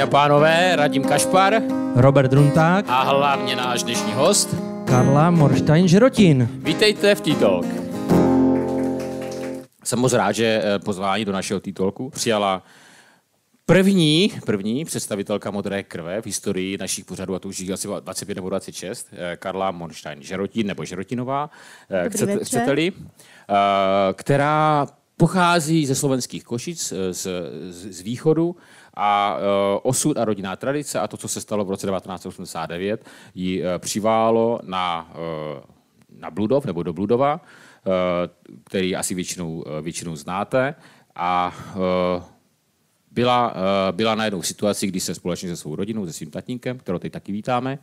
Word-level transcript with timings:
Dámy 0.00 0.08
a 0.08 0.10
pánové, 0.10 0.76
Radim 0.76 1.04
Kašpar. 1.04 1.62
Robert 1.94 2.30
Drunták 2.30 2.84
a 2.88 3.02
hlavně 3.02 3.56
náš 3.56 3.82
dnešní 3.82 4.12
host. 4.12 4.54
Karla 4.84 5.30
Morštajn 5.30 5.88
Žerotin. 5.88 6.48
Vítejte 6.52 7.14
v 7.14 7.20
T-Talk. 7.20 7.66
Jsem 9.84 9.98
moc 9.98 10.12
rád, 10.12 10.32
že 10.32 10.62
eh, 10.64 10.78
pozvání 10.78 11.24
do 11.24 11.32
našeho 11.32 11.60
T-Talku 11.60 12.10
přijala 12.10 12.62
První, 13.66 14.32
první 14.46 14.84
představitelka 14.84 15.50
modré 15.50 15.82
krve 15.82 16.22
v 16.22 16.26
historii 16.26 16.78
našich 16.78 17.04
pořadů, 17.04 17.34
a 17.34 17.38
to 17.38 17.48
už 17.48 17.60
je 17.60 17.74
asi 17.74 17.88
25 18.00 18.34
nebo 18.34 18.48
26, 18.48 19.08
eh, 19.12 19.36
Karla 19.36 19.70
Monstein 19.70 20.22
Žerotin 20.22 20.66
nebo 20.66 20.84
Žerotinová, 20.84 21.50
eh, 21.90 22.10
chcete, 22.10 22.44
chcete-li, 22.44 22.92
která 24.14 24.86
pochází 25.16 25.86
ze 25.86 25.94
slovenských 25.94 26.44
Košic, 26.44 26.88
z, 26.88 26.92
z, 27.10 27.28
z 27.70 28.00
východu 28.00 28.56
a 28.94 29.36
uh, 29.36 29.80
osud 29.82 30.18
a 30.18 30.24
rodinná 30.24 30.56
tradice 30.56 31.00
a 31.00 31.08
to, 31.08 31.16
co 31.16 31.28
se 31.28 31.40
stalo 31.40 31.64
v 31.64 31.70
roce 31.70 31.86
1989, 31.86 33.06
ji 33.34 33.62
uh, 33.62 33.68
přiválo 33.78 34.60
na, 34.62 35.10
uh, 35.14 35.60
na 36.18 36.30
Bludov 36.30 36.64
nebo 36.64 36.82
do 36.82 36.92
Bludova, 36.92 37.40
který 38.64 38.96
asi 38.96 39.14
většinou, 39.14 39.64
většinou 39.82 40.16
znáte. 40.16 40.74
A 41.14 41.54
byla, 43.10 43.54
byla 43.92 44.14
najednou 44.14 44.40
v 44.40 44.46
situaci, 44.46 44.86
kdy 44.86 45.00
se 45.00 45.14
společně 45.14 45.48
se 45.48 45.56
svou 45.56 45.76
rodinou, 45.76 46.06
se 46.06 46.12
svým 46.12 46.30
tatínkem, 46.30 46.78
kterou 46.78 46.98
teď 46.98 47.12
taky 47.12 47.32
vítáme, 47.32 47.78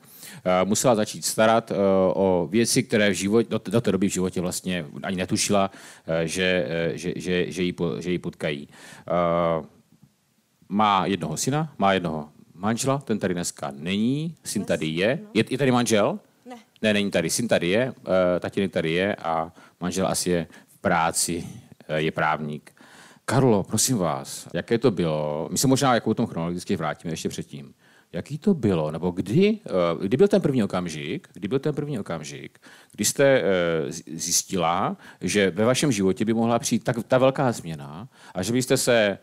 musela 0.63 0.95
začít 0.95 1.25
starat 1.25 1.71
o 2.13 2.47
věci, 2.51 2.83
které 2.83 3.09
v 3.09 3.13
životě, 3.13 3.49
do, 3.49 3.61
do 3.71 3.81
té 3.81 3.91
doby 3.91 4.09
v 4.09 4.13
životě 4.13 4.41
vlastně 4.41 4.85
ani 5.03 5.17
netušila, 5.17 5.71
že, 6.23 6.67
že, 6.93 7.13
že, 7.15 7.51
že, 7.51 7.63
ji, 7.63 7.75
že 7.99 8.11
ji 8.11 8.19
potkají 8.19 8.67
má 10.69 11.05
jednoho 11.05 11.37
syna, 11.37 11.73
má 11.77 11.93
jednoho 11.93 12.29
manžela, 12.57 12.97
ten 12.97 13.19
tady 13.19 13.33
dneska 13.33 13.71
není, 13.75 14.35
syn 14.43 14.65
tady 14.65 14.85
je. 14.85 15.19
Je, 15.33 15.43
je 15.49 15.57
tady 15.57 15.71
manžel? 15.71 16.19
Ne. 16.45 16.55
Ne, 16.81 16.93
není 16.93 17.11
tady, 17.11 17.29
syn 17.29 17.47
tady 17.47 17.67
je, 17.67 17.91
uh, 17.91 18.05
tatínek 18.39 18.71
tady 18.71 18.91
je 18.91 19.15
a 19.15 19.51
manžel 19.81 20.07
asi 20.07 20.29
je 20.29 20.47
v 20.67 20.77
práci, 20.77 21.43
uh, 21.89 21.95
je 21.95 22.11
právník. 22.11 22.71
Karlo, 23.25 23.63
prosím 23.63 23.97
vás, 23.97 24.47
jaké 24.53 24.77
to 24.77 24.91
bylo? 24.91 25.47
My 25.51 25.57
se 25.57 25.67
možná 25.67 25.93
jako 25.93 26.09
o 26.09 26.13
tom 26.13 26.27
chronologicky 26.27 26.75
vrátíme 26.75 27.11
ještě 27.13 27.29
předtím. 27.29 27.73
Jaký 28.13 28.37
to 28.37 28.53
bylo, 28.53 28.91
nebo 28.91 29.11
kdy, 29.11 29.59
uh, 29.95 30.05
kdy 30.05 30.17
byl 30.17 30.27
ten 30.27 30.41
první 30.41 30.63
okamžik, 30.63 31.27
kdy 31.33 31.47
byl 31.47 31.59
ten 31.59 31.75
první 31.75 31.99
okamžik, 31.99 32.59
kdy 32.91 33.05
jste 33.05 33.43
zjistila, 34.13 34.97
že 35.21 35.51
ve 35.51 35.65
vašem 35.65 35.91
životě 35.91 36.25
by 36.25 36.33
mohla 36.33 36.59
přijít 36.59 36.83
tak, 36.83 36.95
ta 37.07 37.17
velká 37.17 37.51
změna 37.51 38.07
a 38.33 38.43
že 38.43 38.53
byste 38.53 38.77
se 38.77 39.17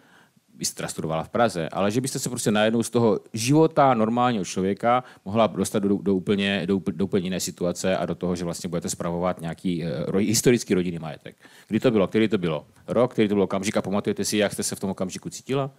jste 0.60 0.88
studovala 0.88 1.22
v 1.22 1.28
Praze, 1.28 1.68
ale 1.68 1.90
že 1.90 2.00
byste 2.00 2.18
se 2.18 2.28
prostě 2.28 2.50
najednou 2.50 2.82
z 2.82 2.90
toho 2.90 3.20
života 3.32 3.94
normálního 3.94 4.44
člověka 4.44 5.04
mohla 5.24 5.46
dostat 5.46 5.78
do, 5.78 5.98
do, 6.02 6.14
úplně, 6.14 6.66
do, 6.66 6.80
do 6.92 7.04
úplně 7.04 7.26
jiné 7.26 7.40
situace 7.40 7.96
a 7.96 8.06
do 8.06 8.14
toho, 8.14 8.36
že 8.36 8.44
vlastně 8.44 8.68
budete 8.68 8.88
spravovat 8.88 9.40
nějaký 9.40 9.84
uh, 9.84 10.16
historický 10.20 10.74
rodinný 10.74 10.98
majetek. 10.98 11.36
Kdy 11.68 11.80
to 11.80 11.90
bylo? 11.90 12.06
Který 12.06 12.28
to 12.28 12.38
bylo? 12.38 12.66
Rok? 12.86 13.12
Který 13.12 13.28
to 13.28 13.34
bylo 13.34 13.44
okamžik? 13.44 13.76
A 13.76 13.82
pamatujete 13.82 14.24
si, 14.24 14.36
jak 14.36 14.52
jste 14.52 14.62
se 14.62 14.76
v 14.76 14.80
tom 14.80 14.90
okamžiku 14.90 15.30
cítila? 15.30 15.70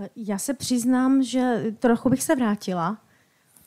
Eh, 0.00 0.08
já 0.16 0.38
se 0.38 0.54
přiznám, 0.54 1.22
že 1.22 1.64
trochu 1.78 2.08
bych 2.08 2.22
se 2.22 2.36
vrátila, 2.36 2.98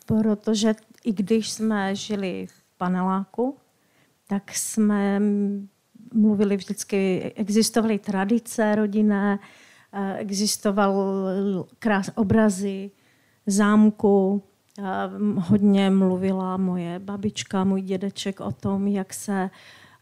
protože 0.05 0.75
i 1.03 1.13
když 1.13 1.51
jsme 1.51 1.95
žili 1.95 2.47
v 2.47 2.77
paneláku, 2.77 3.57
tak 4.27 4.55
jsme 4.55 5.21
mluvili 6.13 6.57
vždycky, 6.57 7.31
existovaly 7.35 7.99
tradice 7.99 8.75
rodinné, 8.75 9.39
existoval 10.17 10.93
krás 11.79 12.09
obrazy 12.15 12.91
zámku. 13.47 14.43
Eh, 14.79 14.83
hodně 15.35 15.89
mluvila 15.89 16.57
moje 16.57 16.99
babička, 16.99 17.63
můj 17.63 17.81
dědeček 17.81 18.39
o 18.39 18.51
tom, 18.51 18.87
jak 18.87 19.13
se 19.13 19.49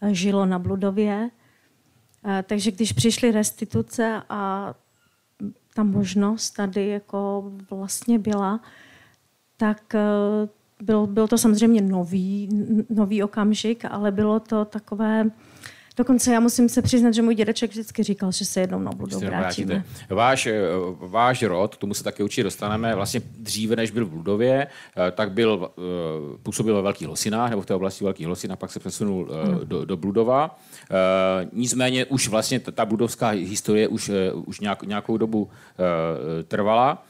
eh, 0.01 0.13
žilo 0.13 0.46
na 0.46 0.59
Bludově. 0.59 1.30
Takže 2.44 2.72
když 2.72 2.94
přišly 2.94 3.31
restituce 3.31 4.22
a 4.30 4.74
ta 5.74 5.84
možnost 5.84 6.51
tady 6.51 6.88
jako 6.88 7.51
vlastně 7.69 8.19
byla, 8.19 8.59
tak 9.57 9.96
byl, 10.81 11.07
byl 11.07 11.28
to 11.28 11.38
samozřejmě 11.38 11.81
nový, 11.81 12.50
nový 12.90 13.24
okamžik, 13.24 13.85
ale 13.85 14.12
bylo 14.12 14.40
to 14.40 14.66
takové 14.66 15.31
Dokonce 15.97 16.34
já 16.34 16.40
musím 16.40 16.69
se 16.69 16.81
přiznat, 16.81 17.13
že 17.13 17.22
můj 17.22 17.35
dědeček 17.35 17.72
vždycky 17.72 18.03
říkal, 18.03 18.31
že 18.31 18.46
se 18.46 18.59
jednou 18.62 18.79
na 18.79 18.91
budou 18.91 19.19
vrátíme. 19.19 19.84
Váš, 20.09 20.46
eh, 20.46 20.62
váš 21.00 21.44
rod, 21.44 21.78
tomu 21.78 21.94
se 21.94 22.03
také 22.03 22.24
určitě 22.24 22.44
dostaneme, 22.44 22.96
vlastně 22.96 23.22
dříve, 23.38 23.75
než 23.75 23.91
byl 23.91 24.06
v 24.06 24.13
Ludově, 24.13 24.68
eh, 24.68 25.12
tak 25.12 25.31
byl, 25.31 25.72
eh, 25.78 25.81
působil 26.44 26.75
ve 26.75 26.81
Velkých 26.81 27.07
Losinách, 27.07 27.50
nebo 27.50 27.62
v 27.62 27.66
té 27.66 27.75
oblasti 27.75 28.03
Velkých 28.03 28.28
Losinách, 28.28 28.57
pak 28.57 28.72
se 28.72 28.80
přesunul 28.80 29.30
do, 29.63 29.85
do 29.85 29.97
Bludova. 29.97 30.59
Nicméně 31.53 32.06
už 32.06 32.28
vlastně 32.28 32.59
ta 32.59 32.85
bludovská 32.85 33.30
historie 33.30 33.88
už, 33.88 34.12
už 34.46 34.59
nějak, 34.59 34.84
nějakou 34.84 35.18
dobu 35.18 35.50
trvala. 36.47 37.03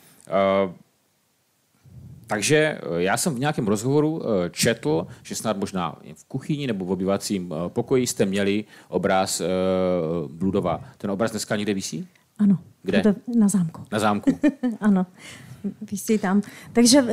Takže 2.31 2.55
eh, 2.55 3.01
já 3.03 3.17
jsem 3.17 3.35
v 3.35 3.39
nějakém 3.39 3.67
rozhovoru 3.67 4.21
eh, 4.23 4.49
četl, 4.49 5.07
že 5.23 5.35
snad 5.35 5.57
možná 5.57 5.95
v 6.15 6.25
kuchyni 6.25 6.67
nebo 6.67 6.85
v 6.85 6.91
obyvacím 6.91 7.53
eh, 7.53 7.69
pokoji 7.69 8.07
jste 8.07 8.25
měli 8.25 8.65
obraz 8.87 9.41
Bludova. 10.27 10.81
Ten 10.97 11.11
obraz 11.11 11.31
dneska 11.31 11.55
někde 11.55 11.73
visí? 11.73 12.07
Ano. 12.39 12.57
Kde? 12.83 13.15
Na 13.37 13.47
zámku. 13.47 13.81
Na 13.91 13.99
zámku. 13.99 14.39
ano, 14.79 15.05
visí 15.91 16.17
tam. 16.17 16.41
Takže 16.73 17.05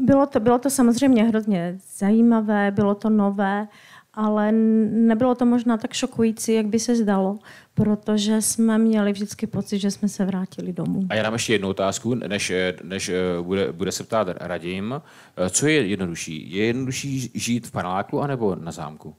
bylo 0.00 0.26
to, 0.26 0.40
bylo 0.40 0.58
to 0.58 0.70
samozřejmě 0.70 1.24
hrozně 1.24 1.78
zajímavé, 1.96 2.70
bylo 2.70 2.94
to 2.94 3.10
nové 3.10 3.68
ale 4.16 4.52
nebylo 4.52 5.34
to 5.34 5.46
možná 5.46 5.76
tak 5.76 5.92
šokující, 5.92 6.54
jak 6.54 6.66
by 6.66 6.78
se 6.78 6.96
zdalo, 6.96 7.38
protože 7.74 8.42
jsme 8.42 8.78
měli 8.78 9.12
vždycky 9.12 9.46
pocit, 9.46 9.78
že 9.78 9.90
jsme 9.90 10.08
se 10.08 10.24
vrátili 10.24 10.72
domů. 10.72 11.06
A 11.08 11.14
já 11.14 11.22
dám 11.22 11.32
ještě 11.32 11.52
jednu 11.52 11.68
otázku, 11.68 12.14
než, 12.14 12.52
než 12.82 13.08
eh, 13.08 13.42
bude, 13.42 13.72
bude 13.72 13.92
se 13.92 14.04
ptát 14.04 14.28
Radim. 14.40 14.94
Eh, 15.36 15.50
co 15.50 15.66
je 15.66 15.86
jednodušší? 15.86 16.54
Je 16.56 16.64
jednodušší 16.64 17.30
žít 17.34 17.66
v 17.66 17.72
paneláku 17.72 18.20
anebo 18.20 18.54
na 18.54 18.72
zámku? 18.72 19.14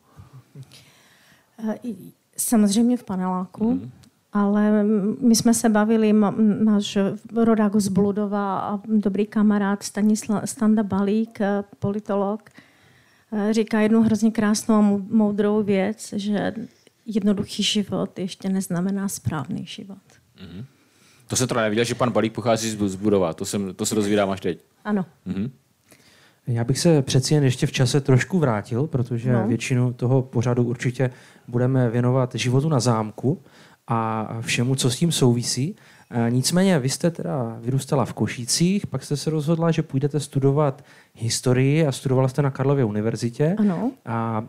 Eh, 1.70 1.76
samozřejmě 2.38 2.98
v 2.98 3.04
paneláku, 3.04 3.72
mm. 3.72 3.92
ale 4.34 4.84
my 5.20 5.36
jsme 5.36 5.54
se 5.54 5.70
bavili, 5.70 6.14
náš 6.64 6.98
rodák 7.36 7.76
z 7.76 7.88
Bludova 7.88 8.60
a 8.60 8.80
dobrý 8.86 9.26
kamarád 9.26 9.84
Stanisla, 9.84 10.42
Standa 10.46 10.84
Balík, 10.84 11.40
politolog, 11.80 12.50
říká 13.52 13.80
jednu 13.80 14.04
hrozně 14.04 14.32
krásnou 14.32 14.76
a 14.76 15.02
moudrou 15.10 15.64
věc, 15.64 16.14
že 16.18 16.54
jednoduchý 17.06 17.64
život 17.64 18.20
ještě 18.20 18.50
neznamená 18.50 19.08
správný 19.08 19.66
život. 19.66 19.98
Mm-hmm. 20.38 20.66
To 21.28 21.36
jsem 21.36 21.48
teda 21.48 21.62
neviděl, 21.62 21.84
že 21.84 21.96
pan 21.96 22.12
Balík 22.12 22.34
pochází 22.34 22.70
z 22.70 22.96
Budova. 22.96 23.34
To, 23.34 23.46
jsem, 23.46 23.74
to 23.74 23.86
se 23.86 23.96
dozvídám 23.96 24.30
až 24.30 24.42
teď. 24.42 24.60
Ano. 24.86 25.06
Mm-hmm. 25.28 25.50
Já 26.48 26.64
bych 26.64 26.80
se 26.80 27.02
přeci 27.02 27.34
jen 27.34 27.44
ještě 27.44 27.68
v 27.68 27.72
čase 27.72 28.02
trošku 28.02 28.40
vrátil, 28.40 28.88
protože 28.88 29.34
no. 29.34 29.48
většinu 29.48 29.94
toho 29.94 30.22
pořadu 30.22 30.64
určitě 30.64 31.10
budeme 31.48 31.90
věnovat 31.90 32.36
životu 32.36 32.70
na 32.70 32.80
zámku 32.80 33.42
a 33.88 34.28
všemu, 34.42 34.76
co 34.76 34.90
s 34.90 34.96
tím 34.96 35.12
souvisí. 35.12 35.76
Nicméně 36.30 36.80
vy 36.80 36.90
jste 36.90 37.12
teda 37.12 37.58
vyrůstala 37.60 38.06
v 38.06 38.14
Košících, 38.14 38.88
pak 38.88 39.04
jste 39.04 39.18
se 39.18 39.30
rozhodla, 39.30 39.72
že 39.72 39.84
půjdete 39.84 40.20
studovat 40.20 40.84
historii 41.14 41.88
a 41.88 41.92
studovala 41.92 42.28
jste 42.28 42.42
na 42.42 42.52
Karlově 42.52 42.86
univerzitě. 42.86 43.56
Ano. 43.60 43.92
A, 44.06 44.12
a 44.12 44.46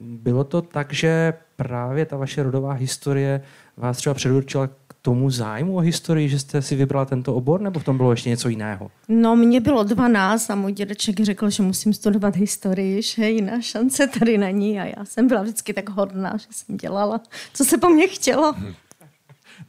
bylo 0.00 0.44
to 0.44 0.62
tak, 0.62 0.92
že 0.92 1.32
právě 1.56 2.06
ta 2.06 2.16
vaše 2.16 2.42
rodová 2.42 2.72
historie 2.72 3.42
vás 3.76 3.96
třeba 3.96 4.14
předurčila 4.14 4.66
k 4.66 4.94
tomu 5.02 5.30
zájmu 5.30 5.76
o 5.76 5.80
historii, 5.80 6.28
že 6.28 6.38
jste 6.38 6.62
si 6.62 6.76
vybrala 6.76 7.04
tento 7.04 7.34
obor, 7.34 7.60
nebo 7.60 7.80
v 7.80 7.84
tom 7.84 7.96
bylo 7.96 8.10
ještě 8.10 8.28
něco 8.28 8.48
jiného? 8.48 8.90
No, 9.08 9.36
mě 9.36 9.60
bylo 9.60 9.84
12 9.84 10.50
a 10.50 10.54
můj 10.54 10.72
dědeček 10.72 11.20
řekl, 11.20 11.50
že 11.50 11.62
musím 11.62 11.92
studovat 11.92 12.36
historii, 12.36 13.02
že 13.02 13.30
jiná 13.30 13.60
šance 13.60 14.06
tady 14.06 14.38
není 14.38 14.80
a 14.80 14.84
já 14.84 15.04
jsem 15.04 15.28
byla 15.28 15.42
vždycky 15.42 15.74
tak 15.74 15.88
hodná, 15.88 16.36
že 16.36 16.46
jsem 16.50 16.76
dělala, 16.76 17.20
co 17.54 17.64
se 17.64 17.78
po 17.78 17.88
mně 17.88 18.08
chtělo. 18.08 18.54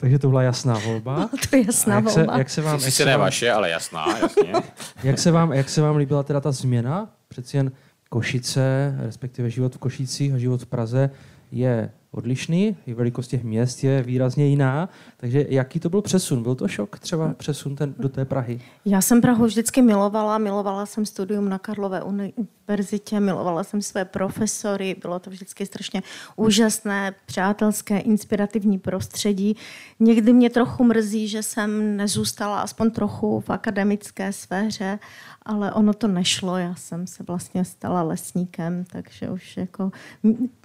Takže 0.02 0.18
to 0.18 0.28
byla 0.28 0.42
jasná 0.42 0.78
volba. 0.78 1.14
Byla 1.14 1.28
to 1.50 1.56
jasná 1.56 1.94
jak 1.94 2.04
volba. 2.04 2.32
Se, 2.32 2.38
jak 2.38 2.50
se 2.50 2.62
vám, 2.62 2.80
jak 2.80 2.92
se 2.92 3.04
ne 3.04 3.16
vaše, 3.16 3.50
ale 3.50 3.70
jasná, 3.70 4.18
jasně. 4.18 4.52
jak, 5.04 5.18
se 5.18 5.30
vám, 5.30 5.52
jak 5.52 5.68
se 5.68 5.80
vám 5.80 5.96
líbila 5.96 6.22
teda 6.22 6.40
ta 6.40 6.52
změna? 6.52 7.08
Přeci 7.28 7.56
jen 7.56 7.72
Košice, 8.08 8.94
respektive 8.98 9.50
život 9.50 9.74
v 9.74 9.78
Košicích 9.78 10.34
a 10.34 10.38
život 10.38 10.62
v 10.62 10.66
Praze 10.66 11.10
je 11.52 11.90
odlišný, 12.10 12.76
i 12.86 12.94
velikost 12.94 13.28
těch 13.28 13.44
měst 13.44 13.84
je 13.84 14.02
výrazně 14.02 14.46
jiná. 14.46 14.88
Takže 15.22 15.46
jaký 15.48 15.80
to 15.80 15.88
byl 15.88 16.02
přesun? 16.02 16.42
Byl 16.42 16.54
to 16.54 16.68
šok 16.68 16.98
třeba 16.98 17.34
přesun 17.34 17.76
ten, 17.76 17.94
do 17.98 18.08
té 18.08 18.24
Prahy? 18.24 18.60
Já 18.84 19.00
jsem 19.00 19.20
Prahu 19.20 19.44
vždycky 19.44 19.82
milovala. 19.82 20.38
Milovala 20.38 20.86
jsem 20.86 21.06
studium 21.06 21.48
na 21.48 21.58
Karlové 21.58 22.00
uni- 22.00 22.32
univerzitě, 22.36 23.20
milovala 23.20 23.64
jsem 23.64 23.82
své 23.82 24.04
profesory, 24.04 24.96
bylo 25.02 25.18
to 25.18 25.30
vždycky 25.30 25.66
strašně 25.66 26.02
úžasné, 26.36 27.14
přátelské, 27.26 27.98
inspirativní 27.98 28.78
prostředí. 28.78 29.56
Někdy 30.00 30.32
mě 30.32 30.50
trochu 30.50 30.84
mrzí, 30.84 31.28
že 31.28 31.42
jsem 31.42 31.96
nezůstala 31.96 32.60
aspoň 32.60 32.90
trochu 32.90 33.40
v 33.40 33.50
akademické 33.50 34.32
sféře, 34.32 34.98
ale 35.42 35.72
ono 35.72 35.94
to 35.94 36.08
nešlo. 36.08 36.56
Já 36.56 36.74
jsem 36.74 37.06
se 37.06 37.22
vlastně 37.22 37.64
stala 37.64 38.02
lesníkem, 38.02 38.84
takže 38.92 39.30
už 39.30 39.56
jako 39.56 39.90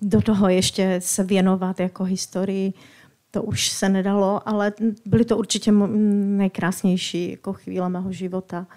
do 0.01 0.21
toho 0.21 0.49
ještě 0.49 1.01
se 1.03 1.23
věnovat 1.23 1.79
jako 1.79 2.03
historii 2.03 2.73
to 3.37 3.43
už 3.43 3.69
se 3.69 3.89
nedalo, 3.89 4.49
ale 4.49 4.73
byly 5.05 5.25
to 5.25 5.37
určitě 5.37 5.71
nejkrásnější 5.71 7.31
jako 7.31 7.53
chvíle 7.53 7.89
mého 7.89 8.11
života 8.11 8.67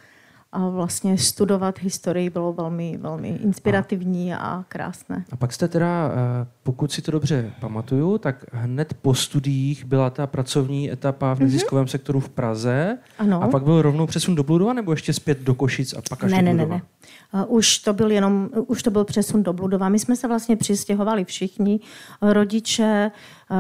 a 0.53 0.69
vlastně 0.69 1.19
studovat 1.19 1.79
historii 1.79 2.31
bylo 2.31 2.53
velmi, 2.53 2.99
velmi 3.01 3.29
inspirativní 3.29 4.35
a 4.35 4.65
krásné. 4.69 5.25
A 5.33 5.37
pak 5.37 5.53
jste 5.53 5.69
teda, 5.69 6.11
eh, 6.13 6.47
pokud 6.63 6.93
si 6.93 7.03
to 7.03 7.11
dobře 7.11 7.53
pamatuju, 7.61 8.19
tak 8.19 8.45
hned 8.53 8.95
po 9.03 9.15
studiích 9.15 9.85
byla 9.85 10.11
ta 10.11 10.27
pracovní 10.27 10.93
etapa 10.93 11.35
v 11.35 11.39
mhm. 11.39 11.47
neziskovém 11.47 11.85
mm-hmm. 11.85 11.91
sektoru 11.91 12.21
v 12.21 12.29
Praze 12.29 12.99
ano. 13.19 13.43
a 13.43 13.49
pak 13.49 13.63
byl 13.63 13.83
rovnou 13.83 14.07
přesun 14.07 14.35
do 14.35 14.43
Bludova 14.43 14.73
nebo 14.73 14.93
ještě 14.93 15.13
zpět 15.13 15.41
do 15.41 15.55
Košic 15.55 15.95
a 15.95 16.03
pak 16.09 16.25
až 16.25 16.31
ne, 16.31 16.39
do 16.39 16.45
ne, 16.45 16.55
ne, 16.55 16.67
ne. 16.67 16.83
Uh, 17.35 17.57
už 17.57 17.79
to 17.79 17.93
byl 17.93 18.11
jenom, 18.11 18.49
už 18.67 18.83
to 18.83 18.91
byl 18.91 19.05
přesun 19.05 19.43
do 19.43 19.53
Bludova. 19.53 19.89
My 19.89 19.99
jsme 19.99 20.17
se 20.17 20.29
vlastně 20.29 20.57
přistěhovali 20.57 21.25
všichni. 21.25 21.81
Rodiče 22.23 23.11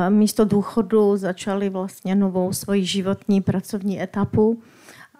místo 0.08 0.44
důchodu 0.44 1.16
začali 1.16 1.68
vlastně 1.68 2.14
novou 2.14 2.52
svoji 2.52 2.84
životní 2.84 3.40
pracovní 3.40 4.02
etapu 4.02 4.62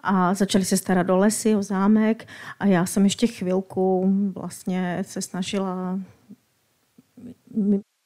a 0.03 0.33
začali 0.33 0.65
se 0.65 0.77
starat 0.77 1.09
o 1.09 1.17
lesy, 1.17 1.55
o 1.55 1.63
zámek 1.63 2.27
a 2.59 2.65
já 2.65 2.85
jsem 2.85 3.03
ještě 3.03 3.27
chvilku 3.27 4.13
vlastně 4.35 4.99
se 5.01 5.21
snažila 5.21 5.99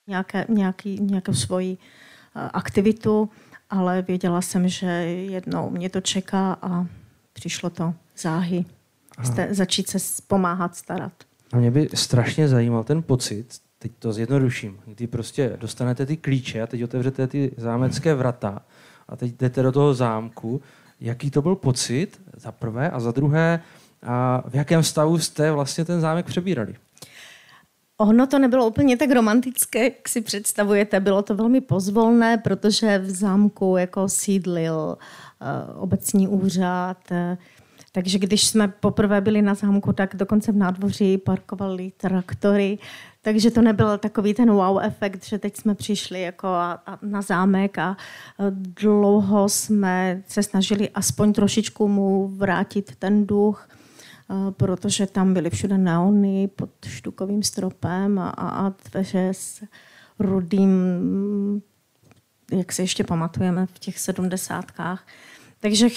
nějaké, 0.07 0.45
nějaký, 0.50 1.00
nějakou 1.01 1.33
svoji 1.33 1.77
eh, 1.77 2.50
aktivitu, 2.53 3.30
ale 3.69 4.01
věděla 4.01 4.42
jsem, 4.42 4.68
že 4.68 4.88
jednou 4.88 5.69
mě 5.69 5.89
to 5.89 6.01
čeká 6.01 6.57
a 6.62 6.86
přišlo 7.33 7.69
to 7.69 7.94
záhy. 8.18 8.65
Jste, 9.24 9.47
začít 9.51 9.89
se 9.89 9.97
pomáhat 10.27 10.75
starat. 10.75 11.13
A 11.53 11.57
mě 11.57 11.71
by 11.71 11.89
strašně 11.94 12.47
zajímal 12.47 12.83
ten 12.83 13.03
pocit, 13.03 13.45
teď 13.80 13.92
to 14.00 14.13
zjednoduším, 14.13 14.80
kdy 14.86 15.07
prostě 15.07 15.57
dostanete 15.59 16.06
ty 16.06 16.18
klíče 16.18 16.62
a 16.62 16.68
teď 16.68 16.83
otevřete 16.83 17.27
ty 17.27 17.51
zámecké 17.57 18.15
vrata 18.15 18.62
a 19.07 19.15
teď 19.15 19.33
jdete 19.39 19.63
do 19.63 19.71
toho 19.71 19.94
zámku 19.94 20.62
jaký 21.06 21.31
to 21.31 21.42
byl 21.42 21.56
pocit, 21.56 22.22
za 22.38 22.52
prvé, 22.52 22.90
a 22.90 23.00
za 23.00 23.12
druhé, 23.12 23.60
a 24.04 24.44
v 24.48 24.56
jakém 24.56 24.84
stavu 24.84 25.19
jste 25.19 25.52
vlastně 25.52 25.86
ten 25.86 26.02
zámek 26.02 26.25
přebírali? 26.25 26.75
Ono 27.98 28.28
to 28.28 28.40
nebylo 28.40 28.68
úplně 28.68 28.98
tak 28.98 29.12
romantické, 29.12 29.84
jak 29.84 30.10
si 30.10 30.22
představujete. 30.22 31.00
Bylo 31.00 31.22
to 31.22 31.36
velmi 31.36 31.62
pozvolné, 31.62 32.38
protože 32.38 32.98
v 33.00 33.10
zámku 33.10 33.78
jako 33.78 34.10
sídlil 34.10 34.98
uh, 35.42 35.84
obecní 35.84 36.28
úřad. 36.28 36.98
Uh, 37.12 37.38
takže 37.92 38.19
když 38.19 38.48
jsme 38.48 38.68
poprvé 38.68 39.22
byli 39.22 39.42
na 39.42 39.54
zámku, 39.54 39.94
tak 39.94 40.16
dokonce 40.16 40.52
v 40.52 40.56
nádvoří 40.56 41.18
parkovali 41.18 41.92
traktory. 41.98 42.78
Takže 43.25 43.51
to 43.51 43.62
nebyl 43.62 43.98
takový 43.98 44.33
ten 44.33 44.51
wow 44.51 44.80
efekt, 44.81 45.25
že 45.25 45.39
teď 45.39 45.57
jsme 45.57 45.75
přišli 45.75 46.22
jako 46.22 46.48
a, 46.48 46.83
a 46.86 47.00
na 47.01 47.22
zámek 47.22 47.77
a 47.77 47.98
dlouho 48.50 49.50
jsme 49.50 50.24
se 50.27 50.44
snažili 50.44 50.89
aspoň 50.89 51.33
trošičku 51.33 51.88
mu 51.88 52.27
vrátit 52.27 52.95
ten 52.95 53.27
duch, 53.27 53.69
protože 54.51 55.06
tam 55.07 55.33
byly 55.33 55.50
všude 55.50 55.77
neony 55.77 56.48
pod 56.48 56.69
štukovým 56.88 57.44
stropem 57.44 58.19
a, 58.19 58.30
a 58.30 58.74
dveře 58.92 59.30
s 59.31 59.63
rudým, 60.19 60.71
jak 62.51 62.71
se 62.71 62.81
ještě 62.81 63.04
pamatujeme 63.04 63.66
v 63.66 63.80
těch 63.80 64.00
sedmdesátkách. 64.00 65.07
Takže 65.60 65.88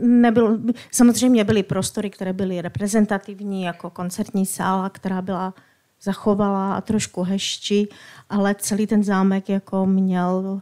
nebyl, 0.00 0.60
samozřejmě 0.90 1.44
byly 1.44 1.62
prostory, 1.62 2.10
které 2.10 2.32
byly 2.32 2.62
reprezentativní, 2.62 3.62
jako 3.62 3.90
koncertní 3.90 4.46
sála, 4.46 4.88
která 4.88 5.22
byla 5.22 5.54
zachovala 6.02 6.74
a 6.74 6.80
trošku 6.80 7.22
hešči, 7.22 7.88
ale 8.30 8.54
celý 8.54 8.86
ten 8.86 9.04
zámek 9.04 9.48
jako 9.48 9.86
měl, 9.86 10.60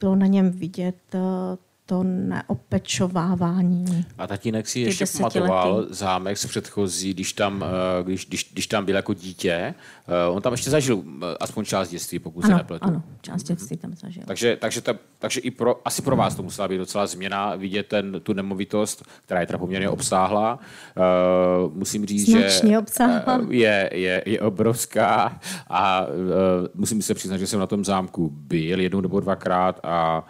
bylo 0.00 0.16
na 0.16 0.26
něm 0.26 0.50
vidět 0.50 0.96
eh, 1.14 1.18
to 1.86 2.02
neopečovávání. 2.02 4.04
A 4.18 4.26
tatínek 4.26 4.68
si 4.68 4.80
ještě 4.80 5.04
pamatoval 5.16 5.86
zámek 5.90 6.38
z 6.38 6.46
předchozí, 6.46 7.14
když 7.14 7.32
tam, 7.32 7.64
eh, 7.64 8.02
když, 8.02 8.26
když, 8.26 8.50
když 8.52 8.66
tam 8.66 8.84
byl 8.84 8.94
jako 8.94 9.14
dítě. 9.14 9.52
Eh, 9.52 9.74
on 10.30 10.42
tam 10.42 10.52
ještě 10.52 10.70
zažil 10.70 11.02
aspoň 11.40 11.64
část 11.64 11.88
dětství, 11.88 12.18
pokud 12.18 12.44
ano, 12.44 12.54
se 12.54 12.56
nepletu. 12.56 12.84
Ano, 12.84 13.02
část 13.20 13.42
dětství 13.42 13.76
tam 13.76 13.96
zažil. 13.96 14.22
Takže, 14.26 14.56
takže, 14.56 14.80
ta, 14.80 14.94
takže 15.18 15.40
i 15.40 15.50
pro, 15.50 15.80
asi 15.84 16.02
pro 16.02 16.16
vás 16.16 16.34
to 16.34 16.42
musela 16.42 16.68
být 16.68 16.78
docela 16.78 17.06
změna, 17.06 17.56
vidět 17.56 17.86
ten, 17.86 18.20
tu 18.22 18.32
nemovitost, 18.32 19.04
která 19.24 19.40
je 19.40 19.46
teda 19.46 19.58
poměrně 19.58 19.88
obsáhlá. 19.88 20.58
Musím 21.72 22.06
říct, 22.06 22.30
Značně 22.30 22.70
že 22.70 22.78
obsáhlá. 22.78 23.40
je, 23.50 23.90
je, 23.92 24.22
je 24.26 24.40
obrovská 24.40 25.40
a 25.70 26.06
musím 26.74 27.02
se 27.02 27.14
přiznat, 27.14 27.36
že 27.36 27.46
jsem 27.46 27.60
na 27.60 27.66
tom 27.66 27.84
zámku 27.84 28.30
byl 28.32 28.80
jednou 28.80 29.00
nebo 29.00 29.20
dvakrát 29.20 29.80
a 29.82 30.24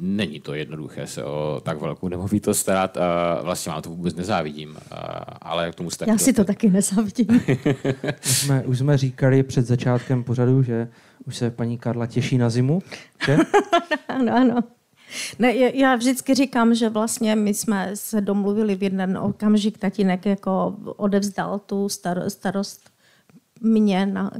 není 0.00 0.40
to 0.40 0.54
jednoduché 0.54 1.06
se 1.06 1.24
o 1.24 1.60
tak 1.64 1.80
velkou 1.80 2.08
nemovitost 2.08 2.58
starat. 2.58 2.98
Vlastně 3.42 3.72
vám 3.72 3.82
to 3.82 3.90
vůbec 3.90 4.14
nezávidím, 4.14 4.76
ale 5.40 5.72
k 5.72 5.74
tomu 5.74 5.90
jste... 5.90 6.04
Já 6.08 6.18
si 6.18 6.32
to 6.32 6.44
taky 6.44 6.70
nezávidím. 6.70 7.28
už, 8.24 8.38
jsme, 8.38 8.62
už 8.62 8.78
jsme 8.78 8.98
říkali 8.98 9.42
před 9.42 9.66
začátkem 9.66 10.24
pořadu, 10.24 10.62
že 10.62 10.88
už 11.26 11.36
se 11.36 11.50
paní 11.50 11.78
Karla 11.78 12.06
těší 12.06 12.38
na 12.38 12.50
zimu, 12.50 12.82
že? 13.26 13.36
ano, 14.08 14.36
ano. 14.36 14.60
Ne, 15.38 15.54
já 15.54 15.96
vždycky 15.96 16.34
říkám, 16.34 16.74
že 16.74 16.88
vlastně 16.88 17.36
my 17.36 17.54
jsme 17.54 17.90
se 17.94 18.20
domluvili 18.20 18.74
v 18.74 18.82
jeden 18.82 19.18
okamžik, 19.18 19.78
tatínek 19.78 20.26
jako 20.26 20.76
odevzdal 20.96 21.58
tu 21.58 21.88
starost 22.28 22.90
mě 23.60 24.06
na, 24.06 24.30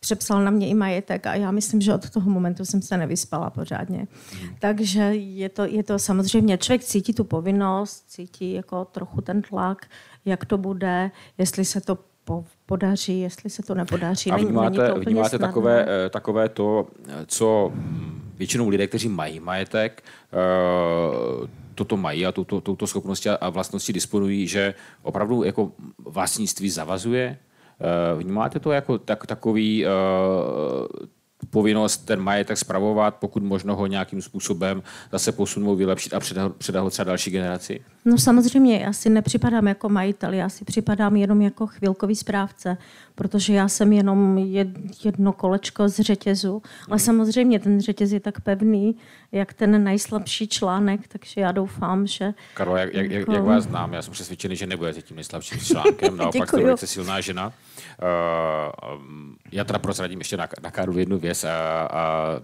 přepsal 0.00 0.44
na 0.44 0.50
mě 0.50 0.68
i 0.68 0.74
majetek 0.74 1.26
a 1.26 1.34
já 1.34 1.50
myslím, 1.50 1.80
že 1.80 1.94
od 1.94 2.10
toho 2.10 2.30
momentu 2.30 2.64
jsem 2.64 2.82
se 2.82 2.96
nevyspala 2.96 3.50
pořádně. 3.50 4.06
Hmm. 4.40 4.56
Takže 4.58 5.00
je 5.14 5.48
to, 5.48 5.64
je 5.64 5.82
to 5.82 5.98
samozřejmě, 5.98 6.58
člověk 6.58 6.84
cítí 6.84 7.12
tu 7.12 7.24
povinnost, 7.24 8.04
cítí 8.08 8.52
jako 8.52 8.84
trochu 8.84 9.20
ten 9.20 9.42
tlak, 9.42 9.86
jak 10.24 10.44
to 10.44 10.58
bude, 10.58 11.10
jestli 11.38 11.64
se 11.64 11.80
to 11.80 11.98
podaří, 12.66 13.20
jestli 13.20 13.50
se 13.50 13.62
to 13.62 13.74
nepodaří. 13.74 14.30
A 14.30 14.36
vnímáte, 14.36 14.78
není 14.78 14.94
to 14.94 15.00
vnímáte 15.00 15.38
takové, 15.38 15.86
eh, 15.88 16.10
takové 16.10 16.48
to, 16.48 16.86
co 17.26 17.72
většinou 18.38 18.68
lidé, 18.68 18.86
kteří 18.86 19.08
mají 19.08 19.40
majetek, 19.40 20.04
eh, 20.32 21.48
toto 21.74 21.96
mají 21.96 22.26
a 22.26 22.32
touto, 22.32 22.60
touto 22.60 22.86
schopnosti 22.86 23.28
a 23.28 23.50
vlastnosti 23.50 23.92
disponují, 23.92 24.46
že 24.46 24.74
opravdu 25.02 25.42
jako 25.42 25.72
vlastnictví 25.98 26.70
zavazuje, 26.70 27.38
vnímáte 28.16 28.60
to 28.60 28.72
jako 28.72 28.98
tak, 28.98 29.26
takový 29.26 29.86
eh, 29.86 29.88
povinnost 31.50 31.96
ten 31.96 32.20
majetek 32.20 32.58
spravovat, 32.58 33.14
pokud 33.14 33.42
možno 33.42 33.76
ho 33.76 33.86
nějakým 33.86 34.22
způsobem 34.22 34.82
zase 35.12 35.32
posunout, 35.32 35.76
vylepšit 35.76 36.14
a 36.14 36.20
předat, 36.20 36.82
ho 36.82 36.90
třeba 36.90 37.04
další 37.04 37.30
generaci? 37.30 37.80
No 38.04 38.18
samozřejmě, 38.18 38.78
já 38.78 38.92
si 38.92 39.10
nepřipadám 39.10 39.68
jako 39.68 39.88
majitel, 39.88 40.32
já 40.32 40.48
si 40.48 40.64
připadám 40.64 41.16
jenom 41.16 41.42
jako 41.42 41.66
chvilkový 41.66 42.16
správce, 42.16 42.76
protože 43.14 43.54
já 43.54 43.68
jsem 43.68 43.92
jenom 43.92 44.38
jedno 45.04 45.32
kolečko 45.32 45.88
z 45.88 46.00
řetězu, 46.00 46.62
ale 46.86 46.96
hmm. 46.96 46.98
samozřejmě 46.98 47.58
ten 47.58 47.80
řetěz 47.80 48.12
je 48.12 48.20
tak 48.20 48.40
pevný, 48.40 48.96
jak 49.32 49.52
ten 49.52 49.84
nejslabší 49.84 50.48
článek, 50.48 51.00
takže 51.08 51.40
já 51.40 51.52
doufám, 51.52 52.06
že... 52.06 52.34
Karlo, 52.54 52.76
jak, 52.76 52.94
jak, 52.94 53.10
jako... 53.10 53.32
jak 53.32 53.44
vás 53.44 53.64
znám, 53.64 53.92
já 53.92 54.02
jsem 54.02 54.12
přesvědčený, 54.12 54.56
že 54.56 54.66
nebudete 54.66 55.02
tím 55.02 55.16
nejslabším 55.16 55.58
článkem, 55.58 56.16
naopak 56.16 56.48
jste 56.48 56.62
velice 56.62 56.86
silná 56.86 57.20
žena. 57.20 57.46
Uh, 57.46 57.52
já 59.52 59.64
teda 59.64 59.78
prozradím 59.78 60.18
ještě 60.18 60.36
na, 60.36 60.48
na 60.62 60.70
Karlu 60.70 60.98
jednu 60.98 61.18
věc 61.18 61.27
a, 61.34 61.48
a, 61.50 61.90
a 61.90 62.40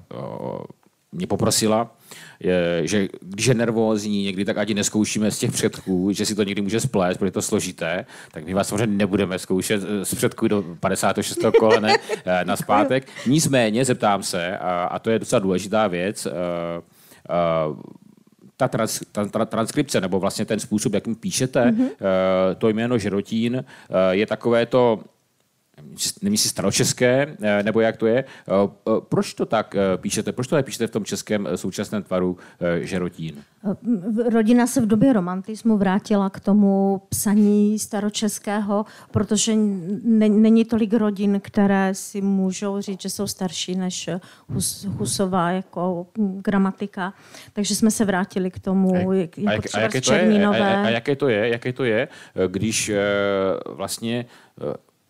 mě 1.13 1.27
poprosila, 1.27 1.91
je, 2.41 2.83
že 2.85 3.09
když 3.21 3.47
je 3.47 3.55
nervózní 3.55 4.25
někdy, 4.25 4.45
tak 4.45 4.59
ať 4.59 4.75
neskoušíme 4.75 5.31
z 5.31 5.39
těch 5.39 5.53
předků, 5.53 6.13
že 6.13 6.27
si 6.27 6.35
to 6.35 6.43
někdy 6.43 6.63
může 6.63 6.81
splést, 6.81 7.19
protože 7.19 7.27
je 7.27 7.33
to 7.33 7.43
složité, 7.43 8.07
tak 8.33 8.45
my 8.45 8.55
vás 8.55 8.69
samozřejmě 8.69 8.97
nebudeme 8.97 9.39
zkoušet 9.39 9.83
z 10.03 10.15
předků 10.15 10.49
do 10.49 10.65
56. 10.81 11.39
kolene 11.59 11.97
eh, 12.25 12.45
na 12.45 12.57
zpátek. 12.57 13.07
Nicméně 13.27 13.85
zeptám 13.85 14.23
se, 14.23 14.59
a, 14.59 14.85
a 14.85 14.99
to 14.99 15.11
je 15.11 15.19
docela 15.19 15.39
důležitá 15.39 15.87
věc, 15.87 16.27
a, 16.27 16.31
eh, 16.31 16.83
a, 17.29 17.67
eh, 17.71 18.05
ta, 18.57 18.69
trans, 18.69 19.01
ta, 19.13 19.29
ta 19.29 19.45
transkripce, 19.45 20.01
nebo 20.01 20.21
vlastně 20.21 20.45
ten 20.45 20.61
způsob, 20.61 20.95
jakým 20.95 21.15
píšete 21.15 21.65
mm-hmm. 21.65 21.83
uh, 21.83 21.89
to 22.59 22.69
jméno 22.69 22.99
Žerotín, 22.99 23.57
uh, 23.57 23.97
je 24.11 24.27
takové 24.27 24.67
to 24.67 25.01
nevím 26.23 26.39
si 26.39 26.49
staročeské, 26.49 27.37
eh, 27.43 27.63
nebo 27.63 27.81
jak 27.81 27.97
to 27.97 28.07
je. 28.07 28.19
Eh, 28.19 28.53
eh, 28.53 28.91
proč 29.09 29.35
to 29.35 29.47
tak 29.47 29.75
píšete? 29.97 30.33
Proč 30.33 30.47
to 30.47 30.63
píšete 30.63 30.87
v 30.87 30.91
tom 30.91 31.05
českém 31.05 31.49
současném 31.55 32.03
tvaru 32.03 32.37
žerotín? 32.81 33.43
Rodina 34.33 34.67
se 34.67 34.81
v 34.81 34.87
době 34.87 35.13
romantismu 35.13 35.77
vrátila 35.77 36.31
k 36.31 36.41
tomu 36.41 37.03
psaní 37.09 37.79
staročeského, 37.79 38.85
protože 39.11 39.55
není 39.55 40.65
tolik 40.65 40.93
rodin, 40.93 41.41
které 41.41 41.95
si 41.95 42.21
můžou 42.21 42.81
říct, 42.81 43.03
že 43.03 43.11
jsou 43.11 43.27
starší 43.27 43.75
než 43.75 44.11
Hus, 44.49 44.85
Husová 44.85 45.51
jako 45.51 46.07
gramatika. 46.17 47.15
Takže 47.53 47.75
jsme 47.75 47.91
se 47.91 48.05
vrátili 48.05 48.51
k 48.51 48.59
tomu, 48.59 48.95
a, 49.11 49.15
jak, 49.15 49.39
jako 49.39 49.49
a, 49.49 49.53
jak, 49.53 49.65
a, 49.75 49.81
jaké 49.81 50.01
to 50.01 50.13
je, 50.13 50.47
a, 50.47 50.51
a, 50.51 50.85
a 50.85 50.89
jaké 50.89 51.17
to 51.17 51.29
je, 51.29 51.49
jaké 51.49 51.73
to 51.73 51.85
je, 51.85 52.09
když 52.47 52.91
vlastně 53.67 54.27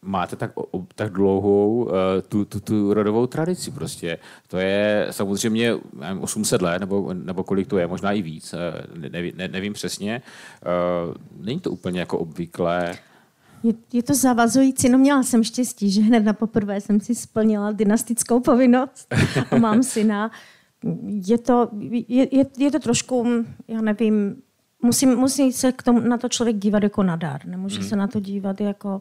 máte 0.04 0.37
tak, 0.37 0.52
tak 0.94 1.12
dlouhou 1.12 1.84
uh, 1.84 1.90
tu, 2.28 2.44
tu, 2.44 2.61
tu 2.61 2.94
rodovou 2.94 3.26
tradici 3.26 3.70
prostě. 3.70 4.18
To 4.49 4.58
je 4.58 5.06
samozřejmě 5.11 5.75
nevím, 6.00 6.23
800 6.23 6.62
let, 6.62 6.78
nebo, 6.78 7.14
nebo 7.14 7.44
kolik 7.44 7.68
to 7.68 7.78
je, 7.78 7.87
možná 7.87 8.12
i 8.12 8.23
víc, 8.23 8.54
uh, 8.54 9.11
ne, 9.11 9.32
ne, 9.34 9.49
nevím 9.49 9.73
přesně. 9.73 10.23
Uh, 11.06 11.14
není 11.44 11.61
to 11.61 11.70
úplně 11.70 12.00
jako 12.00 12.18
obvyklé. 12.18 12.99
Je, 13.62 13.73
je 13.92 14.02
to 14.02 14.14
zavazující. 14.14 14.88
No 14.88 14.99
měla 14.99 15.23
jsem 15.23 15.44
štěstí, 15.44 15.90
že 15.90 16.00
hned 16.00 16.20
na 16.20 16.32
poprvé 16.32 16.80
jsem 16.80 17.00
si 17.00 17.14
splnila 17.14 17.73
dynastickou 17.73 18.40
povinnost 18.40 19.14
a 19.50 19.56
mám 19.56 19.82
syna. 19.82 20.30
Je 21.28 21.38
to, 21.38 21.68
je, 22.08 22.37
je, 22.37 22.46
je 22.58 22.70
to 22.70 22.78
trošku, 22.78 23.44
já 23.68 23.80
nevím, 23.80 24.37
musí, 24.84 25.06
musí 25.06 25.52
se 25.52 25.72
k 25.72 25.82
tomu, 25.82 26.00
na 26.00 26.18
to 26.18 26.28
člověk 26.28 26.56
dívat 26.56 26.82
jako 26.82 27.02
na 27.02 27.16
dar. 27.16 27.46
Nemůže 27.46 27.78
hmm. 27.78 27.88
se 27.88 27.96
na 27.96 28.06
to 28.06 28.20
dívat 28.20 28.60
jako 28.60 29.00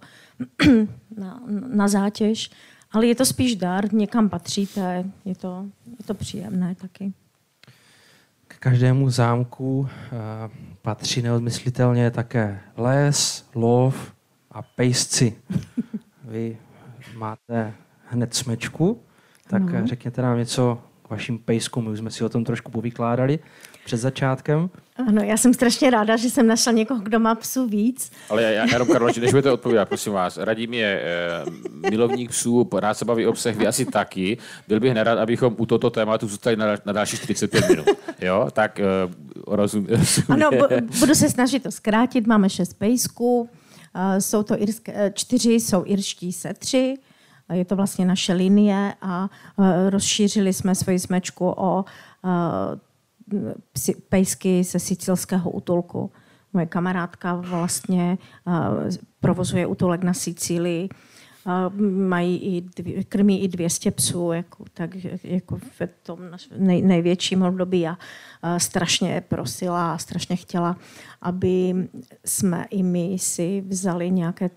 na, 1.17 1.41
na 1.67 1.87
zátěž, 1.87 2.49
ale 2.91 3.05
je 3.05 3.15
to 3.15 3.25
spíš 3.25 3.55
dar, 3.55 3.93
někam 3.93 4.29
patříte, 4.29 5.03
je 5.25 5.35
to, 5.35 5.65
je 5.99 6.05
to 6.05 6.13
příjemné 6.13 6.75
taky. 6.75 7.13
K 8.47 8.57
každému 8.59 9.09
zámku 9.09 9.79
uh, 9.79 9.87
patří 10.81 11.21
neodmyslitelně 11.21 12.11
také 12.11 12.59
les, 12.77 13.49
lov 13.55 14.13
a 14.51 14.61
pejsci. 14.61 15.35
Vy 16.23 16.57
máte 17.15 17.73
hned 18.09 18.33
smečku, 18.33 19.01
tak 19.47 19.61
no. 19.61 19.87
řekněte 19.87 20.21
nám 20.21 20.37
něco 20.37 20.81
k 21.01 21.09
vašim 21.09 21.39
pejskům. 21.39 21.83
My 21.83 21.89
už 21.89 21.99
jsme 21.99 22.11
si 22.11 22.23
o 22.23 22.29
tom 22.29 22.43
trošku 22.43 22.71
povykládali 22.71 23.39
před 23.85 23.97
začátkem. 23.97 24.69
Ano, 25.07 25.21
já 25.21 25.37
jsem 25.37 25.53
strašně 25.53 25.89
ráda, 25.89 26.17
že 26.17 26.29
jsem 26.29 26.47
našla 26.47 26.71
někoho, 26.71 26.99
kdo 26.99 27.19
má 27.19 27.35
psů 27.35 27.67
víc. 27.67 28.11
Ale 28.29 28.43
já, 28.43 28.49
já 28.49 28.65
jenom, 28.73 28.87
Karlo, 28.87 29.07
než 29.07 29.31
budete 29.31 29.51
odpovídat, 29.51 29.89
prosím 29.89 30.13
vás. 30.13 30.37
Radím 30.37 30.73
je 30.73 31.01
eh, 31.03 31.89
milovník 31.89 32.29
psů, 32.29 32.69
rád 32.73 32.93
se 32.93 33.05
baví 33.05 33.27
obsah, 33.27 33.55
vy 33.55 33.67
asi 33.67 33.85
taky. 33.85 34.37
Byl 34.67 34.79
bych 34.79 34.93
nerad, 34.93 35.19
abychom 35.19 35.55
u 35.57 35.65
tohoto 35.65 35.89
tématu 35.89 36.27
zůstali 36.27 36.55
na, 36.55 36.65
na 36.85 36.93
další 36.93 37.17
45 37.17 37.69
minut. 37.69 37.87
Jo, 38.21 38.47
tak 38.53 38.79
eh, 38.79 38.85
rozum, 39.47 39.87
rozum, 39.89 40.23
Ano, 40.29 40.49
budu 40.99 41.15
se 41.15 41.29
snažit 41.29 41.63
to 41.63 41.71
zkrátit. 41.71 42.27
Máme 42.27 42.49
šest 42.49 42.73
pejsků, 42.73 43.41
uh, 43.41 43.49
jsou 44.19 44.43
to 44.43 44.61
irské, 44.61 44.93
eh, 44.95 45.11
čtyři 45.15 45.53
jsou 45.53 45.83
irští 45.85 46.33
setři, 46.33 46.97
je 47.53 47.65
to 47.65 47.75
vlastně 47.75 48.05
naše 48.05 48.33
linie 48.33 48.93
a 49.01 49.29
rozšířili 49.89 50.53
jsme 50.53 50.75
svoji 50.75 50.99
smečku 50.99 51.53
o 51.57 51.85
pejsky 54.09 54.63
ze 54.63 54.79
sicilského 54.79 55.51
útulku. 55.51 56.11
Moje 56.53 56.65
kamarádka 56.65 57.33
vlastně 57.33 58.17
provozuje 59.19 59.67
útulek 59.67 60.03
na 60.03 60.13
Sicílii. 60.13 60.89
Mají 62.07 62.37
i 62.37 62.61
dvě, 62.61 63.03
krmí 63.03 63.43
i 63.43 63.47
200 63.47 63.91
psů, 63.91 64.31
jako, 64.31 64.65
tak 64.73 64.89
jako 65.23 65.57
v 65.57 65.81
tom 66.03 66.19
nej, 66.57 66.81
největším 66.81 67.41
období. 67.41 67.87
A, 67.87 67.97
strašně 68.57 69.23
prosila 69.27 69.93
a 69.93 69.97
strašně 69.97 70.35
chtěla, 70.35 70.77
aby 71.21 71.87
jsme 72.25 72.65
i 72.69 72.83
my 72.83 73.17
si 73.19 73.63
vzali 73.67 74.11
nějaké 74.11 74.49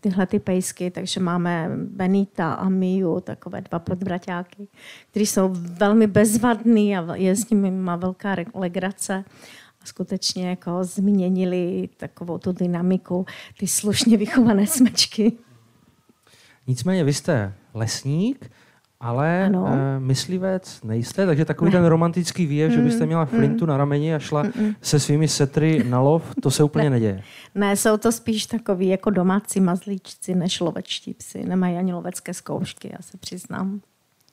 tyhle 0.00 0.26
ty 0.26 0.38
pejsky, 0.38 0.90
takže 0.90 1.20
máme 1.20 1.70
Benita 1.76 2.52
a 2.52 2.68
Miu, 2.68 3.20
takové 3.20 3.60
dva 3.60 3.78
podbraťáky, 3.78 4.68
kteří 5.10 5.26
jsou 5.26 5.50
velmi 5.54 6.06
bezvadný 6.06 6.96
a 6.96 7.14
je 7.14 7.36
s 7.36 7.50
nimi 7.50 7.70
má 7.70 7.96
velká 7.96 8.36
legrace. 8.54 9.24
A 9.82 9.86
skutečně 9.86 10.48
jako 10.48 10.84
změnili 10.84 11.88
takovou 11.96 12.38
tu 12.38 12.52
dynamiku, 12.52 13.26
ty 13.58 13.66
slušně 13.66 14.16
vychované 14.16 14.66
smečky. 14.66 15.32
Nicméně 16.66 17.04
vy 17.04 17.12
jste 17.12 17.54
lesník, 17.74 18.50
ale 19.00 19.44
ano. 19.44 19.62
uh, 19.62 19.68
myslivec 19.98 20.82
nejste, 20.82 21.26
takže 21.26 21.44
takový 21.44 21.70
ne. 21.70 21.78
ten 21.78 21.84
romantický 21.84 22.46
výjev, 22.46 22.70
mm, 22.70 22.76
že 22.76 22.82
byste 22.82 23.06
měla 23.06 23.24
flintu 23.24 23.64
mm, 23.64 23.68
na 23.68 23.76
rameni 23.76 24.14
a 24.14 24.18
šla 24.18 24.42
mm, 24.42 24.74
se 24.82 25.00
svými 25.00 25.28
setry 25.28 25.84
na 25.88 26.00
lov, 26.00 26.34
to 26.42 26.50
se 26.50 26.64
úplně 26.64 26.84
ne. 26.84 26.90
neděje. 26.90 27.22
Ne, 27.54 27.76
jsou 27.76 27.96
to 27.96 28.12
spíš 28.12 28.46
takový 28.46 28.88
jako 28.88 29.10
domácí 29.10 29.60
mazlíčci 29.60 30.34
než 30.34 30.60
lovečtí 30.60 31.14
psy. 31.14 31.44
Nemají 31.44 31.76
ani 31.76 31.92
lovecké 31.92 32.34
zkoušky, 32.34 32.88
já 32.92 32.98
se 33.00 33.16
přiznám. 33.16 33.80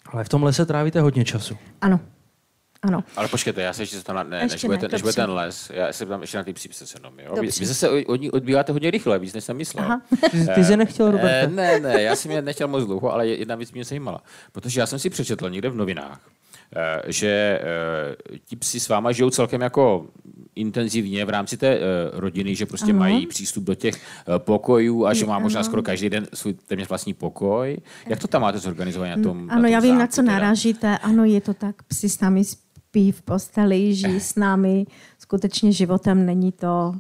Ale 0.05 0.23
v 0.23 0.29
tom 0.29 0.43
lese 0.43 0.65
trávíte 0.65 1.01
hodně 1.01 1.25
času. 1.25 1.57
Ano. 1.81 1.99
Ano. 2.83 3.03
Ale 3.15 3.27
počkejte, 3.27 3.61
já 3.61 3.73
se 3.73 3.81
ještě 3.81 3.99
to 3.99 4.13
na, 4.13 4.23
ne, 4.23 4.37
ještě 4.37 4.55
než, 4.55 4.63
bude, 4.65 4.77
ne, 4.77 4.87
než 4.91 5.01
bude 5.01 5.13
ten 5.13 5.29
les, 5.29 5.71
já 5.73 5.93
se 5.93 6.05
tam 6.05 6.21
ještě 6.21 6.37
na 6.37 6.43
ty 6.43 6.53
psí 6.53 6.69
se 6.71 6.85
jenom, 6.97 7.19
jo? 7.19 7.35
Vy, 7.41 7.47
vy 7.47 7.65
se 7.65 7.89
od 7.89 8.15
ní 8.15 8.31
odbýváte 8.31 8.71
hodně 8.71 8.91
rychle, 8.91 9.19
víc 9.19 9.33
než 9.33 9.43
jsem 9.43 9.57
myslel. 9.57 9.85
Aha. 9.85 10.01
Ty, 10.31 10.47
ty 10.55 10.63
jsi 10.63 10.77
nechtěl, 10.77 11.11
Robert? 11.11 11.31
Eh, 11.31 11.47
ne, 11.47 11.79
ne, 11.79 12.01
já 12.01 12.15
jsem 12.15 12.31
je 12.31 12.41
nechtěl 12.41 12.67
moc 12.67 12.85
dlouho, 12.85 13.13
ale 13.13 13.27
jedna 13.27 13.55
věc 13.55 13.71
mě 13.71 13.83
zajímala. 13.83 14.23
Protože 14.51 14.79
já 14.79 14.85
jsem 14.85 14.99
si 14.99 15.09
přečetl 15.09 15.49
někde 15.49 15.69
v 15.69 15.75
novinách, 15.75 16.19
eh, 16.75 17.01
že 17.07 17.59
eh, 17.61 18.37
ti 18.45 18.55
psi 18.55 18.79
s 18.79 18.89
váma 18.89 19.11
žijou 19.11 19.29
celkem 19.29 19.61
jako 19.61 20.07
intenzivně 20.55 21.25
v 21.25 21.29
rámci 21.29 21.57
té 21.57 21.79
rodiny, 22.13 22.55
že 22.55 22.65
prostě 22.65 22.91
ano. 22.91 22.99
mají 22.99 23.27
přístup 23.27 23.63
do 23.63 23.75
těch 23.75 23.95
pokojů 24.37 25.05
a 25.05 25.13
že 25.13 25.25
má 25.25 25.39
možná 25.39 25.63
skoro 25.63 25.83
každý 25.83 26.09
den 26.09 26.27
svůj 26.33 26.53
téměř 26.53 26.89
vlastní 26.89 27.13
pokoj. 27.13 27.77
Jak 28.07 28.19
to 28.19 28.27
tam 28.27 28.41
máte 28.41 28.59
zorganizované 28.59 29.15
na 29.15 29.23
tom 29.23 29.37
Ano, 29.37 29.47
na 29.47 29.55
tom 29.55 29.65
já 29.65 29.79
vím, 29.79 29.97
na 29.97 30.07
co 30.07 30.21
narážíte. 30.21 30.97
Ano, 30.97 31.25
je 31.25 31.41
to 31.41 31.53
tak, 31.53 31.83
psi 31.83 32.09
s 32.09 32.19
námi 32.19 32.43
spí 32.91 33.11
v 33.11 33.21
posteli, 33.21 33.95
žijí 33.95 34.19
s 34.19 34.35
námi 34.35 34.85
skutečně 35.19 35.71
životem. 35.71 36.25
Není 36.25 36.51
to, 36.51 36.95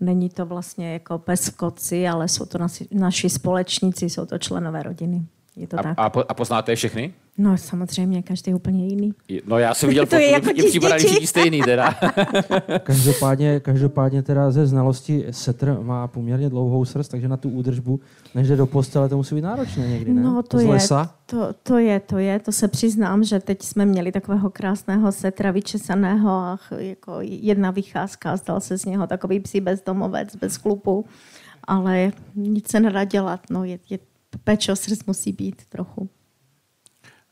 není 0.00 0.28
to 0.28 0.46
vlastně 0.46 0.92
jako 0.92 1.18
pes 1.18 1.48
v 1.48 1.56
koci, 1.56 2.08
ale 2.08 2.28
jsou 2.28 2.46
to 2.46 2.58
naši, 2.58 2.88
naši 2.92 3.30
společníci, 3.30 4.10
jsou 4.10 4.26
to 4.26 4.38
členové 4.38 4.82
rodiny. 4.82 5.26
Je 5.56 5.66
to 5.66 5.78
a, 5.78 5.82
tak. 5.82 5.98
A, 5.98 6.04
a 6.04 6.34
poznáte 6.34 6.72
je 6.72 6.76
všechny? 6.76 7.14
No 7.38 7.58
samozřejmě, 7.58 8.22
každý 8.22 8.50
je 8.50 8.54
úplně 8.54 8.86
jiný. 8.86 9.14
No 9.46 9.58
já 9.58 9.74
jsem 9.74 9.88
viděl, 9.88 10.06
to 10.06 10.16
je 10.16 10.30
jako 10.30 10.50
připadá 10.68 10.96
všichni 10.96 11.26
stejný 11.26 11.62
teda. 11.62 11.94
každopádně, 12.82 13.60
každopádně 13.60 14.22
teda 14.22 14.50
ze 14.50 14.66
znalosti 14.66 15.26
setr 15.30 15.78
má 15.82 16.06
poměrně 16.06 16.48
dlouhou 16.48 16.84
srst, 16.84 17.10
takže 17.10 17.28
na 17.28 17.36
tu 17.36 17.48
údržbu, 17.48 18.00
než 18.34 18.48
jde 18.48 18.56
do 18.56 18.66
postele, 18.66 19.08
to 19.08 19.16
musí 19.16 19.34
být 19.34 19.40
náročné 19.40 19.88
někdy, 19.88 20.12
ne? 20.12 20.22
No 20.22 20.42
to, 20.42 20.58
Z 20.58 20.62
je, 20.62 20.68
lesa. 20.68 21.14
To, 21.26 21.48
to 21.62 21.78
je, 21.78 22.00
to 22.00 22.18
je, 22.18 22.38
to 22.38 22.52
se 22.52 22.68
přiznám, 22.68 23.24
že 23.24 23.40
teď 23.40 23.62
jsme 23.62 23.86
měli 23.86 24.12
takového 24.12 24.50
krásného 24.50 25.12
setra 25.12 25.50
vyčesaného 25.50 26.30
a 26.30 26.58
jako 26.78 27.16
jedna 27.20 27.70
vycházka, 27.70 28.36
stal 28.36 28.60
se 28.60 28.78
z 28.78 28.84
něho 28.84 29.06
takový 29.06 29.40
psí 29.40 29.60
bezdomovec, 29.60 30.36
bez 30.36 30.58
klupu, 30.58 31.04
ale 31.64 32.12
nic 32.34 32.70
se 32.70 32.80
nedá 32.80 33.04
dělat, 33.04 33.40
no 33.50 33.64
je, 33.64 33.78
je 33.90 33.98
péče 34.44 34.76
srdc 34.76 35.04
musí 35.06 35.32
být 35.32 35.64
trochu. 35.68 36.08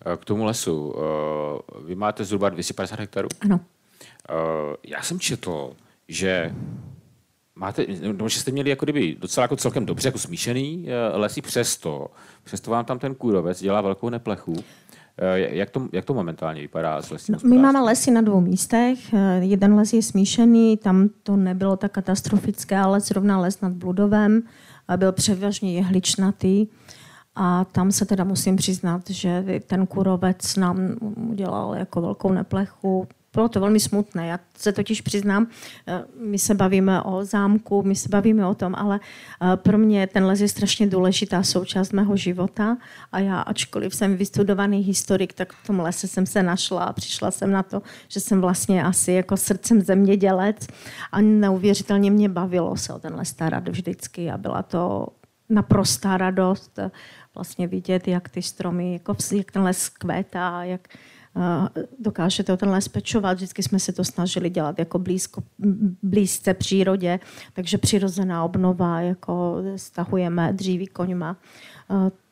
Eh, 0.07 0.17
k 0.17 0.25
tomu 0.25 0.45
lesu. 0.45 0.95
Eh, 0.97 1.83
vy 1.87 1.95
máte 1.95 2.25
zhruba 2.25 2.49
250 2.49 3.01
hektarů? 3.01 3.29
Ano. 3.41 3.61
Eh, 4.31 4.77
já 4.87 5.03
jsem 5.03 5.21
četl, 5.21 5.73
že 6.09 6.55
máte, 7.55 7.87
no, 8.19 8.29
že 8.29 8.41
jste 8.41 8.51
měli 8.51 8.71
jako 8.71 8.87
kdyby 8.87 9.17
docela 9.21 9.45
jako 9.45 9.57
celkem 9.57 9.87
dobře 9.87 10.09
jako 10.09 10.19
smíšený 10.19 10.87
lesy 11.13 11.43
přesto, 11.43 12.07
přesto 12.45 12.71
vám 12.71 12.85
tam 12.85 12.99
ten 12.99 13.15
kůrovec 13.15 13.63
dělá 13.63 13.81
velkou 13.81 14.09
neplechu. 14.09 14.55
Jak 15.35 15.71
to, 15.71 15.89
jak 15.93 16.05
to 16.05 16.15
momentálně 16.15 16.61
vypadá 16.61 17.03
s 17.03 17.11
lesním 17.11 17.39
no, 17.45 17.51
My 17.51 17.59
máme 17.59 17.81
lesy 17.81 18.11
na 18.11 18.21
dvou 18.21 18.41
místech. 18.41 18.99
Jeden 19.41 19.75
les 19.75 19.93
je 19.93 20.03
smíšený, 20.03 20.77
tam 20.77 21.09
to 21.23 21.37
nebylo 21.37 21.77
tak 21.77 21.93
katastrofické, 21.93 22.77
ale 22.77 23.01
zrovna 23.01 23.41
les 23.41 23.61
nad 23.61 23.73
Bludovem 23.73 24.43
byl 24.97 25.13
převážně 25.13 25.73
jehličnatý. 25.73 26.67
A 27.35 27.65
tam 27.65 27.93
se 27.93 28.05
teda 28.05 28.25
musím 28.25 28.57
přiznat, 28.57 29.11
že 29.11 29.45
ten 29.67 29.87
kurovec 29.87 30.57
nám 30.57 30.97
udělal 31.31 31.75
jako 31.75 32.01
velkou 32.01 32.33
neplechu. 32.33 33.09
Bylo 33.35 33.49
to 33.49 33.61
velmi 33.61 33.81
smutné, 33.81 34.27
já 34.27 34.39
se 34.59 34.73
totiž 34.73 35.01
přiznám, 35.01 35.47
eh, 35.87 36.05
my 36.21 36.39
se 36.39 36.55
bavíme 36.55 37.03
o 37.03 37.25
zámku, 37.25 37.83
my 37.83 37.97
se 37.97 38.09
bavíme 38.09 38.47
o 38.47 38.55
tom, 38.55 38.75
ale 38.75 39.01
eh, 39.43 39.57
pro 39.57 39.79
mě 39.79 40.07
ten 40.07 40.25
les 40.25 40.41
je 40.41 40.49
strašně 40.49 40.87
důležitá 40.87 41.43
součást 41.43 41.93
mého 41.93 42.17
života 42.17 42.77
a 43.13 43.19
já, 43.19 43.41
ačkoliv 43.41 43.95
jsem 43.95 44.17
vystudovaný 44.17 44.79
historik, 44.81 45.33
tak 45.33 45.53
v 45.53 45.67
tom 45.67 45.81
lese 45.81 46.09
jsem 46.09 46.27
se 46.27 46.43
našla 46.43 46.85
a 46.85 46.93
přišla 46.93 47.31
jsem 47.31 47.51
na 47.51 47.63
to, 47.63 47.83
že 48.09 48.21
jsem 48.21 48.41
vlastně 48.41 48.85
asi 48.85 49.13
jako 49.13 49.37
srdcem 49.37 49.81
zemědělec 49.81 50.67
a 51.13 51.21
neuvěřitelně 51.21 52.11
mě 52.11 52.29
bavilo 52.29 52.77
se 52.77 52.93
o 52.93 52.99
ten 52.99 53.15
les 53.15 53.29
starat 53.29 53.69
vždycky 53.69 54.31
a 54.31 54.39
byla 54.39 54.63
to 54.63 55.07
naprostá 55.49 56.17
radost 56.17 56.79
vlastně 57.35 57.67
vidět, 57.67 58.09
jak 58.09 58.29
ty 58.29 58.43
stromy, 58.43 58.93
jako, 58.93 59.17
jak 59.37 59.53
ten 59.53 59.63
les 59.63 59.89
kvétá, 59.89 60.65
jak 60.65 60.89
dokážete 61.99 62.57
ten 62.57 62.69
les 62.69 62.89
pečovat. 62.89 63.35
Vždycky 63.37 63.63
jsme 63.63 63.79
se 63.79 63.93
to 63.93 64.05
snažili 64.05 64.51
dělat 64.51 64.79
jako 64.79 64.99
blízko, 64.99 65.43
blízce 66.03 66.55
přírodě, 66.55 67.21
takže 67.53 67.79
přirozená 67.79 68.45
obnova, 68.45 69.01
jako 69.01 69.57
stahujeme 69.77 70.53
dříví 70.53 70.87
koňma. 70.87 71.37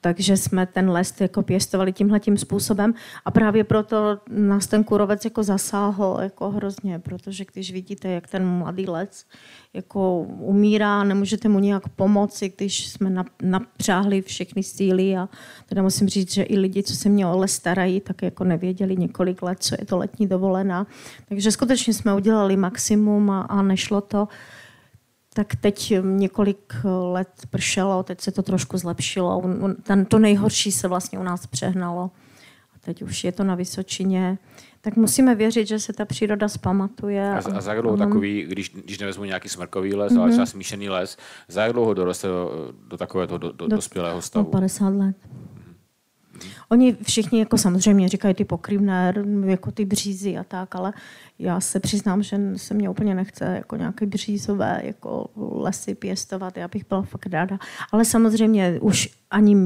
Takže 0.03 0.37
jsme 0.37 0.67
ten 0.67 0.91
les 0.91 1.21
jako 1.21 1.43
pěstovali 1.43 1.93
tímhle 1.93 2.21
tím 2.21 2.37
způsobem 2.37 2.95
a 3.25 3.31
právě 3.31 3.65
proto 3.65 4.19
nás 4.29 4.67
ten 4.67 4.85
kurovec 4.85 5.25
jako 5.25 5.43
zasáhl 5.43 6.19
jako 6.23 6.51
hrozně, 6.51 6.99
protože 6.99 7.45
když 7.53 7.73
vidíte, 7.73 8.09
jak 8.09 8.29
ten 8.29 8.47
mladý 8.47 8.87
les 8.87 9.27
jako 9.75 10.21
umírá, 10.23 11.05
nemůžete 11.05 11.49
mu 11.49 11.59
nějak 11.59 11.89
pomoci, 11.89 12.53
když 12.57 12.89
jsme 12.89 13.25
napřáhli 13.43 14.23
všechny 14.23 14.63
síly 14.63 15.17
a 15.17 15.29
teda 15.67 15.83
musím 15.83 16.09
říct, 16.09 16.33
že 16.33 16.43
i 16.43 16.59
lidi, 16.59 16.83
co 16.83 16.97
se 16.97 17.09
mě 17.09 17.27
o 17.27 17.39
les 17.39 17.53
starají, 17.53 18.01
tak 18.01 18.23
jako 18.23 18.45
nevěděli 18.45 18.97
několik 18.97 19.43
let, 19.43 19.59
co 19.61 19.77
je 19.79 19.87
to 19.87 19.99
letní 19.99 20.27
dovolená. 20.27 20.87
Takže 21.29 21.53
skutečně 21.53 21.95
jsme 21.95 22.15
udělali 22.15 22.57
maximum 22.57 23.31
a, 23.31 23.41
a 23.41 23.63
nešlo 23.63 24.01
to 24.01 24.29
tak 25.35 25.57
teď 25.57 25.95
několik 26.03 26.75
let 26.85 27.29
pršelo, 27.51 28.03
teď 28.03 28.21
se 28.21 28.33
to 28.33 28.43
trošku 28.43 28.79
zlepšilo. 28.79 29.43
Ten, 29.83 30.05
to 30.05 30.19
nejhorší 30.19 30.73
se 30.73 30.89
vlastně 30.89 31.19
u 31.19 31.23
nás 31.23 31.47
přehnalo. 31.47 32.11
A 32.75 32.79
teď 32.81 33.03
už 33.03 33.25
je 33.25 33.33
to 33.33 33.45
na 33.45 33.55
Vysočině. 33.55 34.39
Tak 34.81 34.97
musíme 34.97 35.35
věřit, 35.35 35.69
že 35.69 35.79
se 35.79 35.93
ta 35.93 36.05
příroda 36.05 36.49
zpamatuje. 36.49 37.33
A, 37.33 37.37
a 37.37 37.61
za 37.61 37.73
jak 37.73 37.83
dlouho 37.83 37.97
takový, 37.97 38.45
když, 38.49 38.71
když 38.71 38.99
nevezmu 38.99 39.25
nějaký 39.25 39.49
smrkový 39.49 39.95
les, 39.95 40.13
mm-hmm. 40.13 40.21
ale 40.21 40.31
třeba 40.31 40.47
smíšený 40.47 40.89
les, 40.89 41.17
za 41.49 41.63
jak 41.63 41.73
dlouho 41.73 41.95
doroste 41.95 42.29
do, 42.29 42.73
do 42.89 42.97
takového 42.97 43.27
do, 43.27 43.39
do, 43.39 43.53
do, 43.53 43.69
dospělého 43.69 44.23
stavu? 44.23 44.45
Do 44.45 44.51
50 44.51 44.89
let. 44.89 45.17
Oni 46.69 46.97
všichni 47.03 47.39
jako 47.39 47.59
samozřejmě 47.59 48.09
říkají 48.09 48.35
ty 48.35 48.45
pokrývné, 48.45 49.15
jako 49.45 49.71
ty 49.71 49.85
břízy 49.85 50.39
a 50.39 50.45
tak, 50.45 50.75
ale 50.75 50.93
já 51.39 51.61
se 51.61 51.81
přiznám, 51.81 52.23
že 52.23 52.39
se 52.57 52.75
mě 52.75 52.91
úplně 52.91 53.15
nechce 53.15 53.45
jako 53.45 53.77
nějaké 53.77 54.07
břízové 54.07 54.81
jako 54.85 55.31
lesy 55.37 55.95
pěstovat, 55.95 56.57
já 56.57 56.69
bych 56.69 56.89
byla 56.89 57.03
fakt 57.03 57.27
ráda. 57.27 57.59
Ale 57.93 58.05
samozřejmě 58.05 58.79
už 58.81 59.09
ani 59.31 59.57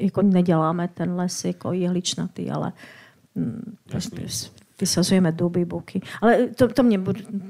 jako 0.00 0.22
neděláme 0.22 0.88
ten 0.88 1.12
les 1.12 1.44
jako 1.44 1.72
jehličnatý, 1.72 2.50
ale 2.50 2.72
mm, 3.34 3.76
vysazujeme 4.80 5.32
duby, 5.32 5.64
buky. 5.64 6.00
Ale 6.22 6.46
to, 6.46 6.68
to 6.68 6.82
mě 6.82 6.98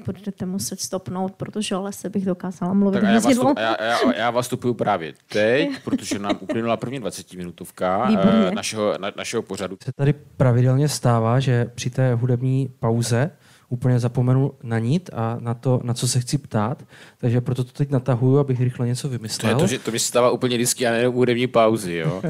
budete 0.05 0.47
muset 0.47 0.81
stopnout, 0.81 1.35
protože 1.35 1.77
o 1.77 1.83
lese 1.83 2.11
bych 2.11 2.25
dokázala 2.25 2.75
mluvit. 2.75 3.01
Tak 3.01 3.11
já, 3.11 3.21
vás 3.21 3.37
tu, 3.37 3.55
já, 3.59 3.77
já, 3.85 4.15
já 4.17 4.31
vás 4.31 4.47
stupuju 4.47 4.75
právě 4.75 5.13
teď, 5.33 5.71
protože 5.85 6.19
nám 6.19 6.39
uplynula 6.41 6.77
první 6.77 7.01
20-minutovka 7.01 8.19
eh, 8.19 8.51
našeho, 8.51 8.99
na, 8.99 9.13
našeho 9.17 9.43
pořadu. 9.43 9.77
Se 9.85 9.93
tady 9.97 10.13
pravidelně 10.13 10.89
stává, 10.89 11.41
že 11.41 11.71
při 11.75 11.91
té 11.91 12.15
hudební 12.15 12.71
pauze 12.79 13.31
úplně 13.69 13.99
zapomenu 13.99 14.53
na 14.63 14.79
nit 14.79 15.11
a 15.13 15.37
na 15.41 15.55
to, 15.55 15.81
na 15.83 15.95
co 15.95 16.09
se 16.09 16.21
chci 16.21 16.39
ptát, 16.39 16.83
takže 17.19 17.41
proto 17.41 17.65
to 17.65 17.73
teď 17.73 17.91
natahuju, 17.91 18.39
abych 18.39 18.61
rychle 18.61 18.87
něco 18.87 19.09
vymyslel. 19.09 19.55
To, 19.55 19.59
je 19.59 19.63
to, 19.63 19.67
že 19.67 19.79
to 19.79 19.91
mi 19.91 19.99
se 19.99 20.07
stává 20.07 20.31
úplně 20.31 20.57
vždycky 20.57 20.87
a 20.87 20.91
nejenom 20.91 21.15
hudební 21.15 21.47
pauzy, 21.47 21.95
jo. 21.95 22.23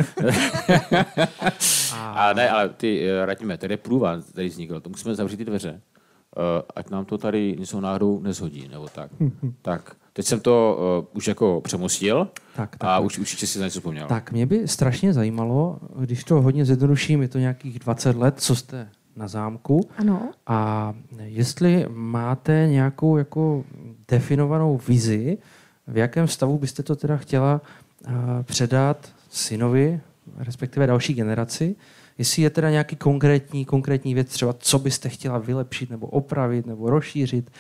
a... 1.92 2.12
a 2.28 2.32
ne, 2.32 2.50
ale 2.50 2.68
ty, 2.68 3.08
eh, 3.08 3.26
radíme, 3.26 3.58
tady 3.58 3.74
je 3.74 3.78
průvan, 3.78 4.22
tady 4.34 4.48
vznikl, 4.48 4.80
to 4.80 4.88
musíme 4.90 5.14
zavřít 5.14 5.36
ty 5.36 5.44
dveře, 5.44 5.70
uh, 5.70 6.42
ať 6.76 6.90
nám 6.90 7.04
to 7.04 7.18
tady 7.18 7.56
něco 7.58 7.80
náhodou 7.80 8.20
nezhodí, 8.20 8.68
nebo 8.68 8.88
tak. 8.88 9.10
tak, 9.62 9.96
teď 10.12 10.26
jsem 10.26 10.40
to 10.40 10.78
uh, 11.00 11.16
už 11.16 11.28
jako 11.28 11.60
přemostil 11.64 12.28
tak, 12.56 12.76
tak, 12.76 12.90
a 12.90 12.98
už 12.98 13.18
určitě 13.18 13.46
si 13.46 13.58
na 13.58 13.64
něco 13.64 13.80
vzpomněl. 13.80 14.06
Tak, 14.06 14.32
mě 14.32 14.46
by 14.46 14.68
strašně 14.68 15.12
zajímalo, 15.12 15.78
když 15.98 16.24
to 16.24 16.42
hodně 16.42 16.64
zjednoduším, 16.64 17.22
je 17.22 17.28
to 17.28 17.38
nějakých 17.38 17.78
20 17.78 18.16
let, 18.16 18.34
co 18.40 18.56
jste 18.56 18.88
na 19.18 19.28
zámku. 19.28 19.88
Ano. 19.98 20.30
A 20.46 20.94
jestli 21.24 21.86
máte 21.88 22.66
nějakou 22.70 23.16
jako 23.16 23.64
definovanou 24.08 24.80
vizi, 24.88 25.38
v 25.86 25.96
jakém 25.96 26.28
stavu 26.28 26.58
byste 26.58 26.82
to 26.82 26.96
teda 26.96 27.16
chtěla 27.16 27.60
uh, 28.06 28.12
předat 28.42 29.12
synovi, 29.30 30.00
respektive 30.36 30.86
další 30.86 31.14
generaci, 31.14 31.76
jestli 32.18 32.42
je 32.42 32.50
teda 32.50 32.70
nějaký 32.70 32.96
konkrétní, 32.96 33.64
konkrétní 33.64 34.14
věc, 34.14 34.28
třeba 34.28 34.52
co 34.58 34.78
byste 34.78 35.08
chtěla 35.08 35.38
vylepšit 35.38 35.90
nebo 35.90 36.06
opravit 36.06 36.66
nebo 36.66 36.90
rozšířit, 36.90 37.50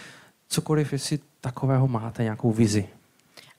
cokoliv, 0.48 0.92
jestli 0.92 1.18
takového 1.40 1.88
máte 1.88 2.22
nějakou 2.22 2.52
vizi. 2.52 2.88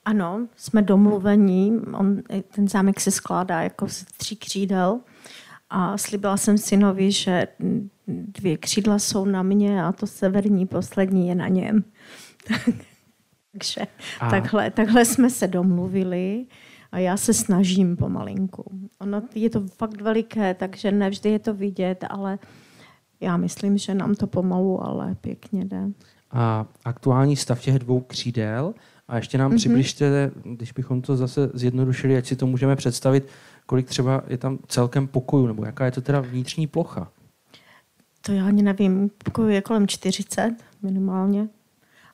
Ano, 0.06 0.48
jsme 0.56 0.82
domluvení. 0.82 1.80
On, 1.94 2.22
ten 2.56 2.68
zámek 2.68 3.00
se 3.00 3.12
skládá 3.12 3.62
jako 3.62 3.88
z 3.88 4.06
tří 4.18 4.36
křídel 4.36 5.00
a 5.70 5.98
slibila 5.98 6.38
jsem 6.38 6.58
synovi, 6.58 7.12
že 7.12 7.48
dvě 8.08 8.58
křídla 8.58 9.00
jsou 9.00 9.26
na 9.26 9.44
mě 9.44 9.84
a 9.84 9.92
to 9.92 10.08
severní 10.08 10.66
poslední 10.66 11.28
je 11.28 11.36
na 11.36 11.48
něm. 11.48 11.84
Takže 13.52 13.82
a... 14.20 14.30
takhle, 14.30 14.72
takhle 14.72 15.06
jsme 15.06 15.30
se 15.30 15.48
domluvili 15.48 16.46
a 16.92 17.00
já 17.00 17.18
se 17.18 17.34
snažím 17.34 17.98
pomalinku. 17.98 18.64
Ono 19.00 19.22
je 19.36 19.50
to 19.50 19.68
fakt 19.68 20.02
veliké, 20.02 20.54
takže 20.54 20.92
nevždy 20.92 21.30
je 21.30 21.40
to 21.40 21.54
vidět, 21.54 22.06
ale 22.10 22.40
já 23.20 23.38
myslím, 23.38 23.78
že 23.78 23.94
nám 23.94 24.16
to 24.16 24.28
pomalu, 24.28 24.84
ale 24.84 25.16
pěkně 25.16 25.66
jde. 25.66 25.88
A 26.32 26.66
aktuální 26.86 27.36
stav 27.36 27.62
těch 27.62 27.80
dvou 27.80 28.00
křídel 28.00 28.74
a 29.08 29.16
ještě 29.16 29.38
nám 29.38 29.52
mm-hmm. 29.52 29.58
přibližte, 29.58 30.32
když 30.44 30.72
bychom 30.72 31.02
to 31.02 31.18
zase 31.18 31.50
zjednodušili, 31.54 32.18
ať 32.18 32.26
si 32.26 32.36
to 32.36 32.48
můžeme 32.48 32.76
představit, 32.76 33.28
kolik 33.70 33.88
třeba 33.88 34.24
je 34.28 34.38
tam 34.38 34.60
celkem 34.68 35.08
pokojů, 35.08 35.48
nebo 35.48 35.66
jaká 35.66 35.86
je 35.86 35.92
to 35.92 36.02
teda 36.02 36.22
vnitřní 36.22 36.68
plocha? 36.68 37.12
To 38.22 38.32
já 38.32 38.46
ani 38.46 38.62
nevím. 38.62 39.12
Pokojů 39.24 39.50
je 39.50 39.62
kolem 39.62 39.88
40 39.88 40.52
minimálně. 40.82 41.48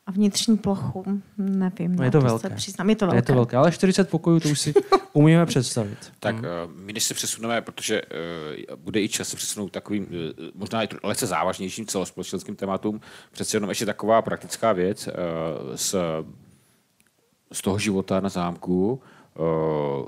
A 0.06 0.12
vnitřní 0.12 0.58
plochu, 0.58 1.04
nevím. 1.38 1.96
No 1.96 2.04
je 2.04 2.12
to, 2.12 2.20
to 2.20 2.26
velké. 2.26 2.50
Přiznám, 2.50 2.89
je 2.89 2.96
to 2.96 3.06
velké. 3.06 3.18
Je 3.18 3.22
to 3.22 3.34
velké, 3.34 3.58
ale 3.58 3.72
40 3.72 4.10
pokojů 4.10 4.39
to 4.39 4.50
už 4.50 4.60
si 4.60 4.74
umíme 5.13 5.46
představit. 5.46 5.98
Tak 6.20 6.36
hmm. 6.36 6.46
my 6.76 6.91
když 6.91 7.04
se 7.04 7.13
přesuneme, 7.13 7.62
protože 7.62 8.02
uh, 8.02 8.76
bude 8.76 9.02
i 9.02 9.10
čas 9.10 9.28
se 9.28 9.36
přesunout 9.36 9.72
takovým, 9.72 10.04
uh, 10.04 10.10
možná 10.56 10.84
i 10.84 10.88
lehce 11.04 11.28
závažnějším 11.28 11.86
celospolečenským 11.86 12.56
tématům, 12.56 13.02
přece 13.32 13.58
jenom 13.58 13.70
ještě 13.70 13.86
taková 13.86 14.22
praktická 14.22 14.74
věc 14.74 15.08
uh, 15.08 15.13
z, 15.76 15.96
z 17.52 17.62
toho 17.62 17.80
života 17.80 18.20
na 18.20 18.30
zámku. 18.30 19.02
Uh, 19.39 20.06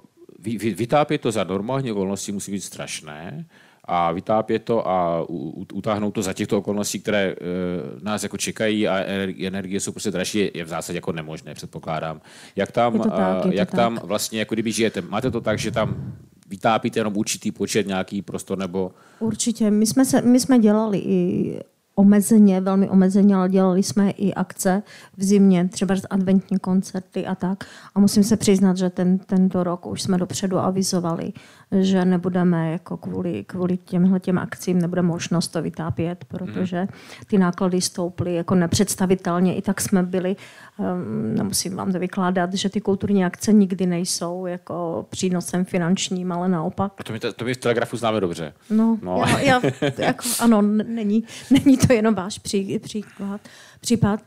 vytápět 0.56 1.22
to 1.22 1.32
za 1.32 1.44
normální 1.44 1.92
okolností 1.92 2.32
musí 2.32 2.52
být 2.52 2.62
strašné 2.62 3.46
a 3.88 4.12
vytápět 4.12 4.60
to 4.60 4.88
a 4.88 5.26
utáhnout 5.74 6.12
to 6.12 6.22
za 6.22 6.34
těchto 6.34 6.58
okolností, 6.58 7.00
které 7.00 7.36
uh, 7.36 8.04
nás 8.04 8.24
jako 8.24 8.38
čekají 8.38 8.88
a 8.88 9.04
energie 9.40 9.80
jsou 9.80 9.92
prostě 9.92 10.12
dražší, 10.12 10.52
je 10.54 10.64
v 10.64 10.68
zásadě 10.68 10.98
jako 10.98 11.12
nemožné, 11.12 11.54
předpokládám. 11.54 12.22
Jak 12.56 12.72
tam, 12.72 13.00
tak, 13.00 13.46
uh, 13.46 13.54
jak 13.54 13.72
tam 13.72 13.96
tak. 13.96 14.04
vlastně, 14.04 14.40
jako 14.40 14.56
kdyby 14.56 14.72
žijete, 14.72 15.02
máte 15.02 15.32
to 15.32 15.42
tak, 15.42 15.60
že 15.60 15.72
tam 15.72 16.14
vytápíte 16.50 17.00
jenom 17.00 17.18
určitý 17.18 17.52
počet, 17.52 17.88
nějaký 17.88 18.22
prostor 18.22 18.58
nebo... 18.58 18.92
Určitě. 19.20 19.72
My 19.72 19.86
jsme, 19.86 20.06
se, 20.06 20.22
my 20.22 20.40
jsme 20.40 20.60
dělali 20.60 20.98
i 20.98 21.60
omezeně, 22.00 22.62
velmi 22.62 22.90
omezeně, 22.90 23.36
ale 23.36 23.50
dělali 23.50 23.84
jsme 23.84 24.10
i 24.10 24.34
akce 24.34 24.84
v 25.18 25.24
zimě, 25.24 25.70
třeba 25.72 25.96
adventní 26.10 26.60
koncerty 26.60 27.28
a 27.28 27.36
tak. 27.36 27.64
A 27.96 28.00
musím 28.00 28.24
se 28.24 28.38
přiznat, 28.38 28.78
že 28.78 28.90
ten, 28.90 29.18
tento 29.18 29.64
rok 29.64 29.86
už 29.86 30.02
jsme 30.02 30.18
dopředu 30.18 30.58
avizovali, 30.58 31.34
že 31.71 32.06
nebudeme 32.06 32.71
jako 32.71 32.97
kvůli, 32.97 33.43
kvůli 33.43 33.77
těmhle 33.77 34.19
těm 34.19 34.38
akcím 34.38 34.82
nebude 34.82 35.01
možnost 35.01 35.47
to 35.47 35.62
vytápět, 35.62 36.25
protože 36.25 36.88
ty 37.27 37.38
náklady 37.38 37.82
stouply 37.82 38.36
jako 38.36 38.56
nepředstavitelně. 38.56 39.56
I 39.56 39.62
tak 39.62 39.82
jsme 39.82 40.03
byli, 40.03 40.36
um, 40.77 41.36
nemusím 41.36 41.75
vám 41.75 41.91
to 41.91 41.99
vykládat, 41.99 42.53
že 42.53 42.69
ty 42.69 42.82
kulturní 42.82 43.25
akce 43.25 43.53
nikdy 43.53 43.86
nejsou 43.86 44.45
jako 44.45 45.06
přínosem 45.10 45.65
finančním, 45.65 46.32
ale 46.32 46.49
naopak. 46.49 47.03
To 47.03 47.13
my, 47.13 47.19
to, 47.19 47.34
to 47.34 47.45
my 47.45 47.53
v 47.53 47.58
Telegrafu 47.58 47.97
známe 47.97 48.21
dobře. 48.21 48.53
No, 48.69 48.97
no. 49.01 49.23
Já, 49.27 49.39
já, 49.39 49.62
jako, 49.97 50.23
ano, 50.39 50.62
není, 50.62 51.23
není 51.51 51.77
to 51.77 51.93
jenom 51.93 52.15
váš 52.15 52.39
pří, 52.39 52.80
příklad, 52.80 53.41
případ. 53.82 54.19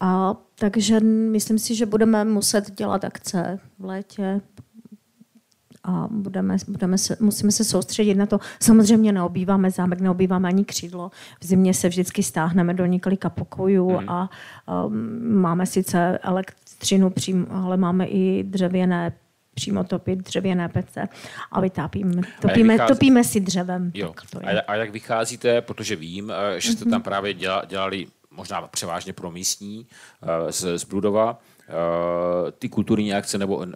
A 0.00 0.36
takže 0.58 1.00
myslím 1.00 1.58
si, 1.58 1.74
že 1.74 1.86
budeme 1.86 2.24
muset 2.24 2.70
dělat 2.70 3.04
akce 3.04 3.58
v 3.78 3.84
létě, 3.84 4.40
a 5.86 6.08
budeme, 6.10 6.56
budeme 6.68 6.98
se, 6.98 7.16
musíme 7.20 7.52
se 7.52 7.64
soustředit 7.64 8.14
na 8.14 8.26
to. 8.26 8.38
Samozřejmě 8.60 9.12
neobýváme 9.12 9.70
zámek, 9.70 10.00
neobýváme 10.00 10.48
ani 10.48 10.64
křídlo. 10.64 11.10
V 11.40 11.46
zimě 11.46 11.74
se 11.74 11.88
vždycky 11.88 12.22
stáhneme 12.22 12.74
do 12.74 12.86
několika 12.86 13.30
pokojů 13.30 13.90
mm. 13.90 14.08
a 14.08 14.30
um, 14.86 15.40
máme 15.40 15.66
sice 15.66 16.18
elektřinu, 16.18 17.10
přím, 17.10 17.46
ale 17.50 17.76
máme 17.76 18.06
i 18.06 18.42
dřevěné 18.42 19.12
přímo 19.54 19.84
topit 19.84 20.18
dřevěné 20.18 20.68
pece 20.68 21.08
a 21.52 21.60
vytápíme. 21.60 22.22
Topíme, 22.40 22.74
vychází... 22.74 22.88
topíme 22.88 23.24
si 23.24 23.40
dřevem. 23.40 23.90
Jo. 23.94 24.14
A, 24.44 24.60
a 24.66 24.74
jak 24.74 24.90
vycházíte, 24.90 25.60
protože 25.60 25.96
vím, 25.96 26.30
eh, 26.30 26.60
že 26.60 26.72
jste 26.72 26.84
mm-hmm. 26.84 26.90
tam 26.90 27.02
právě 27.02 27.34
dělali 27.66 28.06
možná 28.30 28.62
převážně 28.62 29.12
pro 29.12 29.30
místní 29.30 29.86
z, 30.50 30.78
z 30.78 30.84
Bludova, 30.84 31.38
ty 32.58 32.68
kulturní 32.68 33.14
akce 33.14 33.38
nebo, 33.38 33.66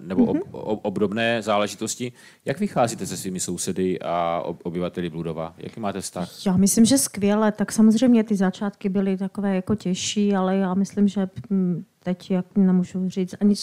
nebo 0.00 0.24
mm-hmm. 0.24 0.42
ob, 0.52 0.80
obdobné 0.82 1.42
záležitosti. 1.42 2.12
Jak 2.44 2.60
vycházíte 2.60 3.06
se 3.06 3.16
svými 3.16 3.40
sousedy 3.40 4.00
a 4.00 4.42
obyvateli 4.62 5.10
Bludova? 5.10 5.54
Jaký 5.58 5.80
máte 5.80 6.00
vztah? 6.00 6.46
Já 6.46 6.56
myslím, 6.56 6.84
že 6.84 6.98
skvěle. 6.98 7.52
Tak 7.52 7.72
samozřejmě 7.72 8.24
ty 8.24 8.36
začátky 8.36 8.88
byly 8.88 9.16
takové 9.16 9.56
jako 9.56 9.74
těžší, 9.74 10.34
ale 10.34 10.56
já 10.56 10.74
myslím, 10.74 11.08
že 11.08 11.28
hm, 11.50 11.84
teď 12.06 12.30
jak 12.30 12.46
nemůžu 12.56 13.08
říct 13.08 13.34
ani, 13.40 13.54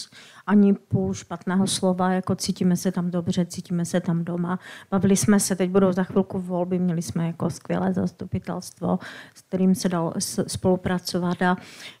ani 0.46 0.74
půl 0.74 1.14
špatného 1.14 1.66
slova, 1.66 2.10
jako 2.10 2.34
cítíme 2.34 2.76
se 2.76 2.92
tam 2.92 3.10
dobře, 3.10 3.46
cítíme 3.46 3.84
se 3.84 4.00
tam 4.00 4.24
doma. 4.24 4.58
Bavili 4.90 5.16
jsme 5.16 5.40
se, 5.40 5.56
teď 5.56 5.70
budou 5.70 5.92
za 5.92 6.02
chvilku 6.02 6.38
volby, 6.38 6.78
měli 6.78 7.02
jsme 7.02 7.26
jako 7.26 7.50
skvělé 7.50 7.92
zastupitelstvo, 7.92 8.98
s 9.34 9.42
kterým 9.42 9.74
se 9.74 9.88
dalo 9.88 10.12
spolupracovat 10.46 11.42
a 11.42 11.56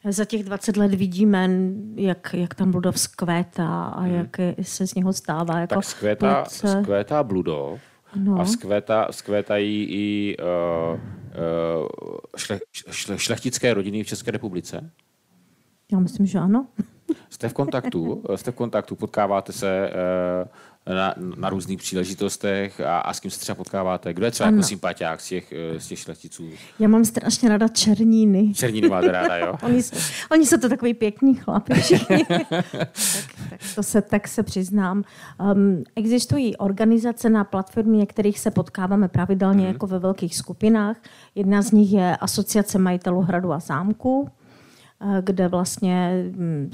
za 0.08 0.24
těch 0.24 0.44
20 0.44 0.76
let 0.76 0.94
vidíme, 0.94 1.50
jak, 1.96 2.34
jak 2.34 2.54
tam 2.54 2.70
Bludov 2.70 3.00
skvétá 3.00 3.84
a 3.84 4.00
hmm. 4.00 4.14
jak 4.14 4.36
se 4.62 4.86
z 4.86 4.94
něho 4.94 5.12
stává. 5.12 5.60
Jako 5.60 5.74
tak 5.74 5.84
skvétá, 5.84 6.44
skvétá 6.44 7.22
Bludov, 7.22 7.80
No. 8.16 8.40
A 8.40 8.44
vzkvétá, 8.44 9.08
vzkvétají 9.10 9.86
i 9.90 10.36
uh, 10.38 10.94
uh, 10.94 11.86
šle, 12.36 12.60
šle, 12.90 13.18
šlechtické 13.18 13.74
rodiny 13.74 14.04
v 14.04 14.06
České 14.06 14.30
republice? 14.30 14.90
Já 15.94 16.00
myslím, 16.00 16.26
že 16.26 16.38
ano. 16.38 16.66
Jste 17.30 17.48
v 17.48 17.52
kontaktu, 17.52 18.22
jste 18.36 18.50
v 18.50 18.54
kontaktu, 18.54 18.96
potkáváte 18.96 19.52
se 19.52 19.90
eh, 20.86 20.94
na, 20.94 21.14
na 21.36 21.50
různých 21.50 21.78
příležitostech 21.78 22.80
a, 22.80 22.98
a 22.98 23.12
s 23.12 23.20
kým 23.20 23.30
se 23.30 23.40
třeba 23.40 23.56
potkáváte? 23.56 24.14
Kdo 24.14 24.24
je 24.24 24.30
třeba 24.30 24.46
jako 24.46 24.54
ano. 24.54 24.58
jako 24.58 24.68
sympatiák 24.68 25.20
z 25.20 25.28
těch, 25.28 25.52
eh, 25.52 25.80
z 25.80 25.86
těch 25.86 25.98
šlechticů? 25.98 26.50
Já 26.78 26.88
mám 26.88 27.04
strašně 27.04 27.48
ráda 27.48 27.68
černíny. 27.68 28.54
Černíny 28.54 28.88
máte 28.88 29.12
ráda, 29.12 29.36
jo? 29.36 29.54
oni, 29.62 29.82
jsou, 29.82 29.96
oni 30.32 30.46
jsou 30.46 30.56
to 30.56 30.68
takový 30.68 30.94
pěkní 30.94 31.34
chlapi 31.34 31.74
všichni. 31.74 32.24
tak, 32.28 32.46
tak, 33.50 33.60
to 33.74 33.82
se, 33.82 34.02
tak 34.02 34.28
se 34.28 34.42
přiznám. 34.42 35.04
Um, 35.54 35.84
existují 35.96 36.56
organizace 36.56 37.30
na 37.30 37.44
platformě, 37.44 38.06
kterých 38.06 38.38
se 38.38 38.50
potkáváme 38.50 39.08
pravidelně 39.08 39.66
mm. 39.66 39.72
jako 39.72 39.86
ve 39.86 39.98
velkých 39.98 40.36
skupinách. 40.36 40.96
Jedna 41.34 41.62
z 41.62 41.72
nich 41.72 41.92
je 41.92 42.16
Asociace 42.16 42.78
majitelů 42.78 43.20
hradu 43.20 43.52
a 43.52 43.58
zámku 43.58 44.28
kde 45.20 45.48
vlastně 45.48 46.24
hm, 46.36 46.70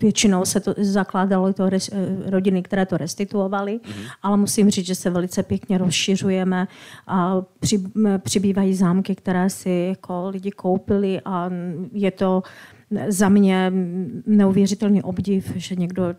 většinou 0.00 0.44
se 0.44 0.60
to 0.60 0.74
zakládalo 0.78 1.52
to 1.52 1.64
eh, 1.66 1.80
rodiny, 2.26 2.62
které 2.62 2.86
to 2.86 2.96
restituovaly, 2.96 3.78
mm-hmm. 3.78 4.10
ale 4.22 4.36
musím 4.36 4.70
říct, 4.70 4.86
že 4.86 4.94
se 4.94 5.10
velice 5.10 5.42
pěkně 5.42 5.78
rozšiřujeme 5.78 6.68
a 7.06 7.42
při, 7.60 7.82
přibývají 8.18 8.74
zámky, 8.74 9.14
které 9.14 9.50
si 9.50 9.86
jako 9.88 10.28
lidi 10.28 10.50
koupili 10.50 11.20
a 11.24 11.50
je 11.92 12.10
to 12.10 12.42
za 13.08 13.28
mě 13.28 13.72
neuvěřitelný 14.26 15.02
obdiv, 15.02 15.52
že 15.56 15.76
někdo 15.76 16.14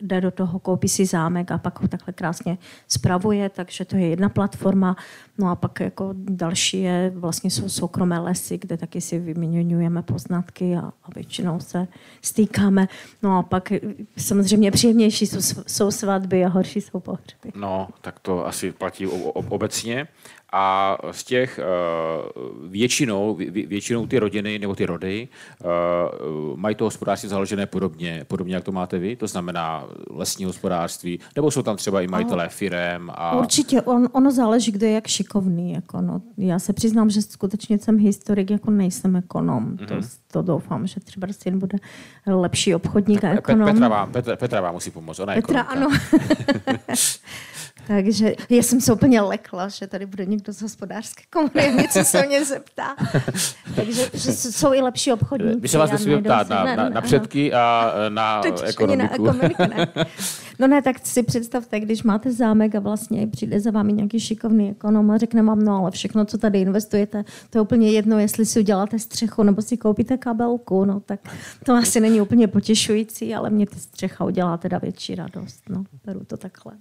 jde 0.00 0.20
do 0.20 0.30
toho, 0.30 0.58
koupí 0.58 0.88
si 0.88 1.06
zámek 1.06 1.50
a 1.50 1.58
pak 1.58 1.80
ho 1.80 1.88
takhle 1.88 2.12
krásně 2.12 2.58
spravuje, 2.88 3.48
takže 3.48 3.84
to 3.84 3.96
je 3.96 4.08
jedna 4.08 4.28
platforma. 4.28 4.96
No 5.38 5.50
a 5.50 5.56
pak 5.56 5.80
jako 5.80 6.10
další 6.14 6.82
je, 6.82 7.12
vlastně 7.14 7.50
jsou 7.50 7.68
soukromé 7.68 8.18
lesy, 8.18 8.58
kde 8.58 8.76
taky 8.76 9.00
si 9.00 9.18
vyměňujeme 9.18 10.02
poznatky 10.02 10.76
a, 10.76 10.80
a 10.80 11.08
většinou 11.14 11.60
se 11.60 11.88
stýkáme. 12.22 12.88
No 13.22 13.38
a 13.38 13.42
pak 13.42 13.72
samozřejmě 14.16 14.70
příjemnější 14.70 15.26
jsou, 15.26 15.62
jsou 15.66 15.90
svatby 15.90 16.44
a 16.44 16.48
horší 16.48 16.80
jsou 16.80 17.00
pohřby. 17.00 17.52
No, 17.54 17.88
tak 18.00 18.20
to 18.20 18.46
asi 18.46 18.72
platí 18.72 19.06
obecně. 19.06 20.08
A 20.52 20.96
z 21.10 21.24
těch 21.24 21.60
uh, 21.60 22.70
většinou, 22.70 23.34
vě, 23.34 23.66
většinou 23.66 24.06
ty 24.06 24.18
rodiny 24.18 24.58
nebo 24.58 24.74
ty 24.74 24.86
rody 24.86 25.28
uh, 25.64 26.58
mají 26.58 26.74
to 26.74 26.84
hospodářství 26.84 27.28
založené 27.28 27.66
podobně, 27.66 28.24
podobně, 28.28 28.54
jak 28.54 28.64
to 28.64 28.72
máte 28.72 28.98
vy, 28.98 29.16
to 29.16 29.26
znamená 29.26 29.84
lesní 30.10 30.44
hospodářství, 30.44 31.20
nebo 31.36 31.50
jsou 31.50 31.62
tam 31.62 31.76
třeba 31.76 32.00
i 32.00 32.06
majitelé 32.08 32.48
firem. 32.48 33.10
A... 33.14 33.38
Určitě, 33.38 33.82
on, 33.82 34.08
ono 34.12 34.30
záleží, 34.30 34.72
kdo 34.72 34.86
je 34.86 34.92
jak 34.92 35.06
šikovný. 35.06 35.72
Jako 35.72 36.00
no. 36.00 36.22
Já 36.36 36.58
se 36.58 36.72
přiznám, 36.72 37.10
že 37.10 37.22
skutečně 37.22 37.78
jsem 37.78 37.98
historik, 37.98 38.50
jako 38.50 38.70
nejsem 38.70 39.16
ekonom. 39.16 39.76
Mm-hmm. 39.76 39.86
To, 39.86 39.94
mhm. 39.94 40.08
to 40.32 40.42
doufám, 40.42 40.86
že 40.86 41.00
třeba 41.00 41.28
syn 41.30 41.58
bude 41.58 41.78
lepší 42.26 42.74
obchodník 42.74 43.20
tak 43.20 43.30
a 43.30 43.34
ekonom. 43.34 43.72
Petra 43.72 43.88
vám, 43.88 44.12
Petra, 44.12 44.36
Petra 44.36 44.60
vám 44.60 44.74
musí 44.74 44.90
pomoct, 44.90 45.18
ona 45.18 45.34
je 45.34 45.42
Petra, 45.42 45.60
ano. 45.60 45.88
Takže 47.86 48.34
já 48.50 48.62
jsem 48.62 48.80
se 48.80 48.92
úplně 48.92 49.20
lekla, 49.20 49.68
že 49.68 49.86
tady 49.86 50.06
bude 50.06 50.26
někdo 50.26 50.52
z 50.52 50.62
hospodářské 50.62 51.22
komory, 51.32 51.72
něco 51.76 52.04
se 52.04 52.26
mě 52.26 52.44
zeptá. 52.44 52.96
Takže 53.76 54.10
že 54.14 54.32
jsou 54.32 54.74
i 54.74 54.80
lepší 54.80 55.12
obchodníci. 55.12 55.60
My 55.60 55.68
se 55.68 55.78
vás 55.78 55.90
nesmíme 55.90 56.22
ptát 56.22 56.48
na, 56.48 56.76
na, 56.76 56.88
na 56.88 57.00
předky 57.00 57.52
a 57.52 57.94
na 58.08 58.42
ekonomiku. 58.64 59.02
Na 59.02 59.14
ekonomiku 59.14 59.62
ne. 59.62 60.06
No 60.58 60.66
ne, 60.66 60.82
tak 60.82 61.06
si 61.06 61.22
představte, 61.22 61.80
když 61.80 62.02
máte 62.02 62.32
zámek 62.32 62.74
a 62.74 62.80
vlastně 62.80 63.26
přijde 63.26 63.60
za 63.60 63.70
vámi 63.70 63.92
nějaký 63.92 64.20
šikovný 64.20 64.70
ekonom 64.70 65.10
a 65.10 65.18
řekne 65.18 65.42
vám, 65.42 65.64
no 65.64 65.76
ale 65.76 65.90
všechno, 65.90 66.24
co 66.24 66.38
tady 66.38 66.60
investujete, 66.60 67.24
to 67.50 67.58
je 67.58 67.62
úplně 67.62 67.90
jedno, 67.90 68.18
jestli 68.18 68.46
si 68.46 68.60
uděláte 68.60 68.98
střechu 68.98 69.42
nebo 69.42 69.62
si 69.62 69.76
koupíte 69.76 70.16
kabelku, 70.16 70.84
no 70.84 71.00
tak 71.00 71.20
to 71.64 71.72
asi 71.72 72.00
není 72.00 72.20
úplně 72.20 72.48
potěšující, 72.48 73.34
ale 73.34 73.50
mě 73.50 73.66
ty 73.66 73.80
střecha 73.80 74.24
udělá 74.24 74.56
teda 74.56 74.78
větší 74.78 75.14
radost. 75.14 75.62
No, 75.68 75.84
beru 76.04 76.24
to 76.24 76.36
takhle. 76.36 76.72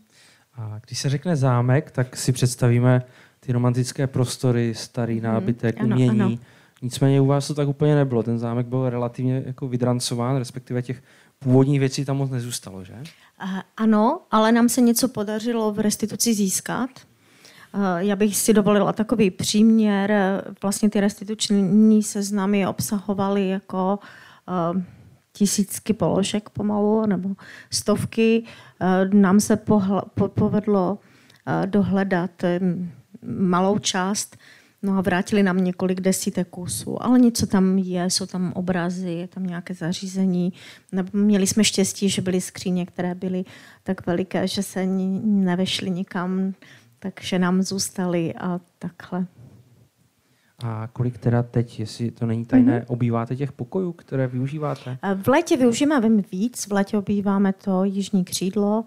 A 0.58 0.80
když 0.86 1.00
se 1.00 1.10
řekne 1.10 1.36
zámek, 1.36 1.92
tak 1.92 2.16
si 2.16 2.32
představíme 2.32 3.02
ty 3.40 3.52
romantické 3.52 4.08
prostory, 4.08 4.74
starý 4.76 5.16
mhm. 5.16 5.24
nábytek, 5.24 5.80
mm, 5.82 5.92
umění. 5.92 6.10
Ano, 6.10 6.26
ano. 6.26 6.38
Nicméně 6.82 7.22
u 7.22 7.26
vás 7.26 7.48
to 7.48 7.54
tak 7.54 7.68
úplně 7.68 7.96
nebylo. 7.96 8.24
Ten 8.24 8.40
zámek 8.40 8.68
byl 8.68 8.90
relativně 8.90 9.44
jako 9.46 9.68
vydrancován, 9.68 10.36
respektive 10.38 10.82
těch 10.82 11.04
původních 11.40 11.80
věcí 11.80 12.06
tam 12.06 12.18
moc 12.18 12.30
nezůstalo, 12.30 12.84
že? 12.84 12.94
Uh, 12.94 13.60
ano, 13.78 14.20
ale 14.32 14.52
nám 14.52 14.70
se 14.70 14.82
něco 14.82 15.08
podařilo 15.08 15.72
v 15.72 15.80
restituci 15.80 16.34
získat. 16.34 16.90
Uh, 17.74 17.82
já 17.98 18.16
bych 18.16 18.38
si 18.38 18.54
dovolila 18.54 18.94
takový 18.94 19.32
příměr. 19.32 20.14
Vlastně 20.62 20.90
ty 20.90 21.00
restituční 21.00 22.04
seznamy 22.04 22.68
obsahovaly 22.68 23.50
jako 23.50 24.00
tisícky 25.36 25.94
položek 25.94 26.50
pomalu, 26.50 27.06
nebo 27.06 27.30
stovky. 27.72 28.44
Eh, 28.86 29.10
nám 29.14 29.40
se 29.40 29.58
povedlo 30.28 31.00
eh, 31.48 31.68
dohledat 31.68 32.44
eh, 32.44 32.60
malou 33.26 33.80
část, 33.80 34.38
no 34.84 34.98
a 34.98 35.02
vrátili 35.02 35.44
nám 35.44 35.64
několik 35.64 36.02
desítek 36.02 36.48
kusů, 36.48 37.04
ale 37.04 37.20
něco 37.20 37.48
tam 37.48 37.78
je, 37.78 38.10
jsou 38.10 38.26
tam 38.26 38.54
obrazy, 38.54 39.12
je 39.12 39.28
tam 39.28 39.48
nějaké 39.48 39.74
zařízení. 39.74 40.54
Měli 41.14 41.48
jsme 41.48 41.64
štěstí, 41.64 42.10
že 42.10 42.22
byly 42.22 42.42
skříně, 42.42 42.86
které 42.86 43.16
byly 43.16 43.46
tak 43.84 44.06
veliké, 44.06 44.48
že 44.48 44.64
se 44.64 44.86
nevešly 44.86 45.90
nikam, 45.90 46.54
takže 47.00 47.40
nám 47.40 47.62
zůstaly 47.62 48.34
a 48.34 48.60
takhle. 48.80 49.26
A 50.60 50.88
kolik 50.94 51.18
teda 51.18 51.44
teď, 51.44 51.80
jestli 51.80 52.12
to 52.12 52.26
není 52.26 52.46
tajné, 52.46 52.80
mm-hmm. 52.80 52.86
obýváte 52.88 53.36
těch 53.36 53.52
pokojů, 53.52 53.92
které 53.92 54.28
využíváte? 54.28 54.98
V 55.24 55.28
létě 55.28 55.58
využíváme 55.58 56.10
víc, 56.32 56.68
v 56.68 56.72
létě 56.72 56.98
obýváme 56.98 57.54
to 57.54 57.84
jižní 57.84 58.26
křídlo, 58.26 58.86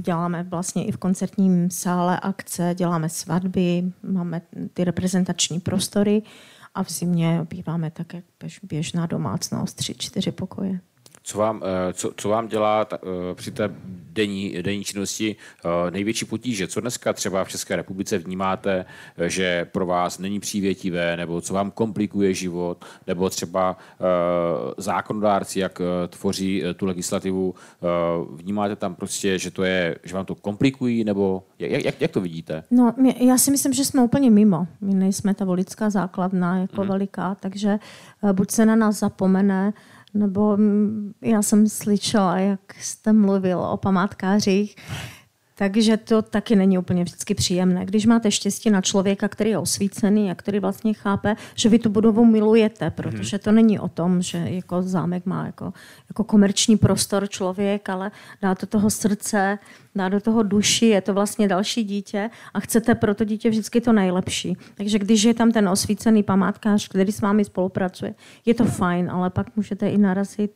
děláme 0.00 0.42
vlastně 0.42 0.84
i 0.84 0.92
v 0.92 0.96
koncertním 0.96 1.70
sále 1.70 2.20
akce, 2.20 2.74
děláme 2.74 3.08
svatby, 3.08 3.92
máme 4.02 4.42
ty 4.72 4.84
reprezentační 4.84 5.60
prostory 5.60 6.22
a 6.74 6.82
v 6.82 6.90
zimě 6.90 7.40
obýváme 7.40 7.90
tak, 7.90 8.14
jak 8.14 8.24
běžná 8.62 9.06
domácnost, 9.06 9.76
tři, 9.76 9.94
čtyři 9.98 10.32
pokoje. 10.32 10.80
Co 11.26 11.38
vám, 11.38 11.62
eh, 11.64 11.92
co, 11.92 12.12
co 12.16 12.28
vám 12.28 12.48
dělá 12.48 12.84
ta, 12.84 12.98
eh, 13.02 13.34
při 13.34 13.50
té 13.50 13.74
denní, 14.12 14.62
denní 14.62 14.84
činnosti 14.84 15.36
eh, 15.64 15.90
největší 15.90 16.24
potíže? 16.24 16.68
Co 16.68 16.80
dneska 16.80 17.12
třeba 17.12 17.44
v 17.44 17.48
České 17.48 17.76
republice 17.76 18.18
vnímáte, 18.18 18.84
že 19.26 19.64
pro 19.64 19.86
vás 19.86 20.18
není 20.18 20.40
přívětivé, 20.40 21.16
nebo 21.16 21.40
co 21.40 21.54
vám 21.54 21.70
komplikuje 21.70 22.34
život, 22.34 22.84
nebo 23.06 23.30
třeba 23.30 23.76
zákonodárci, 24.78 25.60
jak 25.60 25.80
tvoří 26.08 26.62
tu 26.76 26.86
legislativu, 26.86 27.54
vnímáte 28.34 28.76
tam 28.76 28.94
prostě, 28.94 29.38
že, 29.38 29.50
to 29.50 29.64
je, 29.64 29.98
že 30.02 30.14
vám 30.14 30.26
to 30.26 30.34
komplikují, 30.34 31.04
nebo 31.04 31.42
jak, 31.58 31.84
jak, 31.84 32.00
jak 32.00 32.10
to 32.10 32.20
vidíte? 32.20 32.64
No, 32.70 32.94
já 33.20 33.38
si 33.38 33.50
myslím, 33.50 33.72
že 33.72 33.84
jsme 33.84 34.02
úplně 34.02 34.30
mimo. 34.30 34.66
My 34.80 34.94
nejsme 34.94 35.34
ta 35.34 35.44
volická 35.44 35.90
základna 35.90 36.58
jako 36.58 36.80
hmm. 36.80 36.90
veliká, 36.90 37.34
takže 37.34 37.78
buď 38.32 38.50
se 38.50 38.66
na 38.66 38.76
nás 38.76 38.98
zapomene, 38.98 39.72
nebo 40.14 40.56
mm, 40.56 41.12
já 41.22 41.42
jsem 41.42 41.68
slyšela, 41.68 42.38
jak 42.38 42.74
jste 42.80 43.12
mluvil 43.12 43.60
o 43.60 43.76
památkářích, 43.76 44.76
Takže 45.56 45.96
to 45.96 46.22
taky 46.22 46.56
není 46.56 46.78
úplně 46.78 47.04
vždycky 47.04 47.34
příjemné. 47.34 47.86
Když 47.86 48.06
máte 48.06 48.30
štěstí 48.30 48.70
na 48.70 48.80
člověka, 48.80 49.28
který 49.28 49.50
je 49.50 49.58
osvícený 49.58 50.30
a 50.30 50.34
který 50.34 50.58
vlastně 50.58 50.94
chápe, 50.94 51.36
že 51.54 51.68
vy 51.68 51.78
tu 51.78 51.88
budovu 51.88 52.24
milujete, 52.24 52.90
protože 52.90 53.38
to 53.38 53.52
není 53.52 53.78
o 53.78 53.88
tom, 53.88 54.22
že 54.22 54.38
jako 54.38 54.82
zámek 54.82 55.26
má 55.26 55.46
jako, 55.46 55.72
jako 56.10 56.24
komerční 56.24 56.76
prostor 56.76 57.28
člověk, 57.28 57.88
ale 57.88 58.10
dá 58.42 58.54
do 58.54 58.66
toho 58.66 58.90
srdce, 58.90 59.58
dá 59.94 60.08
do 60.08 60.20
toho 60.20 60.42
duši, 60.42 60.86
je 60.86 61.00
to 61.00 61.14
vlastně 61.14 61.48
další 61.48 61.84
dítě 61.84 62.30
a 62.54 62.60
chcete 62.60 62.94
pro 62.94 63.14
to 63.14 63.24
dítě 63.24 63.50
vždycky 63.50 63.80
to 63.80 63.92
nejlepší. 63.92 64.56
Takže 64.74 64.98
když 64.98 65.22
je 65.22 65.34
tam 65.34 65.52
ten 65.52 65.68
osvícený 65.68 66.22
památkář, 66.22 66.88
který 66.88 67.12
s 67.12 67.20
vámi 67.20 67.44
spolupracuje, 67.44 68.14
je 68.46 68.54
to 68.54 68.64
fajn, 68.64 69.10
ale 69.10 69.30
pak 69.30 69.56
můžete 69.56 69.90
i 69.90 69.98
narazit 69.98 70.50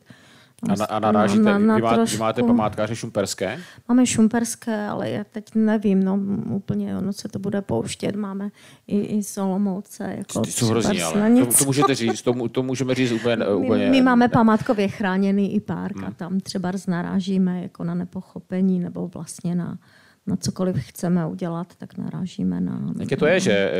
a, 0.69 0.75
na, 0.75 0.85
a 0.85 0.99
narážíte, 0.99 1.43
na, 1.43 1.57
na, 1.57 1.75
vy, 1.75 1.81
má, 1.81 2.03
vy 2.03 2.17
máte 2.17 2.43
památkáře 2.43 2.95
šumperské? 2.95 3.59
Máme 3.87 4.05
šumperské, 4.05 4.87
ale 4.87 5.09
já 5.09 5.23
teď 5.23 5.55
nevím, 5.55 6.03
no 6.03 6.19
úplně, 6.49 6.97
ono 6.97 7.13
se 7.13 7.29
to 7.29 7.39
bude 7.39 7.61
pouštět. 7.61 8.15
Máme 8.15 8.49
i, 8.87 8.99
i 8.99 9.23
Solomouce. 9.23 10.13
Jako 10.17 10.39
Ty 10.39 10.51
jsou 10.51 10.67
hrozný, 10.67 11.01
ale 11.01 11.31
to, 11.45 11.45
to, 11.45 11.65
můžete 11.65 11.95
říct, 11.95 12.21
to, 12.21 12.49
to 12.49 12.63
můžeme 12.63 12.95
říct 12.95 13.11
úplně... 13.11 13.47
úplně 13.47 13.85
my, 13.85 13.91
my 13.91 14.01
máme 14.01 14.27
památkově 14.27 14.87
chráněný 14.87 15.55
i 15.55 15.59
park 15.59 15.95
hmm. 15.95 16.05
a 16.05 16.11
tam 16.11 16.39
třeba 16.39 16.71
narážíme 16.87 17.61
jako 17.61 17.83
na 17.83 17.93
nepochopení 17.93 18.79
nebo 18.79 19.07
vlastně 19.07 19.55
na, 19.55 19.77
na 20.27 20.35
cokoliv 20.35 20.75
chceme 20.79 21.27
udělat, 21.27 21.75
tak 21.77 21.97
narážíme 21.97 22.61
na... 22.61 22.93
Jaké 22.99 23.17
to 23.17 23.25
je, 23.25 23.39
že, 23.39 23.71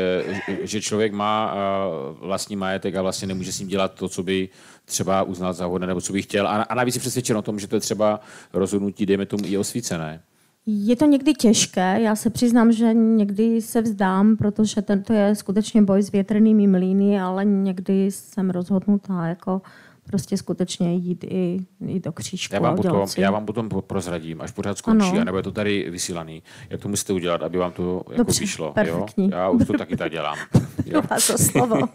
eh, 0.48 0.56
že 0.62 0.80
člověk 0.80 1.12
má 1.12 1.54
eh, 1.54 2.26
vlastní 2.26 2.56
majetek 2.56 2.94
a 2.94 3.02
vlastně 3.02 3.28
nemůže 3.28 3.52
s 3.52 3.60
ním 3.60 3.68
dělat 3.68 3.94
to, 3.94 4.08
co 4.08 4.22
by 4.22 4.48
třeba 4.84 5.22
uznal 5.22 5.52
za 5.52 5.66
hodné, 5.66 5.86
nebo 5.86 6.00
co 6.00 6.12
by 6.12 6.22
chtěl. 6.22 6.48
A, 6.48 6.62
a 6.62 6.74
navíc 6.74 6.94
je 6.94 7.00
přesvědčen 7.00 7.36
o 7.36 7.42
tom, 7.42 7.58
že 7.58 7.66
to 7.66 7.76
je 7.76 7.80
třeba 7.80 8.20
rozhodnutí, 8.52 9.06
dejme 9.06 9.26
tomu, 9.26 9.44
i 9.46 9.58
osvícené. 9.58 10.20
Je 10.66 10.96
to 10.96 11.06
někdy 11.06 11.34
těžké, 11.34 12.00
já 12.00 12.16
se 12.16 12.30
přiznám, 12.30 12.72
že 12.72 12.94
někdy 12.94 13.62
se 13.62 13.82
vzdám, 13.82 14.36
protože 14.36 14.82
tento 14.82 15.12
je 15.12 15.34
skutečně 15.34 15.82
boj 15.82 16.02
s 16.02 16.12
větrnými 16.12 16.66
mlýny, 16.66 17.20
ale 17.20 17.44
někdy 17.44 18.10
jsem 18.10 18.50
rozhodnutá 18.50 19.26
jako 19.26 19.62
prostě 20.10 20.36
skutečně 20.36 20.94
jít 20.94 21.24
i, 21.24 21.66
i 21.86 22.00
do 22.00 22.12
křížku. 22.12 22.54
Já 22.54 22.60
vám, 22.60 22.76
potom, 22.76 23.06
já 23.18 23.30
vám 23.30 23.46
potom 23.46 23.68
prozradím, 23.86 24.40
až 24.40 24.50
pořád 24.50 24.78
skončí, 24.78 25.10
ano. 25.10 25.24
nebo 25.24 25.36
je 25.36 25.42
to 25.42 25.52
tady 25.52 25.90
vysílaný, 25.90 26.42
jak 26.70 26.80
to 26.80 26.88
musíte 26.88 27.12
udělat, 27.12 27.42
aby 27.42 27.58
vám 27.58 27.72
to 27.72 27.96
jako 27.96 28.14
Dobře, 28.16 28.40
vyšlo. 28.40 28.74
Jo? 28.86 29.06
Já 29.30 29.48
už 29.48 29.66
to 29.66 29.72
taky 29.72 29.96
tak 29.96 30.12
dělám. 30.12 30.36
Jo? 30.86 31.02
to 31.26 31.38
slovo. 31.38 31.78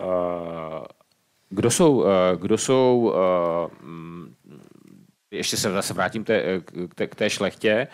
Eh, 0.00 0.86
kdo 1.50 1.70
jsou, 1.70 2.04
eh, 2.04 2.36
kdo 2.36 2.58
jsou 2.58 3.14
eh, 3.14 3.86
mm, 3.86 4.34
ještě 5.30 5.56
se 5.56 5.70
zase 5.70 5.94
vrátím 5.94 6.24
té, 6.24 6.60
k, 6.88 6.94
té, 6.94 7.06
k 7.06 7.14
té 7.14 7.30
šlechtě, 7.30 7.88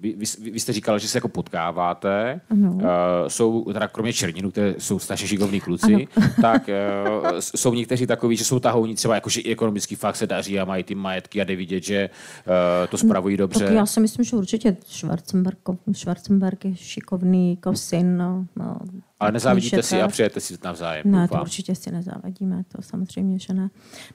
vy, 0.00 0.14
vy, 0.16 0.50
vy 0.50 0.60
jste 0.60 0.72
říkal, 0.72 0.98
že 0.98 1.08
se 1.08 1.18
jako 1.18 1.28
potkáváte. 1.28 2.40
Ano. 2.50 2.72
Uh, 2.72 2.80
jsou, 3.28 3.72
teda 3.72 3.88
kromě 3.88 4.12
Černinu, 4.12 4.50
které 4.50 4.74
jsou 4.78 4.98
strašně 4.98 5.28
šikovní 5.28 5.60
kluci, 5.60 5.94
ano. 6.16 6.26
tak 6.42 6.70
uh, 7.32 7.38
jsou 7.38 7.74
někteří 7.74 8.06
takový, 8.06 8.36
že 8.36 8.44
jsou 8.44 8.58
tahouní 8.58 8.94
třeba 8.94 9.14
jako, 9.14 9.30
že 9.30 9.42
ekonomický 9.44 9.94
fakt 9.94 10.16
se 10.16 10.26
daří 10.26 10.60
a 10.60 10.64
mají 10.64 10.84
ty 10.84 10.94
majetky 10.94 11.40
a 11.40 11.44
jde 11.44 11.56
vidět, 11.56 11.84
že 11.84 12.10
uh, 12.46 12.86
to 12.90 12.98
spravují 12.98 13.36
dobře. 13.36 13.64
Tak 13.64 13.74
já 13.74 13.86
si 13.86 14.00
myslím, 14.00 14.24
že 14.24 14.36
určitě 14.36 14.76
Schwarzenberg, 14.86 15.58
Schwarzenberg 15.92 16.64
je 16.64 16.76
šikovný 16.76 17.50
jako 17.50 17.76
syn. 17.76 18.16
No, 18.16 18.46
no, 18.56 18.76
ale 19.20 19.32
nezávidíte 19.32 19.82
si 19.82 20.02
a 20.02 20.08
přijete 20.08 20.40
si 20.40 20.58
navzájem. 20.64 21.10
Ne, 21.10 21.28
to 21.28 21.40
určitě 21.40 21.74
si 21.74 21.90
nezávidíme, 21.90 22.62
to 22.76 22.82
samozřejmě, 22.82 23.38
že 23.38 23.54
ne. 23.54 23.70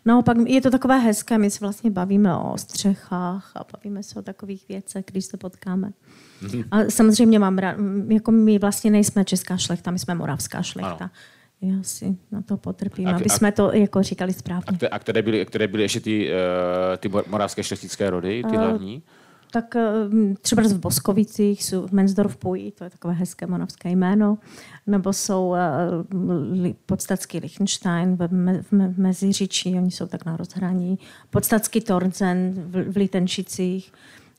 Naopak 0.06 0.38
je 0.46 0.62
to 0.62 0.70
takové 0.70 1.00
hezké, 1.00 1.38
my 1.38 1.52
se 1.52 1.60
vlastně 1.62 1.92
bavíme 1.92 2.38
o 2.38 2.58
střechách 2.58 3.52
a 3.56 3.66
bavíme 3.74 4.04
se 4.04 4.20
o 4.20 4.22
takových 4.22 4.68
věcech, 4.68 5.06
když 5.12 5.26
se 5.26 5.38
potkáme. 5.38 5.92
Mm-hmm. 6.44 6.66
A 6.72 6.90
samozřejmě 6.90 7.40
mám 7.40 7.58
rád, 7.58 7.76
jako 8.08 8.32
my 8.32 8.60
vlastně 8.60 8.92
nejsme 8.92 9.26
česká 9.26 9.58
šlechta, 9.58 9.92
my 9.92 10.00
jsme 10.00 10.16
moravská 10.16 10.62
šlechta. 10.62 10.96
Ano. 11.00 11.10
Já 11.62 11.84
si 11.84 12.18
na 12.32 12.42
to 12.42 12.58
potrpím, 12.58 13.08
a, 13.08 13.16
aby 13.16 13.30
jsme 13.30 13.52
to 13.52 13.74
jako 13.74 14.04
říkali 14.04 14.34
správně. 14.34 14.90
A 14.92 15.00
které 15.00 15.22
byly, 15.22 15.46
které 15.46 15.68
byly 15.68 15.84
ještě 15.84 16.00
ty, 16.00 16.30
uh, 16.30 16.98
ty 16.98 17.10
moravské 17.28 17.64
šlechtické 17.64 18.10
rody, 18.10 18.44
ty 18.44 18.58
uh, 18.58 18.64
hlavní? 18.64 19.04
Tak 19.52 19.76
eh, 19.76 19.92
třeba 20.42 20.62
v 20.62 20.80
Boskovicích 20.80 21.64
jsou 21.64 21.88
Mensdorf 21.92 22.38
Pují, 22.38 22.72
to 22.72 22.84
je 22.84 22.90
takové 22.90 23.14
hezké 23.14 23.48
monovské 23.48 23.90
jméno, 23.90 24.38
nebo 24.88 25.14
jsou 25.14 25.48
uh, 25.48 26.68
podstatský 26.86 27.40
Liechtenstein 27.40 28.16
v, 28.16 28.32
me, 28.32 28.62
v 28.62 28.98
Meziříčí, 28.98 29.76
oni 29.76 29.92
jsou 29.92 30.08
tak 30.08 30.26
na 30.26 30.38
rozhraní, 30.38 31.00
podstatský 31.30 31.82
Torzen 31.82 32.54
v, 32.56 32.92
v 32.92 32.98
Litenčicích, 32.98 33.92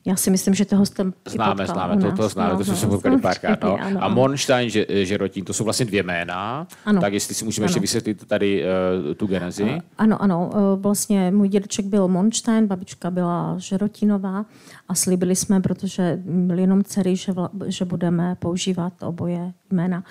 já 0.07 0.17
si 0.17 0.31
myslím, 0.31 0.55
že 0.55 0.65
toho 0.65 0.87
jste 0.87 1.05
Známe, 1.29 1.67
známe, 1.67 1.97
to, 1.97 2.13
to 2.13 2.29
známe, 2.29 2.53
no, 2.53 2.59
to 2.59 2.65
jsme 2.65 2.75
no, 2.75 2.79
se 2.81 2.87
potkali 2.87 3.19
párkrát. 3.19 3.63
No. 3.63 3.77
Ano, 3.81 4.05
a 4.05 4.09
Monstein, 4.09 4.71
že, 4.71 4.87
Žerotín, 4.89 5.45
to 5.45 5.53
jsou 5.53 5.65
vlastně 5.65 5.87
dvě 5.87 6.03
jména, 6.03 6.67
ano. 6.85 7.01
tak 7.01 7.13
jestli 7.13 7.35
si 7.35 7.45
můžeme 7.45 7.65
ano. 7.65 7.69
ještě 7.69 7.81
vysvětlit 7.81 8.27
tady 8.27 8.65
uh, 9.09 9.15
tu 9.15 9.27
genezi. 9.27 9.79
Ano, 9.99 10.23
ano, 10.23 10.51
uh, 10.55 10.83
vlastně 10.83 11.31
můj 11.31 11.49
dědeček 11.49 11.87
byl 11.87 12.09
Monstein, 12.09 12.67
babička 12.67 13.11
byla 13.11 13.55
Žerotínová 13.59 14.45
a 14.89 14.95
slíbili 14.95 15.37
jsme, 15.37 15.61
protože 15.61 16.19
byly 16.25 16.63
jenom 16.63 16.85
dcery, 16.85 17.17
že, 17.17 17.33
vla, 17.33 17.51
že 17.67 17.85
budeme 17.85 18.35
používat 18.35 18.93
oboje 19.03 19.53
jména. 19.71 20.05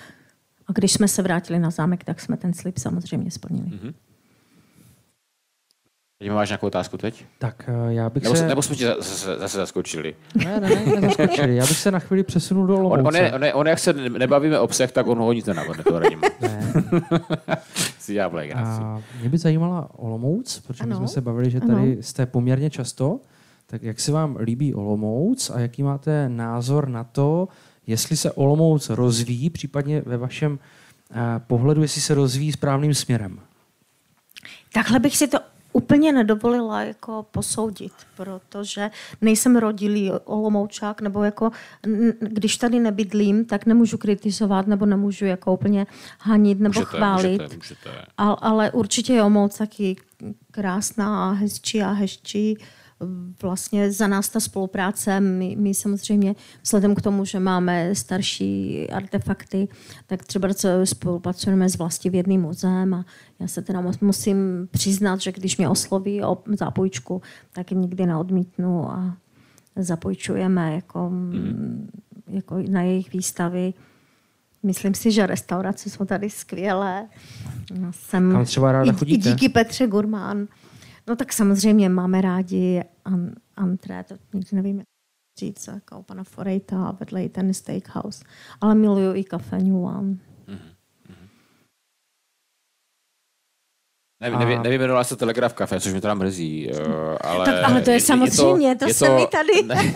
A 0.68 0.72
když 0.72 0.92
jsme 0.92 1.08
se 1.08 1.22
vrátili 1.22 1.58
na 1.58 1.70
zámek, 1.70 2.04
tak 2.04 2.20
jsme 2.20 2.36
ten 2.36 2.52
slib 2.54 2.78
samozřejmě 2.78 3.30
splnili. 3.30 3.68
Mm-hmm. 3.68 3.94
Teď 6.18 6.30
máš 6.30 6.48
nějakou 6.48 6.66
otázku 6.66 6.98
teď? 6.98 7.24
Tak 7.38 7.64
eh, 7.68 7.94
já 7.94 8.10
bych 8.10 8.22
nebo, 8.22 8.36
se... 8.36 8.46
Nebo 8.46 8.62
jsme 8.62 8.76
ti 8.76 8.84
zase, 8.84 9.38
zase 9.38 9.58
zaskočili? 9.58 10.14
Ne, 10.34 10.60
ne, 10.60 10.68
ne, 10.68 11.00
nezaskočili. 11.00 11.56
Já 11.56 11.66
bych 11.66 11.78
se 11.78 11.90
na 11.90 11.98
chvíli 11.98 12.22
přesunul 12.22 12.66
do 12.66 12.76
Olomouce. 12.76 13.00
On, 13.00 13.06
on, 13.06 13.16
je, 13.16 13.32
on, 13.32 13.44
je, 13.44 13.54
on 13.54 13.66
jak 13.66 13.78
se 13.78 13.92
nebavíme 13.92 14.58
o 14.58 14.66
psech, 14.66 14.92
tak 14.92 15.06
on 15.06 15.18
ho 15.18 15.32
nic 15.32 15.46
nenavodne, 15.46 15.84
to 15.84 15.98
radím. 15.98 16.20
Ne. 16.40 16.72
si 17.98 18.12
dělá 18.12 18.30
A 18.54 19.02
mě 19.20 19.28
by 19.28 19.38
zajímala 19.38 19.90
Olomouc, 19.96 20.60
protože 20.66 20.82
ano. 20.82 20.90
my 20.90 20.96
jsme 20.96 21.08
se 21.08 21.20
bavili, 21.20 21.50
že 21.50 21.60
tady 21.60 21.92
ano. 21.92 22.02
jste 22.02 22.26
poměrně 22.26 22.70
často. 22.70 23.20
Tak 23.66 23.82
jak 23.82 24.00
se 24.00 24.12
vám 24.12 24.36
líbí 24.36 24.74
Olomouc 24.74 25.50
a 25.50 25.60
jaký 25.60 25.82
máte 25.82 26.28
názor 26.28 26.88
na 26.88 27.04
to, 27.04 27.48
jestli 27.86 28.16
se 28.16 28.32
Olomouc 28.32 28.90
rozvíjí, 28.90 29.50
případně 29.50 30.02
ve 30.06 30.16
vašem 30.16 30.52
uh, 30.52 31.16
pohledu, 31.46 31.82
jestli 31.82 32.00
se 32.00 32.14
rozvíjí 32.14 32.52
správným 32.52 32.94
směrem? 32.94 33.40
Takhle 34.72 34.98
bych 34.98 35.16
si 35.16 35.28
to 35.28 35.38
úplně 35.76 36.12
nedovolila 36.12 36.82
jako 36.82 37.26
posoudit, 37.30 37.92
protože 38.16 38.90
nejsem 39.20 39.56
rodilý 39.56 40.12
olomoučák, 40.24 41.00
nebo 41.00 41.22
jako 41.22 41.50
když 42.20 42.56
tady 42.56 42.80
nebydlím, 42.80 43.44
tak 43.44 43.66
nemůžu 43.66 43.98
kritizovat, 43.98 44.66
nebo 44.66 44.86
nemůžu 44.86 45.24
jako 45.24 45.52
úplně 45.52 45.86
hanit 46.20 46.60
nebo 46.60 46.78
můžete, 46.78 46.96
chválit. 46.96 47.42
Můžete, 47.42 47.56
můžete. 47.56 47.90
Ale, 48.18 48.36
ale 48.40 48.70
určitě 48.70 49.12
je 49.12 49.20
Olomouc 49.20 49.58
taky 49.58 49.96
krásná 50.50 51.30
a 51.30 51.32
hezčí 51.32 51.82
a 51.82 51.90
hezčí 51.92 52.58
vlastně 53.42 53.92
za 53.92 54.06
nás 54.06 54.28
ta 54.28 54.40
spolupráce, 54.40 55.20
my, 55.20 55.56
my 55.58 55.74
samozřejmě 55.74 56.34
vzhledem 56.62 56.94
k 56.94 57.02
tomu, 57.02 57.24
že 57.24 57.40
máme 57.40 57.94
starší 57.94 58.90
artefakty, 58.90 59.68
tak 60.06 60.24
třeba 60.24 60.48
spolupracujeme 60.84 61.68
s 61.68 61.78
vlastivědným 61.78 62.40
muzeem 62.40 62.94
a 62.94 63.04
já 63.40 63.48
se 63.48 63.62
teda 63.62 63.82
musím 64.00 64.68
přiznat, 64.70 65.20
že 65.20 65.32
když 65.32 65.56
mě 65.56 65.68
osloví 65.68 66.22
o 66.22 66.38
zápojčku, 66.58 67.22
tak 67.52 67.70
jim 67.70 67.80
nikdy 67.80 68.06
neodmítnu 68.06 68.90
a 68.90 69.16
zapojčujeme 69.76 70.74
jako, 70.74 71.10
mm. 71.10 71.90
jako 72.28 72.58
na 72.70 72.82
jejich 72.82 73.12
výstavy. 73.12 73.74
Myslím 74.62 74.94
si, 74.94 75.12
že 75.12 75.26
restaurace 75.26 75.90
jsou 75.90 76.04
tady 76.04 76.30
skvělé. 76.30 77.06
jsem 77.90 78.32
Kam 78.32 78.44
třeba 78.44 78.72
ráda 78.72 78.92
chodíte? 78.92 79.30
Díky 79.30 79.48
Petře 79.48 79.86
Gurmán 79.86 80.46
No 81.08 81.16
tak 81.16 81.32
samozřejmě 81.32 81.88
máme 81.88 82.20
rádi 82.20 82.82
an, 83.04 83.30
antré, 83.56 84.04
to 84.04 84.14
nikdy 84.34 84.56
nevím, 84.56 84.78
jak 84.78 84.86
říct, 85.38 85.66
jako 85.66 86.02
pana 86.02 86.24
Forejta 86.24 86.86
a 86.86 86.92
vedle 86.92 87.28
ten 87.28 87.54
steakhouse. 87.54 88.24
Ale 88.60 88.74
miluju 88.74 89.14
i 89.14 89.24
kafe 89.24 89.58
New 89.58 89.76
One. 89.76 90.16
Mm-hmm. 90.48 90.76
Nevím, 94.20 94.38
nevím, 94.38 94.62
nevyjmenovala 94.62 95.04
se 95.04 95.16
Telegraf 95.16 95.54
Café, 95.54 95.80
což 95.80 95.92
mě 95.92 96.00
teda 96.00 96.14
mrzí, 96.14 96.70
uh, 96.70 96.76
ale... 97.20 97.44
Tak, 97.44 97.64
ale 97.64 97.82
to 97.82 97.90
je, 97.90 97.96
je 97.96 98.00
samozřejmě, 98.00 98.68
je 98.68 98.74
to, 98.76 98.86
to 98.86 98.94
se 98.94 99.08
mi 99.08 99.26
tady... 99.26 99.52
Ne, 99.66 99.94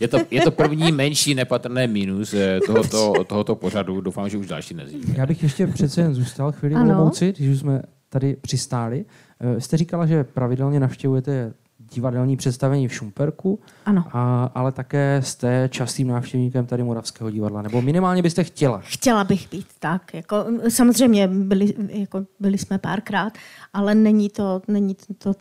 je, 0.00 0.08
to, 0.08 0.18
je 0.30 0.40
to 0.40 0.50
první 0.50 0.92
menší 0.92 1.34
nepatrné 1.34 1.86
mínus 1.86 2.34
eh, 2.34 2.60
tohoto, 2.66 3.24
tohoto 3.24 3.54
pořadu, 3.54 4.00
doufám, 4.00 4.28
že 4.28 4.38
už 4.38 4.46
další 4.46 4.74
nezí. 4.74 5.00
Já 5.16 5.26
bych 5.26 5.42
ještě 5.42 5.66
přece 5.66 6.00
jen 6.00 6.14
zůstal 6.14 6.52
chvíli 6.52 6.74
v 6.74 6.78
Olomouci, 6.78 7.32
když 7.36 7.48
už 7.48 7.58
jsme 7.58 7.82
tady 8.08 8.36
přistáli. 8.36 9.04
Eh, 9.44 9.60
jste 9.60 9.76
říkala, 9.76 10.06
že 10.06 10.24
pravidelně 10.24 10.80
navštěvujete 10.80 11.52
divadelní 11.92 12.36
představení 12.36 12.88
v 12.88 12.94
Šumperku, 12.94 13.60
ano. 13.86 14.04
A, 14.12 14.50
ale 14.54 14.72
také 14.72 15.20
jste 15.24 15.68
častým 15.72 16.08
návštěvníkem 16.08 16.66
tady 16.66 16.82
Moravského 16.82 17.30
divadla, 17.30 17.62
nebo 17.62 17.82
minimálně 17.82 18.22
byste 18.22 18.44
chtěla? 18.44 18.80
Chtěla 18.84 19.24
bych 19.24 19.50
být, 19.50 19.66
tak. 19.78 20.14
Jako, 20.14 20.44
samozřejmě 20.68 21.28
byli, 21.28 21.74
jako, 21.88 22.26
byli 22.40 22.58
jsme 22.58 22.78
párkrát, 22.78 23.32
ale 23.72 23.94
není 23.94 24.28
to, 24.30 24.62
není 24.68 24.96
to 25.18 25.34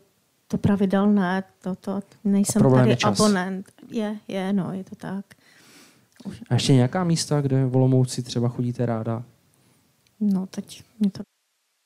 to 0.48 0.58
pravidelné, 0.58 1.44
to, 1.62 1.76
to 1.76 2.00
nejsem 2.24 2.62
tady 2.62 2.90
je 2.90 2.98
abonent. 3.04 3.72
Je, 3.92 4.18
je, 4.28 4.54
no, 4.54 4.74
je 4.74 4.84
to 4.84 4.96
tak. 4.96 5.26
Už. 6.26 6.42
A 6.50 6.54
ještě 6.54 6.74
nějaká 6.74 7.04
místa, 7.04 7.42
kde 7.42 7.66
v 7.66 7.76
Olomouci 7.76 8.24
třeba 8.24 8.50
chodíte 8.50 8.86
ráda? 8.86 9.24
No, 10.20 10.46
teď 10.48 10.84
mě 11.00 11.12
to 11.12 11.24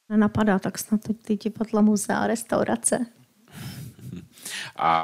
nenapadá, 0.10 0.60
tak 0.60 0.78
snad 0.78 1.02
teď 1.02 1.18
ty 1.24 1.36
divadla, 1.36 1.82
muzea, 1.82 2.28
restaurace. 2.28 3.06
A 4.78 5.04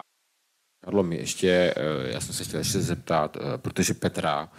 Karlo, 0.85 1.03
mi 1.03 1.15
ještě, 1.15 1.73
eh, 1.77 2.13
já 2.13 2.19
jsem 2.19 2.35
se 2.35 2.43
chtěl 2.43 2.59
ještě 2.59 2.81
zeptat, 2.81 3.37
eh, 3.37 3.57
protože 3.57 3.93
Petra, 3.93 4.49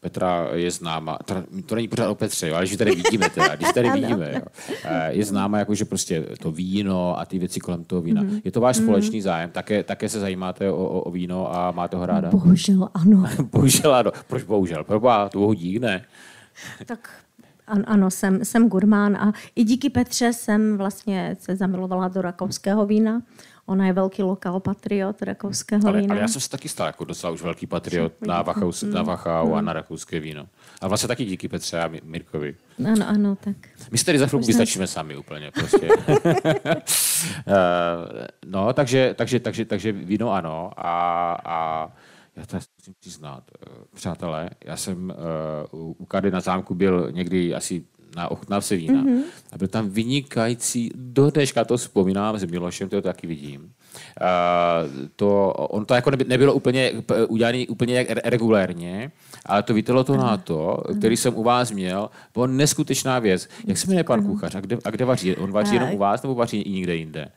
Petra 0.00 0.48
je 0.52 0.70
známa, 0.70 1.18
to 1.66 1.74
není 1.74 1.88
pořád 1.88 2.08
o 2.08 2.14
Petře, 2.14 2.48
jo, 2.48 2.54
ale 2.54 2.66
že 2.66 2.78
tady 2.78 2.94
vidíme 2.94 3.30
teda, 3.30 3.56
když 3.56 3.72
tady 3.72 3.90
vidíme, 4.00 4.32
jo, 4.34 4.40
eh, 4.84 5.12
je 5.12 5.24
známa 5.24 5.58
jako, 5.58 5.74
že 5.74 5.84
prostě 5.84 6.20
to 6.40 6.50
víno 6.50 7.18
a 7.18 7.24
ty 7.24 7.38
věci 7.38 7.60
kolem 7.60 7.84
toho 7.84 8.02
vína. 8.02 8.22
Mm-hmm. 8.22 8.40
Je 8.44 8.52
to 8.52 8.60
váš 8.60 8.76
mm-hmm. 8.76 8.82
společný 8.82 9.22
zájem? 9.22 9.50
Také, 9.50 9.82
také 9.82 10.08
se 10.08 10.20
zajímáte 10.20 10.70
o, 10.70 10.76
o, 10.76 11.00
o 11.00 11.10
víno 11.10 11.56
a 11.56 11.70
máte 11.70 11.96
ho 11.96 12.06
ráda? 12.06 12.30
Bohužel 12.30 12.88
ano. 12.94 13.24
bohužel 13.52 13.94
ano. 13.94 14.12
Proč 14.26 14.42
bohužel? 14.42 14.84
Proboha, 14.84 15.28
to 15.28 15.54
dík, 15.54 15.80
ne? 15.80 16.04
tak 16.86 17.23
An, 17.66 17.84
ano, 17.86 18.10
jsem, 18.10 18.44
jsem 18.44 18.68
gurmán 18.68 19.16
a 19.16 19.32
i 19.56 19.64
díky 19.64 19.90
Petře 19.90 20.32
jsem 20.32 20.76
vlastně 20.76 21.36
se 21.40 21.56
zamilovala 21.56 22.08
do 22.08 22.22
rakouského 22.22 22.86
vína. 22.86 23.22
Ona 23.66 23.86
je 23.86 23.92
velký 23.92 24.22
lokal 24.22 24.60
patriot 24.60 25.22
rakouského 25.22 25.88
ale, 25.88 26.00
vína. 26.00 26.14
Ale 26.14 26.20
já 26.20 26.28
jsem 26.28 26.40
se 26.40 26.50
taky 26.50 26.68
stal 26.68 26.86
jako 26.86 27.04
docela 27.04 27.32
už 27.32 27.42
velký 27.42 27.66
patriot 27.66 28.12
na, 28.26 28.42
Wachau, 28.42 28.72
na 28.92 29.02
Wachau 29.02 29.48
mm. 29.48 29.54
a 29.54 29.60
na 29.60 29.72
rakouské 29.72 30.20
víno. 30.20 30.46
A 30.80 30.88
vlastně 30.88 31.08
taky 31.08 31.24
díky 31.24 31.48
Petře 31.48 31.80
a 31.80 31.90
Mirkovi. 32.02 32.56
Ano, 32.92 33.08
ano, 33.08 33.36
tak. 33.36 33.56
My 33.90 33.98
se 33.98 34.04
tady 34.04 34.18
za 34.18 34.26
chvilku 34.26 34.46
vystačíme 34.46 34.86
sami 34.86 35.16
úplně 35.16 35.50
prostě. 35.50 35.88
Eh, 37.46 38.28
no, 38.46 38.72
takže, 38.72 39.14
takže, 39.18 39.40
takže, 39.40 39.64
takže 39.64 39.92
víno 39.92 40.32
ano 40.32 40.70
a, 40.76 41.32
a 41.44 41.88
já 42.36 42.46
to 42.46 42.56
musím 42.56 42.94
přiznat, 43.00 43.50
eh, 43.62 43.70
přátelé, 43.94 44.50
já 44.64 44.76
jsem 44.76 45.12
uh, 45.72 45.94
u 46.00 46.04
Kady 46.04 46.30
na 46.30 46.40
zámku 46.40 46.74
byl 46.74 47.08
někdy 47.12 47.54
asi 47.54 47.84
na 48.16 48.30
ochutnávce 48.30 48.76
vína 48.76 49.02
mm-hmm. 49.02 49.22
a 49.52 49.58
byl 49.58 49.68
tam 49.68 49.88
vynikající, 49.88 50.90
do 50.94 51.30
dneška 51.30 51.64
to 51.64 51.76
vzpomínám 51.76 52.38
s 52.38 52.44
Milošem, 52.44 52.88
to 52.88 53.02
taky 53.02 53.26
vidím. 53.26 53.62
Uh, 53.62 55.06
to, 55.16 55.52
on 55.52 55.84
to 55.84 55.94
jako 55.94 56.10
nebylo 56.26 56.54
úplně 56.54 56.92
udělané 57.28 57.64
úplně 57.68 58.06
regulérně, 58.24 59.12
ale 59.46 59.62
to 59.62 59.74
vítelo 59.74 60.04
to 60.04 60.16
na 60.16 60.36
to, 60.36 60.84
který 60.98 61.16
jsem 61.16 61.36
u 61.36 61.42
vás 61.42 61.70
měl, 61.70 62.10
bylo 62.34 62.46
neskutečná 62.46 63.18
věc. 63.18 63.48
Jak 63.66 63.78
se 63.78 63.86
jmenuje 63.86 64.04
pan 64.04 64.26
kuchař 64.26 64.54
a 64.54 64.60
kde, 64.60 64.78
a 64.84 64.90
kde 64.90 65.04
vaří? 65.04 65.36
On 65.36 65.52
vaří 65.52 65.74
jenom 65.74 65.90
u 65.94 65.98
vás 65.98 66.22
nebo 66.22 66.34
vaří 66.34 66.62
i 66.62 66.70
někde 66.70 66.96
jinde? 66.96 67.28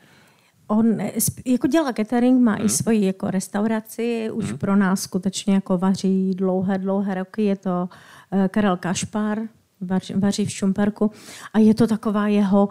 On 0.67 0.97
jako 1.45 1.67
dělá 1.67 1.93
catering, 1.93 2.41
má 2.41 2.53
hmm. 2.53 2.65
i 2.65 2.69
svoji 2.69 3.05
jako 3.05 3.31
restauraci, 3.31 4.29
už 4.31 4.45
hmm. 4.45 4.57
pro 4.57 4.75
nás 4.75 5.01
skutečně 5.01 5.53
jako 5.53 5.77
vaří 5.77 6.33
dlouhé, 6.35 6.77
dlouhé 6.77 7.15
roky. 7.15 7.43
Je 7.43 7.55
to 7.55 7.89
uh, 8.31 8.47
Karel 8.47 8.77
Kašpar, 8.77 9.39
vaří, 9.81 10.13
vaří 10.13 10.45
v 10.45 10.51
Šumperku 10.51 11.11
a 11.53 11.59
je 11.59 11.73
to 11.73 11.87
taková 11.87 12.27
jeho 12.27 12.69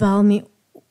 velmi 0.00 0.42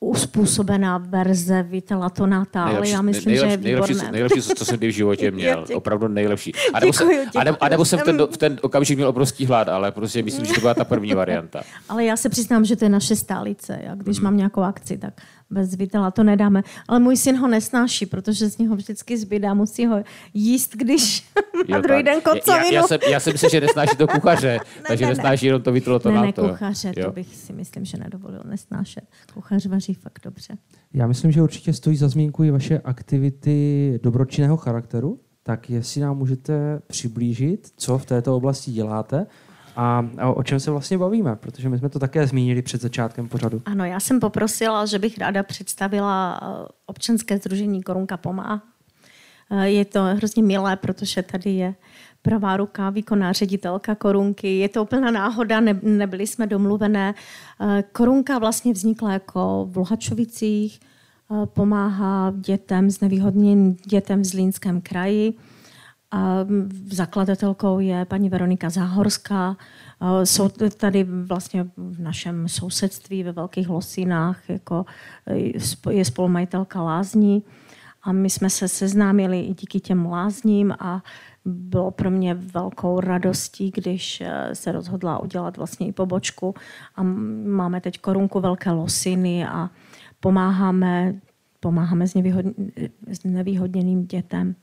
uspůsobená 0.04 0.98
verze 0.98 1.64
Vitela 1.64 2.10
Tonata, 2.10 2.64
ale 2.64 2.90
já 2.90 3.02
myslím, 3.02 3.32
nejlepší, 3.32 3.50
že 3.50 3.54
je 3.54 3.58
výborné. 3.58 3.96
Nejlepší, 3.96 4.12
nejlepší, 4.12 4.42
co 4.42 4.66
jsem 4.66 4.78
kdy 4.78 4.88
v 4.88 4.92
životě 4.92 5.32
měl. 5.32 5.66
Opravdu 5.74 6.08
nejlepší. 6.08 6.52
A 6.74 6.80
nebo, 6.80 6.92
děkuju, 6.92 7.10
jsem, 7.10 7.42
a 7.42 7.44
nebo, 7.44 7.58
a 7.64 7.70
nebo 7.70 7.86
jsem 7.86 8.00
v 8.00 8.04
ten, 8.04 8.28
v 8.32 8.38
ten 8.38 8.60
okamžik 8.62 8.98
měl 8.98 9.10
obrovský 9.10 9.46
hlad, 9.46 9.70
ale 9.70 9.92
prostě 9.92 10.24
myslím, 10.24 10.46
že 10.46 10.54
to 10.54 10.62
byla 10.62 10.74
ta 10.74 10.84
první 10.84 11.14
varianta. 11.14 11.62
Ale 11.90 12.06
já 12.06 12.18
se 12.18 12.30
přiznám, 12.30 12.66
že 12.66 12.76
to 12.76 12.86
je 12.86 12.90
naše 12.90 13.16
stálice. 13.16 13.80
Já, 13.84 13.96
když 13.96 14.18
mm. 14.18 14.24
mám 14.24 14.38
nějakou 14.38 14.62
akci, 14.62 14.98
tak 14.98 15.14
bez 15.54 15.76
vitela 15.76 16.12
to 16.12 16.24
nedáme. 16.24 16.62
Ale 16.88 17.00
můj 17.00 17.18
syn 17.18 17.38
ho 17.38 17.48
nesnáší, 17.48 18.06
protože 18.06 18.50
z 18.50 18.58
něho 18.58 18.76
vždycky 18.76 19.18
zbydá, 19.18 19.54
musí 19.54 19.86
ho 19.86 20.04
jíst, 20.34 20.76
když 20.76 21.26
má 21.70 21.80
druhý 21.80 22.04
den 22.04 22.22
kocovinu. 22.22 22.66
Já, 22.66 22.72
já, 22.72 22.88
jsem, 22.88 23.00
já 23.10 23.20
jsem 23.20 23.34
myslel, 23.34 23.50
že 23.50 23.62
nesnáší 23.62 23.98
to 23.98 24.08
kuchaře, 24.08 24.52
ne, 24.52 24.84
takže 24.88 25.06
ne, 25.06 25.10
nesnáší 25.10 25.46
jenom 25.46 25.62
to 25.62 25.72
vitelo 25.72 26.00
to 26.00 26.12
ne, 26.12 26.22
ne, 26.22 26.34
kuchaře, 26.34 26.94
jo. 26.98 27.06
to 27.06 27.12
bych 27.12 27.36
si 27.36 27.54
myslím, 27.54 27.86
že 27.86 27.98
nedovolil 27.98 28.42
nesnášet. 28.46 29.04
Kuchař 29.34 29.66
vaří 29.66 29.93
fakt 29.94 30.20
dobře. 30.24 30.58
Já 30.94 31.08
myslím, 31.08 31.32
že 31.32 31.42
určitě 31.42 31.74
stojí 31.74 31.98
za 31.98 32.08
zmínku 32.08 32.44
i 32.44 32.52
vaše 32.52 32.80
aktivity 32.80 34.00
dobročinného 34.04 34.58
charakteru. 34.58 35.20
Tak 35.44 35.70
jestli 35.70 36.02
nám 36.02 36.18
můžete 36.18 36.82
přiblížit, 36.88 37.72
co 37.78 37.98
v 37.98 38.06
této 38.06 38.36
oblasti 38.36 38.72
děláte 38.72 39.28
a, 39.76 40.08
a 40.18 40.30
o 40.30 40.44
čem 40.44 40.60
se 40.60 40.72
vlastně 40.72 40.98
bavíme, 40.98 41.36
protože 41.36 41.70
my 41.70 41.78
jsme 41.78 41.90
to 41.90 42.00
také 42.00 42.28
zmínili 42.28 42.62
před 42.62 42.82
začátkem 42.82 43.28
pořadu. 43.28 43.62
Ano, 43.66 43.86
já 43.86 44.00
jsem 44.00 44.20
poprosila, 44.20 44.86
že 44.86 45.00
bych 45.00 45.18
ráda 45.18 45.44
představila 45.44 46.40
eh, 46.42 46.68
občanské 46.86 47.38
združení 47.38 47.84
Korunka 47.84 48.18
pomá. 48.18 48.64
Eh, 49.52 49.70
je 49.70 49.86
to 49.86 50.04
hrozně 50.04 50.44
milé, 50.44 50.76
protože 50.76 51.24
tady 51.24 51.50
je 51.50 51.76
pravá 52.24 52.58
ruka, 52.58 52.90
výkonná 52.90 53.32
ředitelka 53.32 53.96
Korunky. 53.96 54.58
Je 54.58 54.70
to 54.70 54.84
úplná 54.84 55.12
náhoda, 55.12 55.60
ne, 55.60 55.80
nebyli 55.84 56.28
jsme 56.28 56.48
domluvené. 56.48 57.14
Eh, 57.62 57.84
Korunka 57.92 58.40
vlastně 58.40 58.74
vznikla 58.74 59.12
jako 59.14 59.68
v 59.72 59.78
Lhačovicích, 59.78 60.80
pomáhá 61.46 62.34
dětem, 62.36 62.90
znevýhodněným 62.90 63.78
dětem 63.88 64.22
v 64.22 64.26
Zlínském 64.26 64.82
kraji 64.82 65.34
a 66.12 66.46
zakladatelkou 66.86 67.80
je 67.80 68.06
paní 68.06 68.30
Veronika 68.30 68.70
Záhorská. 68.70 69.58
Jsou 70.24 70.50
tady 70.78 71.04
vlastně 71.04 71.66
v 71.78 72.02
našem 72.02 72.48
sousedství 72.48 73.24
ve 73.24 73.32
Velkých 73.32 73.70
Losinách, 73.70 74.50
jako 74.50 74.86
je 75.90 76.06
spolumajitelka 76.06 76.82
Lázní. 76.82 77.44
A 78.04 78.12
my 78.12 78.30
jsme 78.30 78.50
se 78.50 78.68
seznámili 78.68 79.40
i 79.40 79.54
díky 79.54 79.80
těm 79.80 80.06
lázním 80.06 80.76
a 80.80 81.04
bylo 81.46 81.92
pro 81.92 82.12
mě 82.12 82.34
velkou 82.34 83.00
radostí, 83.00 83.72
když 83.72 84.22
e, 84.22 84.50
se 84.56 84.72
rozhodla 84.72 85.20
udělat 85.20 85.58
vlastně 85.58 85.88
i 85.88 85.92
pobočku. 85.92 86.56
A 86.96 87.04
máme 87.04 87.82
teď 87.82 88.00
korunku 88.00 88.40
Velké 88.40 88.72
Losiny 88.72 89.48
a 89.48 89.70
pomáháme, 90.20 91.16
pomáháme 91.60 92.08
s 92.08 93.24
nevýhodněným 93.24 94.06
dětem. 94.06 94.56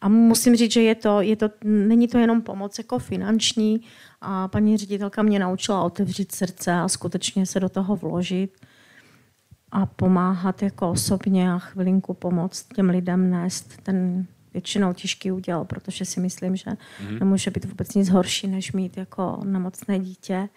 A 0.00 0.08
musím 0.08 0.56
říct, 0.56 0.72
že 0.72 0.82
je 0.82 0.94
to, 0.94 1.20
je 1.20 1.36
to, 1.36 1.50
není 1.64 2.08
to 2.08 2.18
jenom 2.18 2.42
pomoc 2.42 2.78
jako 2.78 2.98
finanční. 2.98 3.80
A 4.20 4.48
paní 4.48 4.76
ředitelka 4.76 5.22
mě 5.22 5.38
naučila 5.38 5.82
otevřít 5.82 6.32
srdce 6.32 6.72
a 6.72 6.88
skutečně 6.88 7.46
se 7.46 7.60
do 7.60 7.68
toho 7.68 7.96
vložit 7.96 8.56
a 9.70 9.86
pomáhat 9.86 10.62
jako 10.62 10.90
osobně 10.90 11.52
a 11.52 11.58
chvilinku 11.58 12.14
pomoct 12.14 12.66
těm 12.74 12.90
lidem 12.90 13.30
nést 13.30 13.82
ten 13.82 14.26
většinou 14.58 14.92
těžký 14.92 15.32
úděl, 15.32 15.64
protože 15.64 16.04
si 16.04 16.20
myslím, 16.20 16.56
že 16.56 16.70
mm-hmm. 16.70 17.18
nemůže 17.18 17.50
být 17.50 17.64
vůbec 17.64 17.94
nic 17.94 18.08
horší, 18.08 18.46
než 18.46 18.72
mít 18.72 18.96
jako 18.96 19.40
nemocné 19.44 19.98
dítě. 19.98 20.48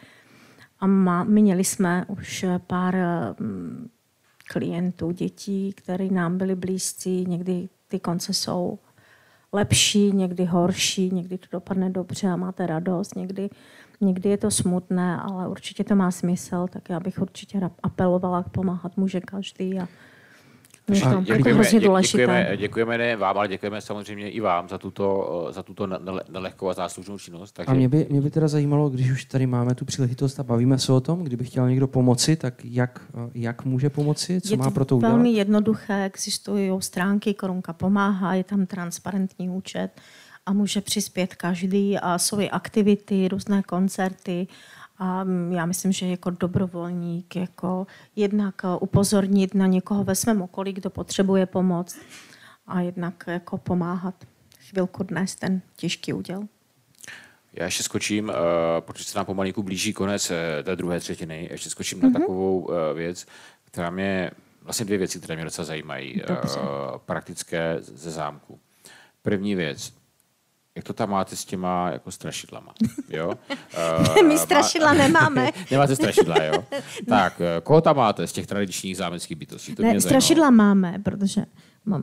A 0.79 0.87
má, 0.87 1.23
měli 1.23 1.63
jsme 1.63 2.05
už 2.07 2.45
pár 2.67 2.95
mm, 3.39 3.89
klientů, 4.47 5.11
dětí, 5.11 5.73
které 5.73 6.07
nám 6.09 6.37
byly 6.37 6.55
blízcí, 6.55 7.25
někdy 7.25 7.69
ty 7.87 7.99
konce 7.99 8.33
jsou 8.33 8.79
lepší, 9.53 10.11
někdy 10.11 10.45
horší, 10.45 11.09
někdy 11.13 11.37
to 11.37 11.47
dopadne 11.51 11.89
dobře 11.89 12.27
a 12.27 12.35
máte 12.35 12.67
radost, 12.67 13.15
někdy, 13.15 13.49
někdy 14.01 14.29
je 14.29 14.37
to 14.37 14.51
smutné, 14.51 15.17
ale 15.17 15.47
určitě 15.47 15.83
to 15.83 15.95
má 15.95 16.11
smysl, 16.11 16.65
tak 16.69 16.89
já 16.89 16.99
bych 16.99 17.19
určitě 17.19 17.61
apelovala, 17.83 18.43
pomáhat 18.43 18.97
může 18.97 19.21
každý 19.21 19.79
a 19.79 19.87
je 20.87 21.01
to 21.01 21.07
jako 21.07 21.21
děkujeme, 21.21 21.71
děkujeme, 22.01 22.57
děkujeme 22.57 22.97
ne 22.97 23.15
vám, 23.15 23.37
ale 23.37 23.47
děkujeme 23.47 23.81
samozřejmě 23.81 24.29
i 24.29 24.39
vám 24.39 24.69
za 24.69 24.77
tuto, 24.77 25.47
za 25.51 25.63
tuto 25.63 25.87
nelehkou 26.29 26.69
a 26.69 26.73
záslužnou 26.73 27.19
činnost. 27.19 27.51
Takže... 27.51 27.71
A 27.71 27.73
mě 27.73 27.89
by, 27.89 28.07
mě 28.09 28.21
by 28.21 28.31
teda 28.31 28.47
zajímalo, 28.47 28.89
když 28.89 29.11
už 29.11 29.25
tady 29.25 29.47
máme 29.47 29.75
tu 29.75 29.85
příležitost 29.85 30.39
a 30.39 30.43
bavíme 30.43 30.79
se 30.79 30.93
o 30.93 31.01
tom, 31.01 31.23
kdyby 31.23 31.45
chtěl 31.45 31.69
někdo 31.69 31.87
pomoci, 31.87 32.35
tak 32.35 32.65
jak, 32.65 33.01
jak 33.33 33.65
může 33.65 33.89
pomoci, 33.89 34.41
co 34.41 34.53
je 34.53 34.57
má 34.57 34.71
pro 34.71 34.85
to 34.85 34.97
udělat? 34.97 35.11
velmi 35.11 35.29
jednoduché, 35.29 36.03
existují 36.03 36.71
stránky, 36.79 37.33
Korunka 37.33 37.73
pomáhá, 37.73 38.33
je 38.33 38.43
tam 38.43 38.65
transparentní 38.65 39.49
účet 39.49 39.89
a 40.45 40.53
může 40.53 40.81
přispět 40.81 41.35
každý 41.35 41.97
a 41.97 42.17
jsou 42.17 42.39
i 42.39 42.49
aktivity, 42.49 43.27
různé 43.27 43.63
koncerty 43.63 44.47
a 45.01 45.25
já 45.49 45.65
myslím, 45.65 45.91
že 45.91 46.07
jako 46.07 46.29
dobrovolník, 46.29 47.35
jako 47.35 47.87
jednak 48.15 48.55
eh, 48.63 48.67
upozornit 48.81 49.55
na 49.55 49.67
někoho 49.67 50.03
ve 50.03 50.15
svém 50.15 50.41
okolí, 50.41 50.73
kdo 50.73 50.89
potřebuje 50.89 51.45
pomoc 51.45 51.99
a 52.67 52.81
jednak 52.81 53.23
jako 53.27 53.57
pomáhat 53.57 54.15
chvilku 54.59 55.03
dnes 55.03 55.35
ten 55.35 55.61
těžký 55.75 56.13
úděl. 56.13 56.47
Já 57.53 57.65
ještě 57.65 57.83
skočím, 57.83 58.29
uh, 58.29 58.35
protože 58.79 59.03
se 59.03 59.19
nám 59.19 59.25
pomalinku 59.25 59.63
blíží 59.63 59.93
konec 59.93 60.31
uh, 60.31 60.37
té 60.63 60.75
druhé 60.75 60.99
třetiny, 60.99 61.47
ještě 61.51 61.69
skočím 61.69 61.97
mm-hmm. 61.97 62.03
na 62.03 62.09
mhm. 62.09 62.19
takovou 62.21 62.59
uh, 62.59 62.75
věc, 62.95 63.25
která 63.63 63.89
mě, 63.89 64.31
vlastně 64.61 64.85
dvě 64.85 64.97
věci, 64.97 65.19
které 65.19 65.35
mě 65.35 65.45
docela 65.45 65.65
zajímají, 65.65 66.21
uh, 66.23 66.97
praktické 67.05 67.77
ze 67.79 68.11
zámku. 68.11 68.59
První 69.21 69.55
věc, 69.55 69.93
jak 70.75 70.85
to 70.85 70.93
tam 70.93 71.09
máte 71.09 71.35
s 71.35 71.45
těma 71.45 71.89
jako 71.89 72.11
strašidlama, 72.11 72.73
jo? 73.09 73.33
Uh, 74.17 74.23
My 74.27 74.37
strašidla 74.37 74.93
nemáme. 74.93 75.49
Nemáte 75.71 75.95
strašidla, 75.95 76.43
jo? 76.43 76.63
Tak, 77.09 77.41
koho 77.63 77.81
tam 77.81 77.95
máte 77.95 78.27
z 78.27 78.31
těch 78.31 78.47
tradičních 78.47 78.97
zámeckých 78.97 79.37
bytostí? 79.37 79.75
To 79.75 79.83
ne, 79.83 80.01
strašidla 80.01 80.49
máme, 80.49 80.99
protože 81.03 81.45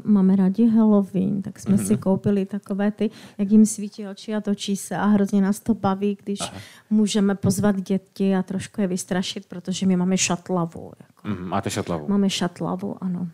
máme 0.04 0.36
rádi 0.36 0.68
Halloween, 0.68 1.42
tak 1.42 1.58
jsme 1.58 1.74
mm-hmm. 1.74 1.86
si 1.86 1.92
mhm. 1.92 2.02
koupili 2.02 2.46
takové 2.46 2.90
ty, 2.90 3.10
jak 3.38 3.50
jim 3.50 3.66
svítí 3.66 4.06
oči 4.06 4.34
a 4.34 4.40
točí 4.40 4.76
se 4.76 4.96
a 4.96 5.06
hrozně 5.06 5.40
nás 5.40 5.60
to 5.60 5.74
baví, 5.74 6.18
když 6.24 6.40
Aha. 6.40 6.52
můžeme 6.90 7.34
pozvat 7.34 7.80
děti 7.80 8.34
a 8.34 8.42
trošku 8.42 8.80
je 8.80 8.86
vystrašit, 8.86 9.46
protože 9.46 9.86
my 9.86 9.96
máme 9.96 10.18
šatlavu. 10.18 10.92
Jako. 11.00 11.28
Mm, 11.28 11.48
máte 11.48 11.70
šatlavu? 11.70 12.08
Máme 12.08 12.30
šatlavu, 12.30 13.04
ano. 13.04 13.28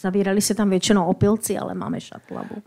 Zavírali 0.00 0.40
se 0.40 0.54
tam 0.54 0.70
většinou 0.70 1.06
opilci, 1.06 1.58
ale 1.58 1.74
máme 1.74 2.00
šatlavu. 2.00 2.62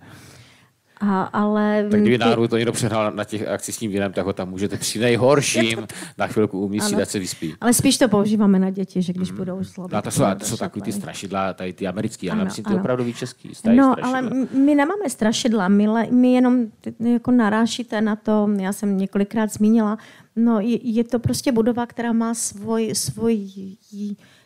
A, 1.00 1.24
ale 1.24 1.88
tak 1.91 2.02
kdyby 2.02 2.18
náhodou 2.18 2.48
to 2.48 2.58
někdo 2.58 2.72
přehnal 2.72 3.12
na 3.12 3.24
těch 3.24 3.48
akcích 3.48 3.76
s 3.76 3.78
tím 3.78 3.91
vínem, 3.91 4.14
tak 4.14 4.26
ho 4.26 4.34
tam 4.34 4.50
můžete 4.50 4.78
při 4.78 5.00
nejhorším 5.00 5.88
na 6.18 6.28
chvilku 6.28 6.60
umístit, 6.60 6.95
ať 6.95 7.10
se 7.10 7.20
vyspí. 7.20 7.56
Ale 7.62 7.74
spíš 7.74 7.98
to 7.98 8.10
používáme 8.10 8.60
na 8.60 8.70
děti, 8.70 9.02
že 9.02 9.14
když 9.14 9.32
mm. 9.32 9.38
budou 9.38 9.64
zlobit. 9.64 9.93
No, 9.93 10.02
to 10.02 10.12
jsou, 10.12 10.24
to 10.39 10.45
jsou 10.45 10.58
takový 10.58 10.82
ty 10.82 10.91
strašidla, 10.91 11.54
tady 11.54 11.74
ty 11.74 11.88
americký, 11.88 12.32
ale 12.32 12.43
myslím, 12.43 12.66
ty 12.66 12.74
opravdu 12.74 13.14
český. 13.14 13.48
No, 13.48 13.56
strašidla. 13.56 13.95
ale 14.04 14.22
my 14.54 14.76
nemáme 14.76 15.10
strašidla, 15.10 15.68
my, 15.68 15.88
my 16.12 16.34
jenom 16.34 16.66
jako 17.00 17.32
narážíte 17.32 18.02
na 18.02 18.16
to, 18.16 18.50
já 18.60 18.74
jsem 18.74 18.98
několikrát 18.98 19.54
zmínila, 19.54 19.98
no 20.36 20.60
je, 20.60 20.88
je 20.88 21.04
to 21.04 21.20
prostě 21.20 21.52
budova, 21.52 21.86
která 21.86 22.14
má 22.14 22.34
svoj, 22.34 22.89
svoj 22.93 23.39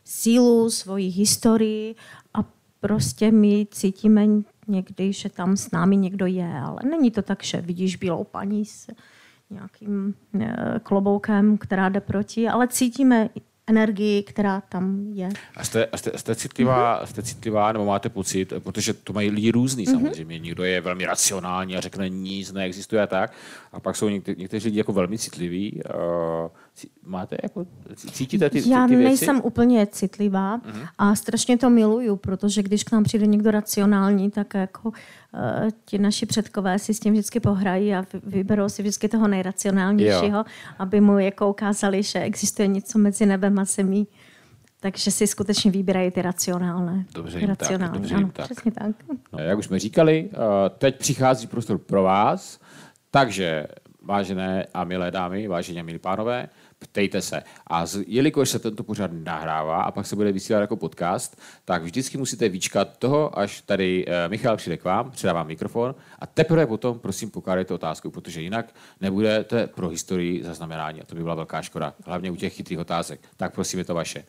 sílu, 0.05 0.69
svoji 0.69 1.07
historii 1.07 1.95
a 2.33 2.39
prostě 2.79 3.31
my 3.31 3.67
cítíme 3.71 4.27
někdy, 4.71 5.13
že 5.13 5.29
tam 5.29 5.57
s 5.57 5.71
námi 5.71 5.97
někdo 5.97 6.25
je, 6.25 6.53
ale 6.65 6.79
není 6.89 7.11
to 7.11 7.21
tak, 7.21 7.43
že 7.43 7.61
vidíš 7.61 7.95
bílou 7.95 8.23
paní 8.23 8.65
s 8.65 8.87
nějakým 9.49 10.15
eh, 10.41 10.79
kloboukem, 10.83 11.57
která 11.57 11.89
jde 11.89 12.01
proti, 12.01 12.47
ale 12.47 12.67
cítíme 12.67 13.29
energii, 13.67 14.23
která 14.23 14.61
tam 14.61 14.99
je. 15.13 15.29
A 15.55 15.63
jste, 15.63 15.85
a 15.85 15.97
jste, 15.97 16.17
jste, 16.17 16.35
citlivá, 16.35 17.01
mm-hmm. 17.01 17.05
jste 17.05 17.21
citlivá, 17.23 17.71
nebo 17.71 17.85
máte 17.85 18.09
pocit, 18.09 18.53
protože 18.59 18.93
to 18.93 19.13
mají 19.13 19.29
lidi 19.29 19.51
různý 19.51 19.85
mm-hmm. 19.85 19.91
samozřejmě. 19.91 20.39
Někdo 20.39 20.63
je 20.63 20.81
velmi 20.81 21.05
racionální 21.05 21.77
a 21.77 21.81
řekne 21.81 22.09
nic, 22.09 22.51
neexistuje 22.51 23.01
a 23.01 23.07
tak. 23.07 23.33
A 23.71 23.79
pak 23.79 23.95
jsou 23.95 24.09
někte, 24.09 24.35
někteří 24.37 24.67
lidi 24.67 24.77
jako 24.77 24.93
velmi 24.93 25.17
citliví. 25.17 25.81
Uh, 25.95 26.49
máte 27.05 27.37
jako, 27.43 27.65
cítíte 27.95 28.49
ty, 28.49 28.69
Já 28.69 28.87
ty, 28.87 28.89
ty 28.89 28.95
věci? 28.95 29.09
nejsem 29.09 29.41
úplně 29.43 29.87
citlivá 29.87 30.57
mm-hmm. 30.57 30.87
a 30.97 31.15
strašně 31.15 31.57
to 31.57 31.69
miluju, 31.69 32.15
protože 32.15 32.63
když 32.63 32.83
k 32.83 32.91
nám 32.91 33.03
přijde 33.03 33.25
někdo 33.25 33.51
racionální, 33.51 34.31
tak 34.31 34.53
jako 34.53 34.89
uh, 34.89 34.93
ti 35.85 35.97
naši 35.97 36.25
předkové 36.25 36.79
si 36.79 36.93
s 36.93 36.99
tím 36.99 37.13
vždycky 37.13 37.39
pohrají 37.39 37.95
a 37.95 38.05
vyberou 38.23 38.69
si 38.69 38.81
vždycky 38.81 39.07
toho 39.09 39.27
nejracionálnějšího, 39.27 40.37
jo. 40.37 40.43
aby 40.79 41.01
mu 41.01 41.19
jako 41.19 41.49
ukázali, 41.49 42.03
že 42.03 42.19
existuje 42.19 42.67
něco 42.67 42.99
mezi 42.99 43.25
nebem 43.25 43.59
a 43.59 43.65
zemí. 43.65 44.07
Takže 44.79 45.11
si 45.11 45.27
skutečně 45.27 45.71
vybírají 45.71 46.11
ty 46.11 46.21
racionálné. 46.21 47.05
Dobře 47.13 47.39
jim 47.39 47.49
racionální. 47.49 47.93
tak. 47.93 48.01
Dobře 48.01 48.15
ano, 48.15 48.29
tak. 48.33 48.45
Přesně 48.45 48.71
tak. 48.71 48.95
No, 49.33 49.39
jak 49.39 49.57
už 49.57 49.65
jsme 49.65 49.79
říkali, 49.79 50.29
uh, 50.31 50.37
teď 50.77 50.97
přichází 50.97 51.47
prostor 51.47 51.77
pro 51.77 52.03
vás, 52.03 52.59
takže 53.11 53.67
vážené 54.01 54.65
a 54.73 54.83
milé 54.83 55.11
dámy, 55.11 55.47
vážení 55.47 55.79
a 55.79 55.83
milí 55.83 55.99
pánové, 55.99 56.49
ptejte 56.79 57.21
se. 57.21 57.43
A 57.67 57.85
z, 57.85 58.03
jelikož 58.07 58.49
se 58.49 58.59
tento 58.59 58.83
pořad 58.83 59.11
nahrává 59.13 59.83
a 59.83 59.91
pak 59.91 60.05
se 60.05 60.15
bude 60.15 60.31
vysílat 60.31 60.61
jako 60.61 60.77
podcast, 60.77 61.41
tak 61.65 61.83
vždycky 61.83 62.17
musíte 62.17 62.49
vyčkat 62.49 62.97
toho, 62.97 63.39
až 63.39 63.61
tady 63.61 64.05
uh, 64.05 64.13
Michal 64.27 64.57
přijde 64.57 64.77
k 64.77 64.83
vám, 64.83 65.11
předávám 65.11 65.47
mikrofon 65.47 65.95
a 66.19 66.27
teprve 66.27 66.67
potom 66.67 66.99
prosím 66.99 67.31
pokládejte 67.31 67.73
otázku, 67.73 68.11
protože 68.11 68.41
jinak 68.41 68.75
nebudete 69.01 69.67
pro 69.67 69.89
historii 69.89 70.43
zaznamenání 70.43 71.01
a 71.01 71.05
to 71.05 71.15
by 71.15 71.21
byla 71.21 71.35
velká 71.35 71.61
škoda, 71.61 71.93
hlavně 72.05 72.31
u 72.31 72.35
těch 72.35 72.53
chytrých 72.53 72.79
otázek. 72.79 73.19
Tak 73.37 73.53
prosím, 73.53 73.79
je 73.79 73.85
to 73.85 73.93
vaše. 73.93 74.23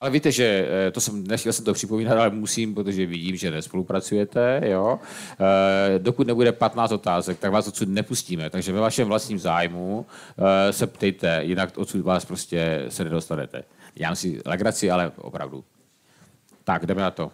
Ale 0.00 0.10
víte, 0.10 0.32
že 0.32 0.68
eh, 0.86 0.90
to 0.90 1.00
jsem, 1.00 1.26
nechtěl 1.26 1.52
jsem 1.52 1.64
to 1.64 1.72
připomínat, 1.72 2.18
ale 2.18 2.30
musím, 2.30 2.74
protože 2.74 3.06
vidím, 3.06 3.36
že 3.36 3.50
nespolupracujete, 3.50 4.60
jo. 4.64 4.98
Eh, 5.40 5.98
dokud 5.98 6.26
nebude 6.26 6.52
15 6.52 6.92
otázek, 6.92 7.38
tak 7.38 7.52
vás 7.52 7.68
odsud 7.68 7.88
nepustíme. 7.88 8.50
Takže 8.50 8.72
ve 8.72 8.80
vašem 8.80 9.08
vlastním 9.08 9.38
zájmu 9.38 10.06
eh, 10.38 10.72
se 10.72 10.86
ptejte, 10.86 11.40
jinak 11.44 11.78
odsud 11.78 12.00
vás 12.00 12.24
prostě 12.24 12.84
se 12.88 13.04
nedostanete. 13.04 13.62
Já 13.96 14.14
si 14.14 14.40
legraci, 14.46 14.90
ale 14.90 15.12
opravdu. 15.16 15.64
Tak, 16.64 16.86
jdeme 16.86 17.02
na 17.02 17.10
to. 17.10 17.32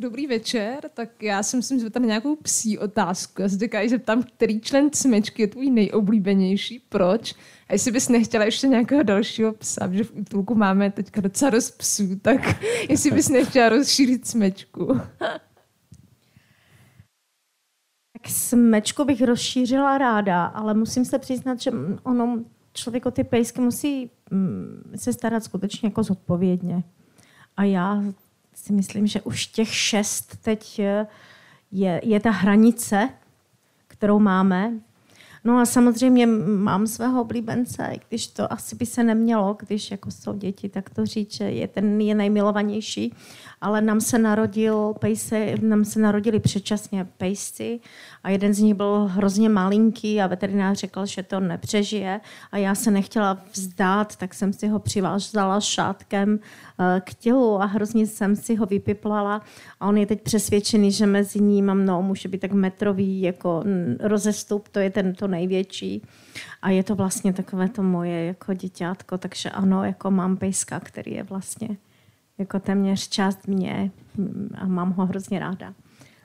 Dobrý 0.00 0.26
večer, 0.26 0.78
tak 0.94 1.22
já 1.22 1.42
jsem 1.42 1.62
si 1.62 1.90
na 1.98 2.06
nějakou 2.06 2.36
psí 2.36 2.78
otázku. 2.78 3.42
Já 3.42 3.48
se 3.48 3.58
říkám, 3.58 3.88
že 3.88 3.98
tam, 3.98 4.22
který 4.22 4.60
člen 4.60 4.90
smečky 4.94 5.42
je 5.42 5.48
tvůj 5.48 5.70
nejoblíbenější, 5.70 6.78
proč? 6.88 7.34
A 7.68 7.72
jestli 7.72 7.92
bys 7.92 8.08
nechtěla 8.08 8.44
ještě 8.44 8.66
nějakého 8.68 9.02
dalšího 9.02 9.52
psa, 9.52 9.92
že 9.92 10.04
v 10.04 10.16
útulku 10.16 10.54
máme 10.54 10.90
teďka 10.90 11.20
docela 11.20 11.50
dost 11.50 11.70
psů, 11.70 12.16
tak 12.22 12.62
jestli 12.88 13.10
bys 13.10 13.28
nechtěla 13.28 13.68
rozšířit 13.68 14.26
smečku. 14.26 15.00
Tak 18.12 18.32
smečku 18.32 19.04
bych 19.04 19.22
rozšířila 19.22 19.98
ráda, 19.98 20.44
ale 20.44 20.74
musím 20.74 21.04
se 21.04 21.18
přiznat, 21.18 21.60
že 21.60 21.70
ono, 22.02 22.44
člověk 22.72 23.06
o 23.06 23.10
ty 23.10 23.24
pejsky 23.24 23.60
musí 23.60 24.10
mm, 24.30 24.92
se 24.96 25.12
starat 25.12 25.44
skutečně 25.44 25.86
jako 25.86 26.02
zodpovědně. 26.02 26.82
A 27.56 27.64
já 27.64 28.02
si 28.68 28.72
myslím, 28.72 29.06
že 29.06 29.20
už 29.20 29.46
těch 29.46 29.74
šest 29.74 30.36
teď 30.42 30.78
je, 31.72 32.00
je 32.04 32.20
ta 32.20 32.30
hranice, 32.30 33.08
kterou 33.88 34.18
máme. 34.18 34.72
No 35.44 35.58
a 35.58 35.66
samozřejmě 35.66 36.26
mám 36.26 36.86
svého 36.86 37.20
oblíbence, 37.20 37.92
když 38.08 38.26
to 38.26 38.52
asi 38.52 38.76
by 38.76 38.86
se 38.86 39.04
nemělo, 39.04 39.56
když 39.60 39.90
jako 39.90 40.10
jsou 40.10 40.32
děti, 40.32 40.68
tak 40.68 40.90
to 40.90 41.06
říct, 41.06 41.34
že 41.34 41.44
je 41.44 41.68
ten 41.68 42.00
je 42.00 42.14
nejmilovanější 42.14 43.14
ale 43.60 43.80
nám 43.80 44.00
se 44.00 44.18
narodil 44.18 44.94
pejse, 44.98 45.54
nám 45.62 45.84
se 45.84 46.00
narodili 46.00 46.40
předčasně 46.40 47.04
pejsci 47.04 47.80
a 48.22 48.30
jeden 48.30 48.54
z 48.54 48.58
nich 48.58 48.74
byl 48.74 49.08
hrozně 49.12 49.48
malinký 49.48 50.20
a 50.20 50.26
veterinář 50.26 50.78
řekl, 50.78 51.06
že 51.06 51.22
to 51.22 51.40
nepřežije 51.40 52.20
a 52.52 52.56
já 52.56 52.74
se 52.74 52.90
nechtěla 52.90 53.38
vzdát, 53.52 54.16
tak 54.16 54.34
jsem 54.34 54.52
si 54.52 54.68
ho 54.68 54.78
přivázala 54.78 55.60
šátkem 55.60 56.38
k 57.00 57.14
tělu 57.14 57.62
a 57.62 57.64
hrozně 57.64 58.06
jsem 58.06 58.36
si 58.36 58.54
ho 58.54 58.66
vypiplala 58.66 59.42
a 59.80 59.86
on 59.88 59.96
je 59.96 60.06
teď 60.06 60.22
přesvědčený, 60.22 60.92
že 60.92 61.06
mezi 61.06 61.40
ním 61.40 61.70
a 61.70 61.74
mnou 61.74 62.02
může 62.02 62.28
být 62.28 62.40
tak 62.40 62.52
metrový 62.52 63.20
jako 63.20 63.64
rozestup, 64.00 64.68
to 64.68 64.78
je 64.78 64.90
ten 64.90 65.14
to 65.14 65.28
největší. 65.28 66.02
A 66.62 66.70
je 66.70 66.82
to 66.82 66.94
vlastně 66.94 67.32
takové 67.32 67.68
to 67.68 67.82
moje 67.82 68.24
jako 68.24 68.54
děťátko, 68.54 69.18
takže 69.18 69.50
ano, 69.50 69.84
jako 69.84 70.10
mám 70.10 70.36
pejska, 70.36 70.80
který 70.80 71.12
je 71.12 71.22
vlastně 71.22 71.68
jako 72.38 72.60
téměř 72.60 73.08
část 73.08 73.46
mě 73.46 73.90
a 74.54 74.66
mám 74.66 74.92
ho 74.92 75.06
hrozně 75.06 75.38
ráda. 75.38 75.74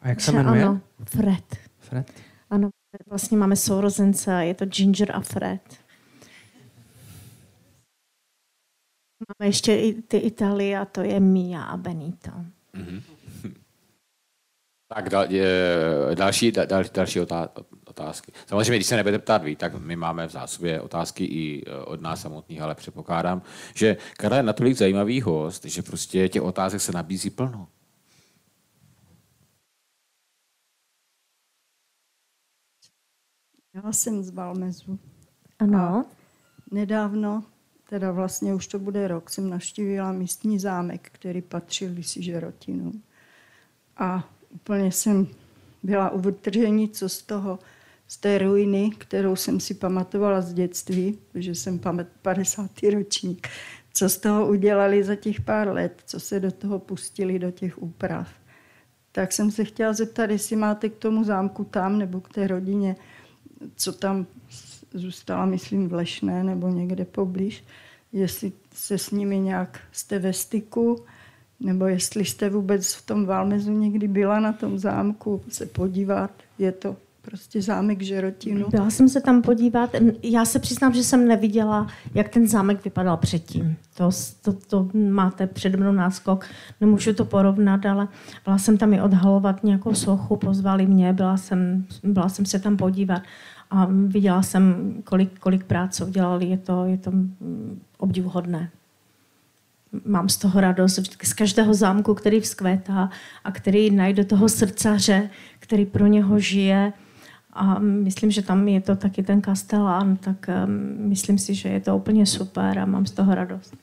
A 0.02 0.10
jak 0.10 0.22
se 0.22 0.32
jmenuje? 0.32 0.64
Ano, 0.64 0.80
Fred. 1.06 1.56
Fred? 1.80 2.12
Ano, 2.50 2.70
vlastně 3.10 3.38
máme 3.38 3.56
sourozence, 3.56 4.46
je 4.46 4.54
to 4.54 4.66
Ginger 4.66 5.16
a 5.16 5.20
Fred. 5.20 5.62
Máme 9.28 9.50
ještě 9.50 9.76
i 9.76 10.02
ty 10.02 10.18
Itálie 10.18 10.80
a 10.80 10.86
to 10.86 11.02
je 11.02 11.20
Mia 11.20 11.64
a 11.64 11.78
Benito. 11.78 12.32
Mm-hmm. 12.74 13.02
Tak 14.96 15.10
dal, 15.10 15.32
je, 15.32 15.48
další, 16.16 16.52
dal, 16.52 16.84
další 16.94 17.20
otázky. 17.86 18.32
Samozřejmě, 18.46 18.78
když 18.78 18.88
se 18.88 18.96
nebudete 18.96 19.24
ptát 19.24 19.44
vy, 19.44 19.56
tak 19.56 19.74
my 19.76 19.96
máme 19.96 20.28
v 20.28 20.32
zásobě 20.32 20.82
otázky 20.82 21.26
i 21.26 21.64
e, 21.68 21.78
od 21.78 22.02
nás 22.02 22.22
samotných, 22.22 22.62
ale 22.62 22.76
předpokládám, 22.76 23.42
že 23.74 23.98
Karel 24.18 24.38
je 24.38 24.44
natolik 24.44 24.78
zajímavý 24.78 25.22
host, 25.22 25.66
že 25.66 25.82
prostě 25.82 26.30
těch 26.30 26.42
otázek 26.42 26.82
se 26.82 26.92
nabízí 26.92 27.30
plno. 27.30 27.68
Já 33.74 33.92
jsem 33.92 34.24
z 34.24 34.30
Balmezu. 34.30 35.00
Ano. 35.60 35.80
A 35.80 36.06
nedávno, 36.72 37.44
teda 37.94 38.12
vlastně 38.12 38.54
už 38.54 38.68
to 38.68 38.80
bude 38.80 39.08
rok, 39.08 39.30
jsem 39.30 39.50
navštívila 39.50 40.12
místní 40.12 40.60
zámek, 40.60 41.10
který 41.12 41.42
patřil 41.42 41.90
kdysi 41.90 42.24
Žerotinům. 42.24 43.04
A 43.98 44.30
úplně 44.50 44.92
jsem 44.92 45.28
byla 45.84 46.10
u 46.10 46.20
vytržení, 46.20 46.90
co 46.90 47.10
z 47.10 47.22
toho, 47.22 47.60
z 48.08 48.18
té 48.18 48.38
ruiny, 48.38 48.92
kterou 48.98 49.36
jsem 49.36 49.60
si 49.60 49.74
pamatovala 49.74 50.42
z 50.42 50.54
dětství, 50.54 51.18
protože 51.32 51.56
jsem 51.56 51.80
50. 52.22 52.72
ročník, 52.94 53.48
co 53.94 54.10
z 54.10 54.18
toho 54.18 54.48
udělali 54.48 55.04
za 55.04 55.16
těch 55.16 55.42
pár 55.42 55.68
let, 55.68 56.02
co 56.06 56.20
se 56.20 56.40
do 56.40 56.52
toho 56.52 56.80
pustili, 56.80 57.40
do 57.40 57.52
těch 57.52 57.82
úprav. 57.82 58.28
Tak 59.12 59.32
jsem 59.32 59.52
se 59.52 59.64
chtěla 59.64 59.94
zeptat, 59.94 60.30
jestli 60.30 60.56
máte 60.56 60.90
k 60.90 60.98
tomu 60.98 61.24
zámku 61.24 61.64
tam, 61.64 62.00
nebo 62.00 62.22
k 62.22 62.30
té 62.30 62.48
rodině, 62.48 62.96
co 63.76 63.94
tam 63.94 64.26
zůstala, 64.94 65.46
myslím, 65.46 65.90
v 65.90 65.94
Lešné 65.94 66.44
nebo 66.44 66.70
někde 66.70 67.06
poblíž, 67.06 67.64
jestli 68.14 68.52
se 68.74 68.98
s 68.98 69.12
nimi 69.12 69.40
nějak 69.40 69.80
jste 69.92 70.20
ve 70.20 70.34
styku, 70.34 71.04
nebo 71.60 71.86
jestli 71.86 72.26
jste 72.26 72.50
vůbec 72.50 72.94
v 72.94 73.06
tom 73.06 73.26
Valmezu 73.26 73.72
někdy 73.72 74.08
byla 74.08 74.40
na 74.40 74.54
tom 74.54 74.80
zámku 74.80 75.42
se 75.50 75.66
podívat. 75.66 76.32
Je 76.60 76.72
to 76.72 76.96
prostě 77.22 77.62
zámek 77.62 78.02
Žerotinu. 78.02 78.70
Byla 78.70 78.90
jsem 78.90 79.10
se 79.10 79.22
tam 79.22 79.42
podívat. 79.42 79.90
Já 80.24 80.46
se 80.46 80.60
přiznám, 80.60 80.94
že 80.94 81.04
jsem 81.04 81.28
neviděla, 81.28 81.88
jak 82.14 82.30
ten 82.30 82.48
zámek 82.48 82.84
vypadal 82.84 83.18
předtím. 83.18 83.76
To, 83.98 84.10
to, 84.42 84.54
to 84.54 84.90
máte 84.94 85.48
přede 85.48 85.78
mnou 85.78 85.92
náskok, 85.92 86.46
nemůžu 86.82 87.14
to 87.14 87.26
porovnat, 87.26 87.86
ale 87.86 88.08
byla 88.46 88.58
jsem 88.58 88.78
tam 88.78 88.94
i 88.94 89.02
odhalovat 89.02 89.64
nějakou 89.64 89.94
sochu, 89.94 90.36
pozvali 90.36 90.86
mě, 90.86 91.14
byla 91.14 91.38
jsem, 91.38 91.86
byla 92.04 92.30
jsem 92.30 92.46
se 92.46 92.60
tam 92.60 92.78
podívat 92.78 93.22
a 93.74 93.88
viděla 94.08 94.44
jsem, 94.44 94.96
kolik, 95.04 95.40
kolik 95.40 95.64
práce 95.64 96.06
udělali, 96.06 96.46
je 96.46 96.58
to, 96.58 96.86
je 96.86 96.98
to 96.98 97.12
obdivuhodné. 97.98 98.70
Mám 100.06 100.30
z 100.30 100.38
toho 100.38 100.62
radost 100.62 101.00
z 101.24 101.34
každého 101.34 101.74
zámku, 101.74 102.14
který 102.14 102.40
vzkvétá 102.40 103.10
a 103.44 103.52
který 103.52 103.92
najde 103.92 104.26
toho 104.26 104.50
srdcaře, 104.50 105.30
který 105.60 105.86
pro 105.86 106.08
něho 106.08 106.40
žije 106.40 106.94
a 107.54 107.80
myslím, 107.80 108.32
že 108.32 108.42
tam 108.42 108.68
je 108.68 108.82
to 108.82 108.96
taky 108.96 109.24
ten 109.24 109.42
kastelán, 109.42 110.18
tak 110.18 110.50
um, 110.66 111.10
myslím 111.10 111.38
si, 111.38 111.56
že 111.56 111.70
je 111.70 111.80
to 111.80 111.98
úplně 111.98 112.26
super 112.26 112.80
a 112.80 112.86
mám 112.86 113.06
z 113.06 113.12
toho 113.12 113.36
radost. 113.36 113.78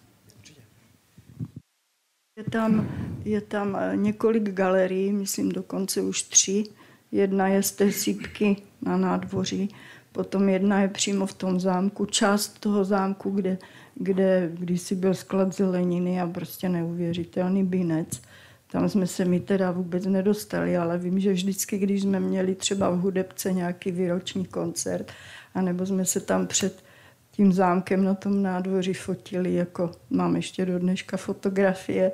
Je 2.38 2.44
tam, 2.50 2.88
je 3.24 3.40
tam 3.40 3.76
eh, 3.76 3.96
několik 3.96 4.50
galerií, 4.50 5.12
myslím 5.12 5.48
dokonce 5.48 6.02
už 6.02 6.22
tři. 6.22 6.64
Jedna 7.12 7.48
je 7.48 7.62
z 7.62 7.72
té 7.72 7.92
sípky 7.92 8.56
na 8.82 8.96
nádvoří, 8.96 9.74
potom 10.12 10.48
jedna 10.48 10.80
je 10.80 10.88
přímo 10.88 11.26
v 11.26 11.34
tom 11.34 11.60
zámku, 11.60 12.06
část 12.06 12.60
toho 12.60 12.84
zámku, 12.84 13.30
kde, 13.30 13.58
kde 13.94 14.50
kdysi 14.54 14.94
byl 14.94 15.14
sklad 15.14 15.54
zeleniny 15.54 16.20
a 16.20 16.26
prostě 16.26 16.68
neuvěřitelný 16.68 17.64
binec. 17.64 18.22
Tam 18.70 18.88
jsme 18.88 19.06
se 19.06 19.24
mi 19.24 19.40
teda 19.40 19.70
vůbec 19.70 20.06
nedostali, 20.06 20.76
ale 20.76 20.98
vím, 20.98 21.20
že 21.20 21.32
vždycky, 21.32 21.78
když 21.78 22.02
jsme 22.02 22.20
měli 22.20 22.54
třeba 22.54 22.90
v 22.90 23.00
hudebce 23.00 23.52
nějaký 23.52 23.90
výroční 23.90 24.46
koncert, 24.46 25.12
anebo 25.54 25.86
jsme 25.86 26.04
se 26.04 26.20
tam 26.20 26.46
před 26.46 26.84
tím 27.30 27.52
zámkem 27.52 28.04
na 28.04 28.14
tom 28.14 28.42
nádvoří 28.42 28.94
fotili, 28.94 29.54
jako 29.54 29.90
mám 30.10 30.36
ještě 30.36 30.66
do 30.66 30.78
dneška 30.78 31.16
fotografie 31.16 32.12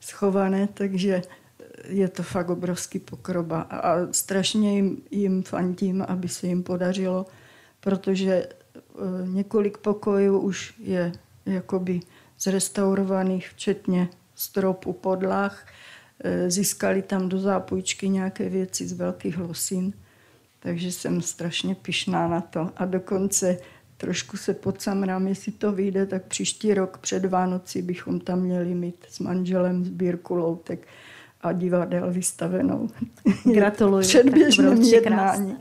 schované, 0.00 0.68
takže 0.74 1.22
je 1.88 2.08
to 2.08 2.22
fakt 2.22 2.50
obrovský 2.50 2.98
pokroba 2.98 3.60
a 3.60 4.12
strašně 4.12 4.74
jim, 4.74 5.02
jim 5.10 5.42
fandím, 5.42 6.04
aby 6.08 6.28
se 6.28 6.46
jim 6.46 6.62
podařilo, 6.62 7.26
protože 7.80 8.32
e, 8.32 8.48
několik 9.24 9.78
pokojů 9.78 10.38
už 10.38 10.74
je 10.78 11.12
jakoby 11.46 12.00
zrestaurovaných, 12.40 13.48
včetně 13.48 14.08
strop 14.34 14.86
u 14.86 14.92
podlah. 14.92 15.66
E, 16.24 16.50
získali 16.50 17.02
tam 17.02 17.28
do 17.28 17.38
zápůjčky 17.38 18.08
nějaké 18.08 18.48
věci 18.48 18.88
z 18.88 18.92
velkých 18.92 19.38
losin, 19.38 19.92
takže 20.58 20.92
jsem 20.92 21.22
strašně 21.22 21.74
pišná 21.74 22.28
na 22.28 22.40
to. 22.40 22.70
A 22.76 22.84
dokonce 22.84 23.58
trošku 23.96 24.36
se 24.36 24.54
podsamrám, 24.54 25.28
jestli 25.28 25.52
to 25.52 25.72
vyjde, 25.72 26.06
tak 26.06 26.24
příští 26.24 26.74
rok 26.74 26.98
před 26.98 27.24
Vánoci 27.24 27.82
bychom 27.82 28.20
tam 28.20 28.40
měli 28.40 28.74
mít 28.74 29.06
s 29.08 29.20
manželem 29.20 29.84
sbírku 29.84 30.34
loutek 30.34 30.86
a 31.44 31.52
divadel 31.52 32.12
vystavenou. 32.12 32.88
Gratuluju. 33.54 34.02
Předběžném 34.02 34.82
jednání. 34.82 35.56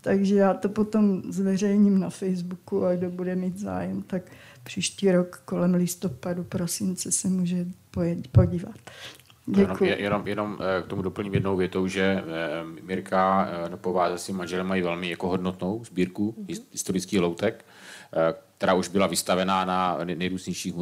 Takže 0.00 0.34
já 0.34 0.54
to 0.54 0.68
potom 0.68 1.22
zveřejním 1.28 2.00
na 2.00 2.10
Facebooku 2.10 2.84
a 2.84 2.94
kdo 2.94 3.10
bude 3.10 3.34
mít 3.34 3.58
zájem, 3.58 4.02
tak 4.02 4.22
příští 4.62 5.12
rok 5.12 5.42
kolem 5.44 5.74
listopadu, 5.74 6.44
prosince 6.44 7.12
se 7.12 7.28
může 7.28 7.66
podívat. 8.32 8.74
Děkuji. 9.46 9.84
Jenom, 9.84 10.02
jenom, 10.02 10.26
jenom 10.26 10.58
eh, 10.60 10.82
k 10.82 10.86
tomu 10.86 11.02
doplním 11.02 11.34
jednou 11.34 11.56
větou, 11.56 11.86
že 11.86 12.02
eh, 12.02 12.24
Mirka 12.82 13.48
eh, 13.50 13.68
Nopová 13.68 14.10
se 14.10 14.18
svým 14.18 14.36
manželem 14.36 14.66
mají 14.66 14.82
velmi 14.82 15.10
jako 15.10 15.28
hodnotnou 15.28 15.84
sbírku 15.84 16.34
mm-hmm. 16.38 16.62
historických 16.72 17.20
loutek, 17.20 17.64
která 18.58 18.74
už 18.74 18.88
byla 18.88 19.06
vystavená 19.06 19.64
na 19.64 19.98
nejrůznějších 20.04 20.74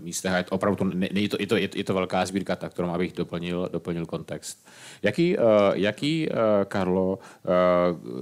místech 0.00 0.32
a 0.32 0.36
je 0.36 0.44
to 0.44 0.54
opravdu 0.54 0.76
to, 0.76 0.84
ne, 0.84 1.08
je, 1.12 1.28
to, 1.28 1.36
je, 1.40 1.46
to, 1.46 1.56
je 1.56 1.84
to 1.84 1.94
velká 1.94 2.26
sbírka, 2.26 2.56
tak 2.56 2.72
kterou 2.72 2.88
abych 2.88 3.12
doplnil, 3.12 3.68
doplnil 3.72 4.06
kontext. 4.06 4.66
Jaký, 5.02 5.36
jaký 5.74 6.28
Karlo, 6.68 7.18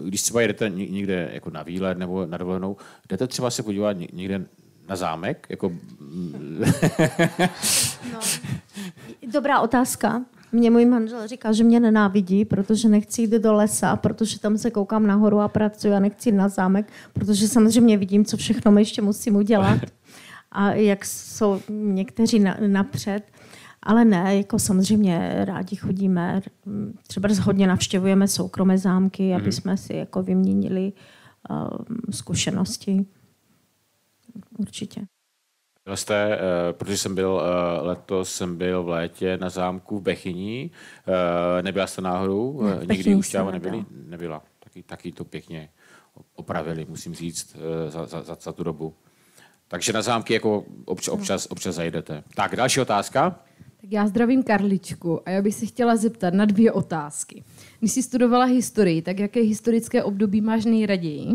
když 0.05 0.23
třeba 0.23 0.41
jedete 0.41 0.71
někde 0.71 1.31
jako 1.33 1.51
na 1.51 1.63
výlet 1.63 1.99
nebo 1.99 2.27
na 2.27 2.39
dovolenou, 2.39 2.77
jdete 3.09 3.27
třeba 3.27 3.51
se 3.51 3.63
podívat 3.63 3.97
někde 4.13 4.45
na 4.89 4.97
zámek? 4.97 5.47
Jako... 5.49 5.69
no. 8.13 8.21
Dobrá 9.33 9.61
otázka. 9.61 10.25
Mě 10.55 10.71
můj 10.71 10.85
manžel 10.85 11.29
říká, 11.29 11.53
že 11.53 11.65
mě 11.65 11.81
nenávidí, 11.81 12.45
protože 12.45 12.89
nechci 12.89 13.23
jít 13.23 13.31
do 13.31 13.53
lesa, 13.53 13.97
protože 13.97 14.41
tam 14.41 14.59
se 14.59 14.71
koukám 14.71 15.07
nahoru 15.07 15.41
a 15.41 15.49
pracuji 15.49 15.93
a 15.93 16.01
nechci 16.01 16.29
jít 16.29 16.37
na 16.37 16.49
zámek, 16.49 16.93
protože 17.13 17.49
samozřejmě 17.49 17.97
vidím, 17.97 18.25
co 18.25 18.37
všechno 18.37 18.73
my 18.73 18.81
ještě 18.81 19.03
musím 19.03 19.37
udělat 19.37 19.81
a 20.53 20.73
jak 20.73 21.05
jsou 21.05 21.61
někteří 21.69 22.39
na, 22.39 22.57
napřed. 22.67 23.23
Ale 23.83 24.05
ne, 24.05 24.37
jako 24.37 24.59
samozřejmě 24.59 25.41
rádi 25.45 25.77
chodíme, 25.77 26.41
třeba 27.07 27.29
hodně 27.43 27.67
navštěvujeme 27.67 28.29
soukromé 28.29 28.79
zámky, 28.79 29.35
aby 29.35 29.43
mhm. 29.43 29.53
jsme 29.53 29.77
si 29.77 29.97
jako 29.97 30.23
vyměnili 30.23 30.93
uh, 31.51 31.69
zkušenosti 32.11 33.07
určitě. 34.59 35.07
Byla 35.85 35.97
jste, 35.97 36.39
uh, 36.39 36.73
protože 36.73 36.99
jsem 36.99 37.15
byl 37.15 37.31
uh, 37.31 37.87
letos, 37.87 38.33
jsem 38.33 38.57
byl 38.57 38.83
v 38.83 38.89
létě 38.89 39.37
na 39.37 39.51
zámku 39.51 39.99
v 39.99 40.03
Bechyní. 40.03 40.71
Uh, 41.09 41.63
nebyla 41.63 41.87
jste 41.87 42.03
náhodou? 42.03 42.63
Ne, 42.63 42.95
Nikdy 42.95 43.15
už 43.15 43.31
tam 43.31 43.53
nebyli? 43.53 43.85
Nebyla. 43.91 44.43
Taky, 44.65 44.83
taky 44.83 45.13
to 45.13 45.25
pěkně 45.25 45.69
opravili, 46.35 46.87
musím 46.89 47.15
říct, 47.15 47.57
za, 47.89 48.07
za, 48.07 48.23
za, 48.23 48.37
za 48.41 48.53
tu 48.53 48.65
dobu. 48.65 48.95
Takže 49.69 49.93
na 49.93 50.03
zámky 50.03 50.35
jako 50.35 50.65
občas, 50.85 51.15
občas, 51.15 51.47
občas 51.51 51.75
zajdete. 51.75 52.23
Tak, 52.35 52.57
další 52.57 52.81
otázka. 52.81 53.31
Tak 53.81 53.93
já 53.93 54.07
zdravím 54.07 54.43
Karličku 54.43 55.29
a 55.29 55.31
já 55.31 55.43
bych 55.43 55.55
se 55.55 55.67
chtěla 55.67 55.97
zeptat 55.97 56.35
na 56.35 56.45
dvě 56.45 56.73
otázky. 56.73 57.45
Když 57.79 57.93
jsi 57.93 58.03
studovala 58.03 58.45
historii, 58.45 59.03
tak 59.03 59.19
jaké 59.19 59.41
historické 59.41 60.05
období 60.05 60.41
máš 60.41 60.65
nejraději? 60.65 61.29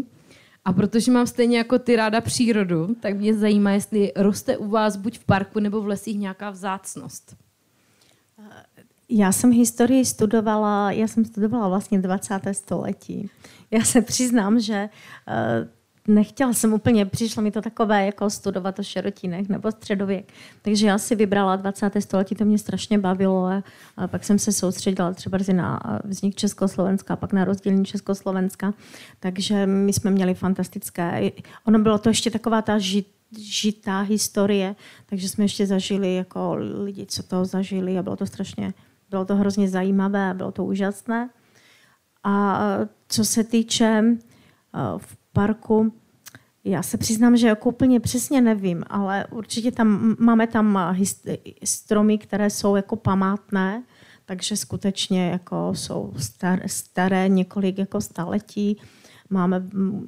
A 0.65 0.73
protože 0.73 1.11
mám 1.11 1.27
stejně 1.27 1.57
jako 1.57 1.79
ty 1.79 1.95
ráda 1.95 2.21
přírodu, 2.21 2.95
tak 2.99 3.15
mě 3.15 3.33
zajímá, 3.33 3.71
jestli 3.71 4.11
roste 4.15 4.57
u 4.57 4.69
vás 4.69 4.95
buď 4.95 5.19
v 5.19 5.25
parku 5.25 5.59
nebo 5.59 5.81
v 5.81 5.87
lesích 5.87 6.19
nějaká 6.19 6.49
vzácnost. 6.49 7.35
Já 9.09 9.31
jsem 9.31 9.51
historii 9.51 10.05
studovala, 10.05 10.91
já 10.91 11.07
jsem 11.07 11.25
studovala 11.25 11.67
vlastně 11.67 11.99
20. 11.99 12.39
století. 12.51 13.29
Já 13.71 13.85
se 13.85 14.01
přiznám, 14.01 14.59
že 14.59 14.89
eh, 15.27 15.69
nechtěla 16.09 16.53
jsem 16.53 16.73
úplně, 16.73 17.05
přišlo 17.05 17.43
mi 17.43 17.51
to 17.51 17.61
takové 17.61 18.05
jako 18.05 18.29
studovat 18.29 18.79
o 18.79 18.83
šerotinech 18.83 19.49
nebo 19.49 19.71
středověk. 19.71 20.33
Takže 20.61 20.87
já 20.87 20.97
si 20.97 21.15
vybrala 21.15 21.55
20. 21.55 21.91
století, 21.99 22.35
to 22.35 22.45
mě 22.45 22.57
strašně 22.57 22.97
bavilo 22.97 23.45
a, 23.45 23.63
a 23.97 24.07
pak 24.07 24.23
jsem 24.23 24.39
se 24.39 24.51
soustředila 24.51 25.13
třeba 25.13 25.37
na 25.53 25.79
vznik 26.03 26.35
Československa, 26.35 27.15
pak 27.15 27.33
na 27.33 27.45
rozdělení 27.45 27.85
Československa. 27.85 28.73
Takže 29.19 29.65
my 29.65 29.93
jsme 29.93 30.11
měli 30.11 30.33
fantastické, 30.33 31.31
ono 31.65 31.79
bylo 31.79 31.97
to 31.97 32.09
ještě 32.09 32.31
taková 32.31 32.61
ta 32.61 32.77
žit, 32.77 33.07
žitá 33.37 34.01
historie, 34.01 34.75
takže 35.05 35.29
jsme 35.29 35.43
ještě 35.43 35.67
zažili 35.67 36.15
jako 36.15 36.55
lidi, 36.83 37.05
co 37.05 37.23
to 37.23 37.45
zažili 37.45 37.97
a 37.97 38.03
bylo 38.03 38.15
to 38.15 38.25
strašně, 38.25 38.73
bylo 39.09 39.25
to 39.25 39.35
hrozně 39.35 39.69
zajímavé 39.69 40.33
bylo 40.33 40.51
to 40.51 40.65
úžasné. 40.65 41.29
A 42.23 42.59
co 43.07 43.25
se 43.25 43.43
týče 43.43 44.03
v 44.97 45.18
parku. 45.33 45.93
Já 46.63 46.83
se 46.83 46.97
přiznám, 46.97 47.37
že 47.37 47.47
jako 47.47 47.69
úplně 47.69 47.99
přesně 47.99 48.41
nevím, 48.41 48.83
ale 48.87 49.25
určitě 49.31 49.71
tam 49.71 50.15
máme 50.19 50.47
tam 50.47 50.95
stromy, 51.63 52.17
které 52.17 52.49
jsou 52.49 52.75
jako 52.75 52.95
památné, 52.95 53.83
takže 54.25 54.57
skutečně 54.57 55.29
jako 55.29 55.71
jsou 55.75 56.13
star, 56.17 56.61
staré 56.65 57.29
několik 57.29 57.77
jako 57.77 58.01
staletí. 58.01 58.77
Máme 59.29 59.63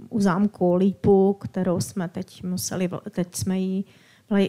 u 0.09 0.19
zámku 0.19 0.75
lípu, 0.75 1.33
kterou 1.33 1.81
jsme 1.81 2.07
teď 2.07 2.43
museli, 2.43 2.89
teď 3.11 3.35
jsme 3.35 3.59
ji, 3.59 3.83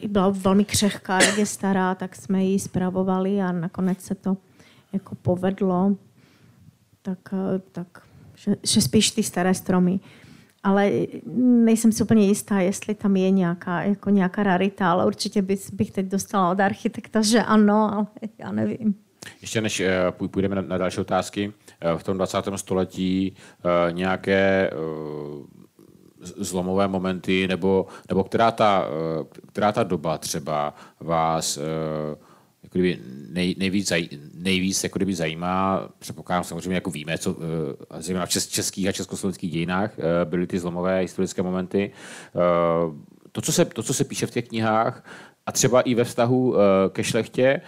byla, 0.09 0.29
velmi 0.29 0.65
křehká, 0.65 1.23
jak 1.23 1.39
je 1.39 1.47
stará, 1.47 1.95
tak 1.95 2.17
jsme 2.17 2.45
ji 2.45 2.59
zpravovali 2.59 3.43
a 3.43 3.53
nakonec 3.53 4.01
se 4.01 4.15
to 4.15 4.37
jako 4.93 5.15
povedlo. 5.15 5.97
Tak, 7.03 7.19
tak 7.73 8.03
že, 8.35 8.57
že 8.63 8.81
spíš 8.81 9.11
ty 9.11 9.23
staré 9.23 9.55
stromy 9.55 10.01
ale 10.63 10.93
nejsem 11.65 11.93
si 11.93 12.03
úplně 12.03 12.27
jistá, 12.27 12.61
jestli 12.61 12.95
tam 12.95 13.17
je 13.17 13.31
nějaká, 13.31 13.83
jako 13.83 14.11
nějaká 14.11 14.43
rarita, 14.43 14.93
ale 14.93 15.07
určitě 15.07 15.43
bych, 15.43 15.73
bych 15.73 15.91
teď 15.91 16.07
dostala 16.07 16.51
od 16.51 16.61
architekta, 16.61 17.23
že 17.23 17.43
ano, 17.43 17.95
ale 17.95 18.07
já 18.39 18.53
nevím. 18.53 18.95
Ještě 19.41 19.61
než 19.61 19.81
eh, 19.81 20.13
půjdeme 20.31 20.55
na, 20.55 20.63
na 20.63 20.79
další 20.79 21.01
otázky, 21.01 21.53
eh, 21.81 21.99
v 21.99 22.03
tom 22.03 22.17
20. 22.17 22.39
století 22.57 23.37
eh, 23.65 23.93
nějaké 23.93 24.71
zlomové 26.37 26.89
momenty, 26.89 27.49
nebo, 27.49 27.87
nebo 28.09 28.25
která, 28.25 28.51
ta, 28.51 28.87
která 29.49 29.73
ta 29.73 29.83
doba 29.83 30.19
třeba 30.19 30.75
vás 31.01 31.59
jako 32.63 32.79
kdyby 32.79 32.99
nej, 33.33 33.55
nejvíc, 33.59 33.89
zaj, 33.89 34.09
nejvíc 34.35 34.85
jako 34.85 34.99
kdyby 34.99 35.15
zajímá, 35.15 35.89
předpokládám 35.99 36.45
samozřejmě, 36.45 36.75
jako 36.75 36.91
víme, 36.91 37.19
co, 37.19 37.37
eh, 37.97 38.03
zejména 38.03 38.27
v 38.27 38.31
čes, 38.31 38.49
českých 38.49 38.89
a 38.89 38.93
československých 38.93 39.53
dějinách 39.53 39.99
eh, 39.99 40.25
byly 40.25 40.47
ty 40.47 40.59
zlomové 40.59 41.01
historické 41.01 41.43
momenty. 41.43 41.91
Eh, 42.35 42.41
to, 43.33 43.41
co 43.41 43.53
se, 43.53 43.65
to, 43.65 43.83
co 43.83 43.95
se 43.95 44.05
píše 44.05 44.27
v 44.27 44.31
těch 44.31 44.49
knihách, 44.49 45.05
a 45.47 45.53
třeba 45.53 45.81
i 45.81 45.95
ve 45.95 46.05
vztahu 46.05 46.55
ke 46.91 47.05
šlechtě, 47.05 47.61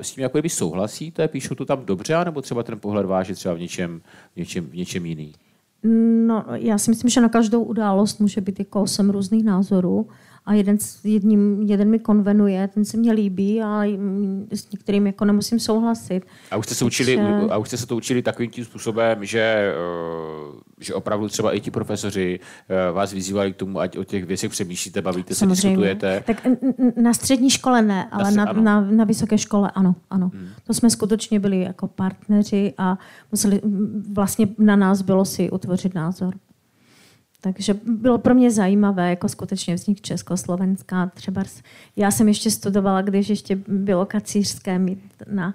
s 0.00 0.10
tím 0.10 0.22
jako 0.22 0.38
kdyby 0.38 0.48
souhlasíte, 0.48 1.28
píšou 1.28 1.54
to 1.54 1.64
tam 1.64 1.86
dobře, 1.86 2.24
nebo 2.24 2.42
třeba 2.42 2.62
ten 2.62 2.80
pohled 2.80 3.06
je 3.28 3.34
třeba 3.34 3.54
v 3.54 3.58
něčem, 3.58 4.00
v 4.34 4.36
něčem, 4.36 4.66
v 4.66 4.74
něčem 4.74 5.06
jiný? 5.06 5.32
No, 6.26 6.44
já 6.54 6.78
si 6.78 6.90
myslím, 6.90 7.10
že 7.10 7.20
na 7.20 7.28
každou 7.28 7.62
událost 7.62 8.20
může 8.20 8.40
být 8.40 8.58
jako 8.58 8.82
osm 8.82 9.10
různých 9.10 9.44
názorů 9.44 10.08
a 10.46 10.52
jeden, 10.52 10.78
jedním, 11.04 11.62
jeden 11.62 11.90
mi 11.90 11.98
konvenuje, 11.98 12.68
ten 12.68 12.84
se 12.84 12.96
mně 12.96 13.12
líbí 13.12 13.62
a 13.62 13.82
s 14.50 14.70
některým 14.70 15.06
jako 15.06 15.24
nemusím 15.24 15.60
souhlasit. 15.60 16.22
A 16.50 16.56
už 16.56 16.66
jste 16.66 16.74
se, 16.74 16.84
učili, 16.84 17.20
a 17.50 17.58
už 17.58 17.68
jste 17.68 17.76
se 17.76 17.86
to 17.86 17.96
učili 17.96 18.22
takovým 18.22 18.50
tím 18.50 18.64
způsobem, 18.64 19.24
že, 19.24 19.40
eh, 19.40 20.60
že 20.80 20.94
opravdu 20.94 21.28
třeba 21.28 21.52
i 21.52 21.60
ti 21.60 21.70
profesoři 21.70 22.40
eh, 22.68 22.92
vás 22.92 23.12
vyzývali 23.12 23.52
k 23.52 23.56
tomu, 23.56 23.80
ať 23.80 23.98
o 23.98 24.04
těch 24.04 24.24
věcech 24.24 24.50
přemýšlíte, 24.50 25.02
bavíte 25.02 25.34
se, 25.34 25.46
diskutujete. 25.46 26.22
Tak 26.26 26.46
na 26.96 27.14
střední 27.14 27.50
škole 27.50 27.82
ne, 27.82 28.08
ale 28.12 28.30
na, 28.30 28.44
na, 28.44 28.52
na, 28.52 28.80
na 28.80 29.04
vysoké 29.04 29.38
škole 29.38 29.70
ano. 29.74 29.94
ano. 30.10 30.30
Hmm. 30.34 30.48
To 30.66 30.74
jsme 30.74 30.90
skutečně 30.90 31.40
byli 31.40 31.60
jako 31.60 31.86
partneři 31.86 32.74
a 32.78 32.98
museli, 33.32 33.60
vlastně 34.12 34.48
na 34.58 34.76
nás 34.76 35.02
bylo 35.02 35.24
si 35.24 35.50
utvořit 35.50 35.94
názor. 35.94 36.34
Takže 37.44 37.74
bylo 37.86 38.18
pro 38.18 38.34
mě 38.34 38.50
zajímavé, 38.50 39.10
jako 39.10 39.28
skutečně 39.28 39.74
vznik 39.74 40.00
Československá. 40.00 41.06
Třeba 41.14 41.44
já 41.96 42.10
jsem 42.10 42.28
ještě 42.28 42.50
studovala, 42.50 43.02
když 43.02 43.28
ještě 43.28 43.58
bylo 43.68 44.06
kacířské 44.06 44.78
mít 44.78 45.12
na 45.32 45.54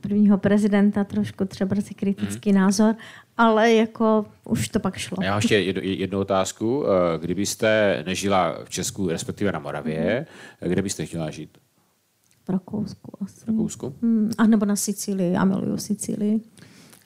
prvního 0.00 0.38
prezidenta 0.38 1.04
trošku 1.04 1.44
třeba 1.44 1.76
si 1.80 1.94
kritický 1.94 2.52
mm. 2.52 2.58
názor, 2.58 2.94
ale 3.36 3.72
jako 3.72 4.26
už 4.44 4.68
to 4.68 4.80
pak 4.80 4.96
šlo. 4.96 5.16
Já 5.22 5.30
mám 5.30 5.38
ještě 5.38 5.58
jednu, 5.58 5.82
jednu 5.84 6.18
otázku. 6.18 6.84
Eh, 6.86 7.18
kdybyste 7.18 8.02
nežila 8.06 8.58
v 8.64 8.70
Česku, 8.70 9.08
respektive 9.08 9.52
na 9.52 9.58
Moravě, 9.58 10.26
mm. 10.62 10.70
kde 10.70 10.82
byste 10.82 11.06
chtěla 11.06 11.30
žít? 11.30 11.58
V 12.44 12.48
Rakousku 12.48 13.12
asi. 13.20 13.40
V 13.44 13.48
Rakousku? 13.48 13.94
Hmm, 14.02 14.30
a 14.38 14.46
nebo 14.46 14.66
na 14.66 14.76
Sicílii. 14.76 15.32
Já 15.32 15.44
miluju 15.44 15.76
Sicílii. 15.76 16.40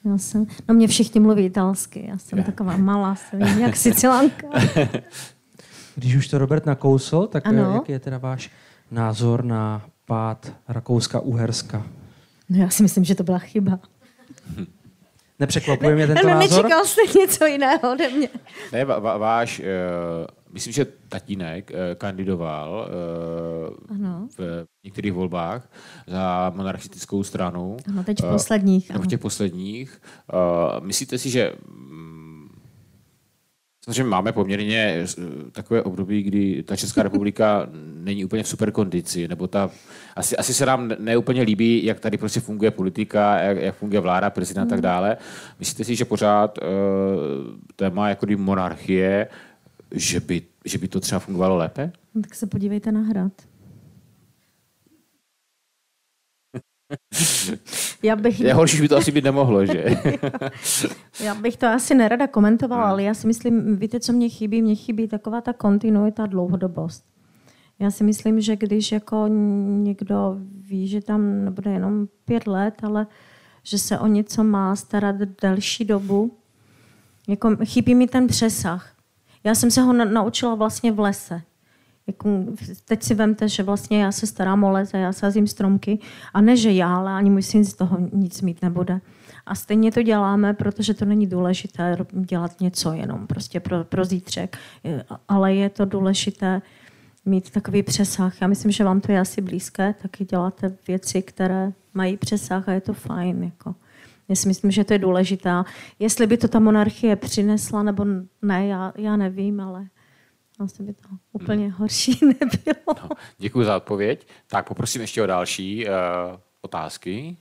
Já 0.05 0.17
jsem, 0.17 0.47
no 0.67 0.75
mě 0.75 0.87
všichni 0.87 1.21
mluví 1.21 1.45
italsky, 1.45 2.05
já 2.07 2.17
jsem 2.17 2.43
taková 2.43 2.77
malá, 2.77 3.15
jsem 3.15 3.41
jak 3.41 3.75
sicilánka. 3.75 4.47
Když 5.95 6.15
už 6.15 6.27
to 6.27 6.37
Robert 6.37 6.65
nakousl, 6.65 7.27
tak 7.27 7.47
ano. 7.47 7.73
jaký 7.73 7.91
je 7.91 7.99
teda 7.99 8.17
váš 8.17 8.51
názor 8.91 9.43
na 9.45 9.85
pád 10.05 10.53
Rakouska-Uherska? 10.69 11.83
No 12.49 12.57
já 12.57 12.69
si 12.69 12.83
myslím, 12.83 13.03
že 13.03 13.15
to 13.15 13.23
byla 13.23 13.39
chyba. 13.39 13.79
Nepřekvapuje 15.41 15.95
mě 15.95 16.07
tento 16.07 16.27
ne, 16.27 16.33
názor? 16.33 16.63
Nečekal 16.63 16.85
jste 16.85 17.01
něco 17.19 17.45
jiného 17.45 17.91
ode 17.91 18.09
mě. 18.09 18.29
Ne, 18.71 18.85
váš, 18.85 19.59
uh, 19.59 19.65
myslím, 20.53 20.73
že 20.73 20.85
tatínek 21.09 21.71
uh, 21.71 21.77
kandidoval 21.95 22.89
uh, 23.89 23.95
ano. 23.95 24.27
v 24.37 24.65
některých 24.83 25.13
volbách 25.13 25.69
za 26.07 26.51
monarchistickou 26.55 27.23
stranu. 27.23 27.77
Ano, 27.87 28.03
teď 28.03 28.23
v 28.23 28.29
posledních. 28.31 28.89
Uh, 28.89 28.95
ano. 28.95 29.03
V 29.03 29.07
těch 29.07 29.19
posledních. 29.19 30.01
Uh, 30.33 30.85
myslíte 30.85 31.17
si, 31.17 31.29
že 31.29 31.53
Samozřejmě 33.85 34.03
máme 34.03 34.31
poměrně 34.31 35.05
takové 35.51 35.83
období, 35.83 36.23
kdy 36.23 36.63
ta 36.63 36.75
Česká 36.75 37.03
republika 37.03 37.67
není 38.03 38.25
úplně 38.25 38.43
v 38.43 38.47
super 38.47 38.71
kondici, 38.71 39.27
nebo 39.27 39.47
ta, 39.47 39.69
asi, 40.15 40.37
asi 40.37 40.53
se 40.53 40.65
nám 40.65 40.91
neúplně 40.99 41.41
líbí, 41.41 41.85
jak 41.85 41.99
tady 41.99 42.17
prostě 42.17 42.39
funguje 42.39 42.71
politika, 42.71 43.39
jak, 43.39 43.57
jak 43.57 43.75
funguje 43.75 43.99
vláda, 43.99 44.29
prezident 44.29 44.63
a 44.63 44.69
tak 44.69 44.75
hmm. 44.75 44.81
dále. 44.81 45.17
Myslíte 45.59 45.83
si, 45.83 45.95
že 45.95 46.05
pořád 46.05 46.57
uh, 46.57 46.63
téma 47.75 48.09
jako 48.09 48.25
monarchie, 48.37 49.27
že 49.91 50.19
by, 50.19 50.41
že 50.65 50.77
by 50.77 50.87
to 50.87 50.99
třeba 50.99 51.19
fungovalo 51.19 51.57
lépe? 51.57 51.91
Tak 52.21 52.35
se 52.35 52.47
podívejte 52.47 52.91
na 52.91 53.01
hrad. 53.01 53.31
Já 58.03 58.15
bych... 58.15 58.39
Je 58.39 58.53
horší, 58.53 58.81
by 58.81 58.87
to 58.87 58.97
asi 58.97 59.11
být 59.11 59.23
nemohlo, 59.23 59.65
že? 59.65 59.85
já 61.23 61.35
bych 61.35 61.57
to 61.57 61.67
asi 61.67 61.95
nerada 61.95 62.27
komentovala, 62.27 62.83
hmm. 62.83 62.91
ale 62.91 63.03
já 63.03 63.13
si 63.13 63.27
myslím, 63.27 63.77
víte, 63.77 63.99
co 63.99 64.13
mě 64.13 64.29
chybí? 64.29 64.61
Mně 64.61 64.75
chybí 64.75 65.07
taková 65.07 65.41
ta 65.41 65.53
kontinuita, 65.53 66.25
dlouhodobost. 66.25 67.03
Já 67.79 67.91
si 67.91 68.03
myslím, 68.03 68.41
že 68.41 68.55
když 68.55 68.91
jako 68.91 69.27
někdo 69.77 70.37
ví, 70.69 70.87
že 70.87 71.01
tam 71.01 71.45
nebude 71.45 71.71
jenom 71.71 72.07
pět 72.25 72.47
let, 72.47 72.73
ale 72.83 73.07
že 73.63 73.77
se 73.77 73.99
o 73.99 74.07
něco 74.07 74.43
má 74.43 74.75
starat 74.75 75.15
delší 75.41 75.85
dobu, 75.85 76.37
jako 77.27 77.55
chybí 77.65 77.95
mi 77.95 78.07
ten 78.07 78.27
přesah. 78.27 78.93
Já 79.43 79.55
jsem 79.55 79.71
se 79.71 79.81
ho 79.81 79.93
naučila 79.93 80.55
vlastně 80.55 80.91
v 80.91 80.99
lese. 80.99 81.41
Jako, 82.11 82.45
teď 82.85 83.03
si 83.03 83.15
vemte, 83.15 83.49
že 83.49 83.63
vlastně 83.63 84.03
já 84.03 84.11
se 84.11 84.27
starám 84.27 84.63
o 84.63 84.71
les 84.71 84.93
a 84.93 84.97
já 84.97 85.13
sázím 85.13 85.47
stromky 85.47 85.99
a 86.33 86.41
ne, 86.41 86.57
že 86.57 86.71
já, 86.71 86.95
ale 86.95 87.11
ani 87.11 87.29
můj 87.29 87.43
syn 87.43 87.65
z 87.65 87.73
toho 87.73 87.97
nic 88.13 88.41
mít 88.41 88.61
nebude. 88.61 89.01
A 89.45 89.55
stejně 89.55 89.91
to 89.91 90.03
děláme, 90.03 90.53
protože 90.53 90.93
to 90.93 91.05
není 91.05 91.27
důležité 91.27 91.97
dělat 92.13 92.61
něco 92.61 92.93
jenom 92.93 93.27
prostě 93.27 93.59
pro, 93.59 93.83
pro 93.83 94.05
zítřek, 94.05 94.57
ale 95.27 95.53
je 95.53 95.69
to 95.69 95.85
důležité 95.85 96.61
mít 97.25 97.49
takový 97.49 97.83
přesah. 97.83 98.41
Já 98.41 98.47
myslím, 98.47 98.71
že 98.71 98.83
vám 98.83 99.01
to 99.01 99.11
je 99.11 99.19
asi 99.19 99.41
blízké, 99.41 99.95
taky 100.01 100.25
děláte 100.25 100.75
věci, 100.87 101.21
které 101.21 101.71
mají 101.93 102.17
přesah 102.17 102.69
a 102.69 102.71
je 102.71 102.81
to 102.81 102.93
fajn. 102.93 103.43
Jako. 103.43 103.75
Já 104.29 104.35
si 104.35 104.47
myslím, 104.47 104.71
že 104.71 104.83
to 104.83 104.93
je 104.93 104.99
důležité. 104.99 105.63
Jestli 105.99 106.27
by 106.27 106.37
to 106.37 106.47
ta 106.47 106.59
monarchie 106.59 107.15
přinesla 107.15 107.83
nebo 107.83 108.05
ne, 108.41 108.67
já, 108.67 108.93
já 108.97 109.17
nevím, 109.17 109.59
ale 109.59 109.87
asi 110.61 110.83
by 110.83 110.93
to 110.93 111.07
úplně 111.31 111.65
hmm. 111.65 111.73
horší 111.73 112.19
nebylo. 112.25 112.95
No, 113.03 113.09
děkuji 113.37 113.65
za 113.65 113.77
odpověď. 113.77 114.27
Tak 114.47 114.67
poprosím 114.67 115.01
ještě 115.01 115.23
o 115.23 115.25
další 115.25 115.85
uh, 115.85 115.93
otázky. 116.61 117.37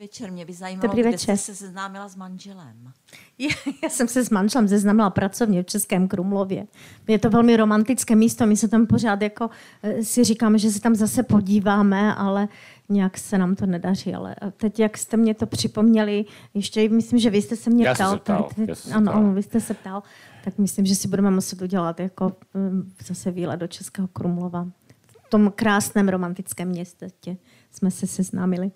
večer. 0.00 0.32
Mě 0.32 0.44
by 0.44 0.52
zajímalo, 0.52 0.88
Dobrý 0.88 1.02
kde 1.02 1.10
večer. 1.10 1.36
jste 1.36 1.52
se 1.52 1.54
seznámila 1.54 2.08
s 2.08 2.16
manželem. 2.16 2.92
Já, 3.38 3.48
já 3.82 3.88
jsem 3.88 4.08
se 4.08 4.24
s 4.24 4.30
manželem 4.30 4.68
seznámila 4.68 5.10
pracovně 5.10 5.62
v 5.62 5.66
Českém 5.66 6.08
Krumlově. 6.08 6.66
Je 7.08 7.18
to 7.18 7.30
velmi 7.30 7.56
romantické 7.56 8.16
místo, 8.16 8.46
my 8.46 8.56
se 8.56 8.68
tam 8.68 8.86
pořád 8.86 9.22
jako 9.22 9.50
eh, 9.82 10.04
si 10.04 10.24
říkáme, 10.24 10.58
že 10.58 10.70
se 10.70 10.80
tam 10.80 10.94
zase 10.94 11.22
podíváme, 11.22 12.14
ale 12.14 12.48
nějak 12.90 13.18
se 13.18 13.38
nám 13.38 13.54
to 13.54 13.66
nedaří. 13.66 14.14
Ale 14.14 14.36
teď, 14.56 14.78
jak 14.78 14.98
jste 14.98 15.16
mě 15.16 15.34
to 15.34 15.46
připomněli, 15.46 16.24
ještě 16.54 16.88
myslím, 16.88 17.18
že 17.18 17.30
vy 17.30 17.42
jste 17.42 17.56
se 17.56 17.70
mě 17.70 17.86
já 17.86 17.94
ptal. 17.94 18.12
Se 18.12 18.18
ptal. 18.18 18.48
Teď, 18.56 18.78
ano, 18.92 19.14
ano, 19.14 19.32
vy 19.32 19.42
jste 19.42 19.60
se 19.60 19.74
ptal. 19.74 20.02
Tak 20.44 20.58
myslím, 20.58 20.86
že 20.86 20.94
si 20.94 21.08
budeme 21.08 21.30
muset 21.30 21.62
udělat 21.62 22.00
jako 22.00 22.36
eh, 22.54 23.04
zase 23.04 23.30
výlet 23.30 23.56
do 23.56 23.66
Českého 23.66 24.08
Krumlova. 24.08 24.68
V 25.26 25.30
tom 25.30 25.52
krásném 25.54 26.08
romantickém 26.08 26.68
městě 26.68 27.08
jsme 27.70 27.90
se 27.90 28.06
seznámili 28.06 28.70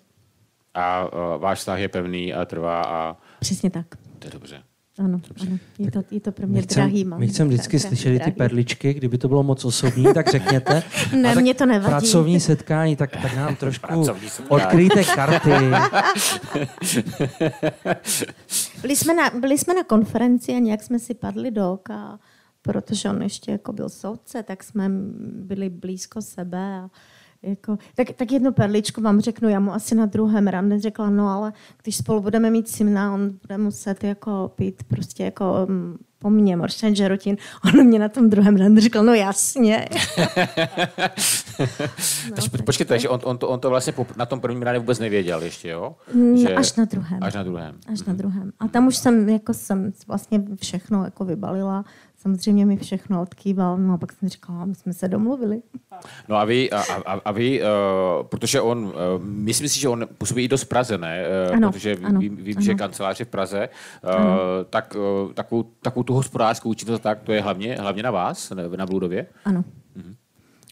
a 0.75 1.05
uh, 1.05 1.41
váš 1.41 1.59
vztah 1.59 1.79
je 1.79 1.89
pevný 1.89 2.33
a 2.33 2.45
trvá 2.45 2.81
a... 2.81 3.17
Přesně 3.39 3.69
tak. 3.69 3.85
To 4.19 4.27
je 4.27 4.31
dobře. 4.31 4.63
Ano, 4.99 5.21
ano. 5.41 5.57
Je, 5.79 5.91
to, 5.91 6.03
je 6.11 6.19
to 6.19 6.31
pro 6.31 6.47
mě 6.47 6.55
my 6.55 6.61
chcem, 6.61 6.75
drahý. 6.75 7.05
Mám. 7.05 7.19
My 7.19 7.27
chceme 7.27 7.49
vždycky 7.49 7.77
drahý, 7.77 7.87
slyšeli 7.87 8.15
drahý. 8.15 8.31
ty 8.31 8.37
perličky, 8.37 8.93
kdyby 8.93 9.17
to 9.17 9.27
bylo 9.27 9.43
moc 9.43 9.65
osobní, 9.65 10.05
tak 10.13 10.31
řekněte. 10.31 10.83
ne, 11.21 11.35
mě 11.35 11.53
to 11.53 11.65
nevadí. 11.65 11.91
Pracovní 11.91 12.39
setkání, 12.39 12.95
tak, 12.95 13.11
tak 13.21 13.35
nám 13.35 13.55
trošku 13.59 14.05
odkryjte 14.47 15.03
karty. 15.03 15.49
byli, 18.81 18.95
jsme 18.95 19.13
na, 19.13 19.29
byli 19.29 19.57
jsme 19.57 19.73
na 19.73 19.83
konferenci 19.83 20.51
a 20.51 20.59
nějak 20.59 20.83
jsme 20.83 20.99
si 20.99 21.13
padli 21.13 21.51
do 21.51 21.73
oka, 21.73 22.19
protože 22.61 23.09
on 23.09 23.21
ještě 23.21 23.51
jako 23.51 23.73
byl 23.73 23.89
soudce, 23.89 24.43
tak 24.43 24.63
jsme 24.63 24.89
byli 25.33 25.69
blízko 25.69 26.21
sebe 26.21 26.77
a 26.77 26.89
jako, 27.45 27.77
tak, 27.95 28.07
tak 28.15 28.31
jednu 28.31 28.51
perličku 28.51 29.01
vám 29.01 29.21
řeknu, 29.21 29.49
já 29.49 29.59
mu 29.59 29.73
asi 29.73 29.95
na 29.95 30.05
druhém 30.05 30.47
rande 30.47 30.79
řekla, 30.79 31.09
no 31.09 31.27
ale 31.27 31.53
když 31.83 31.97
spolu 31.97 32.21
budeme 32.21 32.49
mít 32.49 32.69
syna, 32.69 33.13
on 33.13 33.31
bude 33.41 33.57
muset 33.57 34.03
jako 34.03 34.51
pít 34.55 34.83
prostě 34.83 35.23
jako 35.23 35.65
um, 35.69 35.97
po 36.19 36.29
mně 36.29 36.57
Moršten 36.57 36.95
Žerotin. 36.95 37.37
On 37.65 37.85
mě 37.85 37.99
na 37.99 38.09
tom 38.09 38.29
druhém 38.29 38.55
rande 38.55 38.81
řekl, 38.81 39.03
no 39.03 39.13
jasně. 39.13 39.87
no, 41.59 42.35
takže, 42.35 42.49
počkejte, 42.65 42.89
takže 42.89 43.09
on, 43.09 43.19
on, 43.23 43.37
to, 43.37 43.49
on 43.49 43.59
to 43.59 43.69
vlastně 43.69 43.93
na 44.17 44.25
tom 44.25 44.39
prvním 44.39 44.61
rande 44.61 44.79
vůbec 44.79 44.99
nevěděl 44.99 45.41
ještě, 45.41 45.69
jo? 45.69 45.95
Mm, 46.13 46.37
Že... 46.37 46.55
Až 46.55 46.75
na 46.75 46.85
druhém. 46.85 47.19
Až 47.21 47.33
na 47.33 47.43
druhém. 47.43 47.75
Až 47.93 47.99
mm. 47.99 48.05
na 48.07 48.13
mhm. 48.13 48.17
druhém. 48.17 48.51
A 48.59 48.67
tam 48.67 48.87
už 48.87 48.97
jsem, 48.97 49.29
jako 49.29 49.53
jsem 49.53 49.93
vlastně 50.07 50.43
všechno 50.61 51.03
jako 51.03 51.25
vybalila 51.25 51.85
samozřejmě 52.25 52.65
mi 52.65 52.77
všechno 52.77 53.21
odkýval, 53.21 53.77
no 53.77 53.93
a 53.93 53.97
pak 53.97 54.11
jsem 54.11 54.29
říkala, 54.29 54.65
my 54.65 54.75
jsme 54.75 54.93
se 54.93 55.07
domluvili. 55.07 55.61
No 56.29 56.35
a 56.35 56.45
vy, 56.45 56.71
a, 56.71 56.81
a, 57.05 57.11
a 57.25 57.31
vy 57.31 57.61
uh, 57.61 57.67
protože 58.27 58.61
on, 58.61 58.85
uh, 58.85 58.91
myslím 59.23 59.69
si, 59.69 59.79
že 59.79 59.89
on 59.89 60.07
působí 60.17 60.43
i 60.43 60.47
dost 60.47 60.63
v 60.63 60.67
Praze, 60.67 60.97
ne? 60.97 61.23
Uh, 61.49 61.55
ano, 61.55 61.71
protože 61.71 61.97
ano, 62.03 62.19
vím, 62.19 62.35
vím 62.35 62.57
ano. 62.57 62.65
že 62.65 62.73
kancelář 62.73 63.19
je 63.19 63.25
v 63.25 63.29
Praze, 63.29 63.69
uh, 64.03 64.11
tak 64.69 64.95
uh, 64.95 65.33
takovou, 65.33 65.63
takovou 65.81 66.03
tu 66.03 66.13
hospodářskou 66.13 66.73
činnost, 66.73 67.01
tak 67.01 67.21
to 67.21 67.31
je 67.31 67.41
hlavně, 67.41 67.77
hlavně 67.79 68.03
na 68.03 68.11
vás, 68.11 68.53
na 68.75 68.85
Bludově? 68.85 69.27
Ano. 69.45 69.63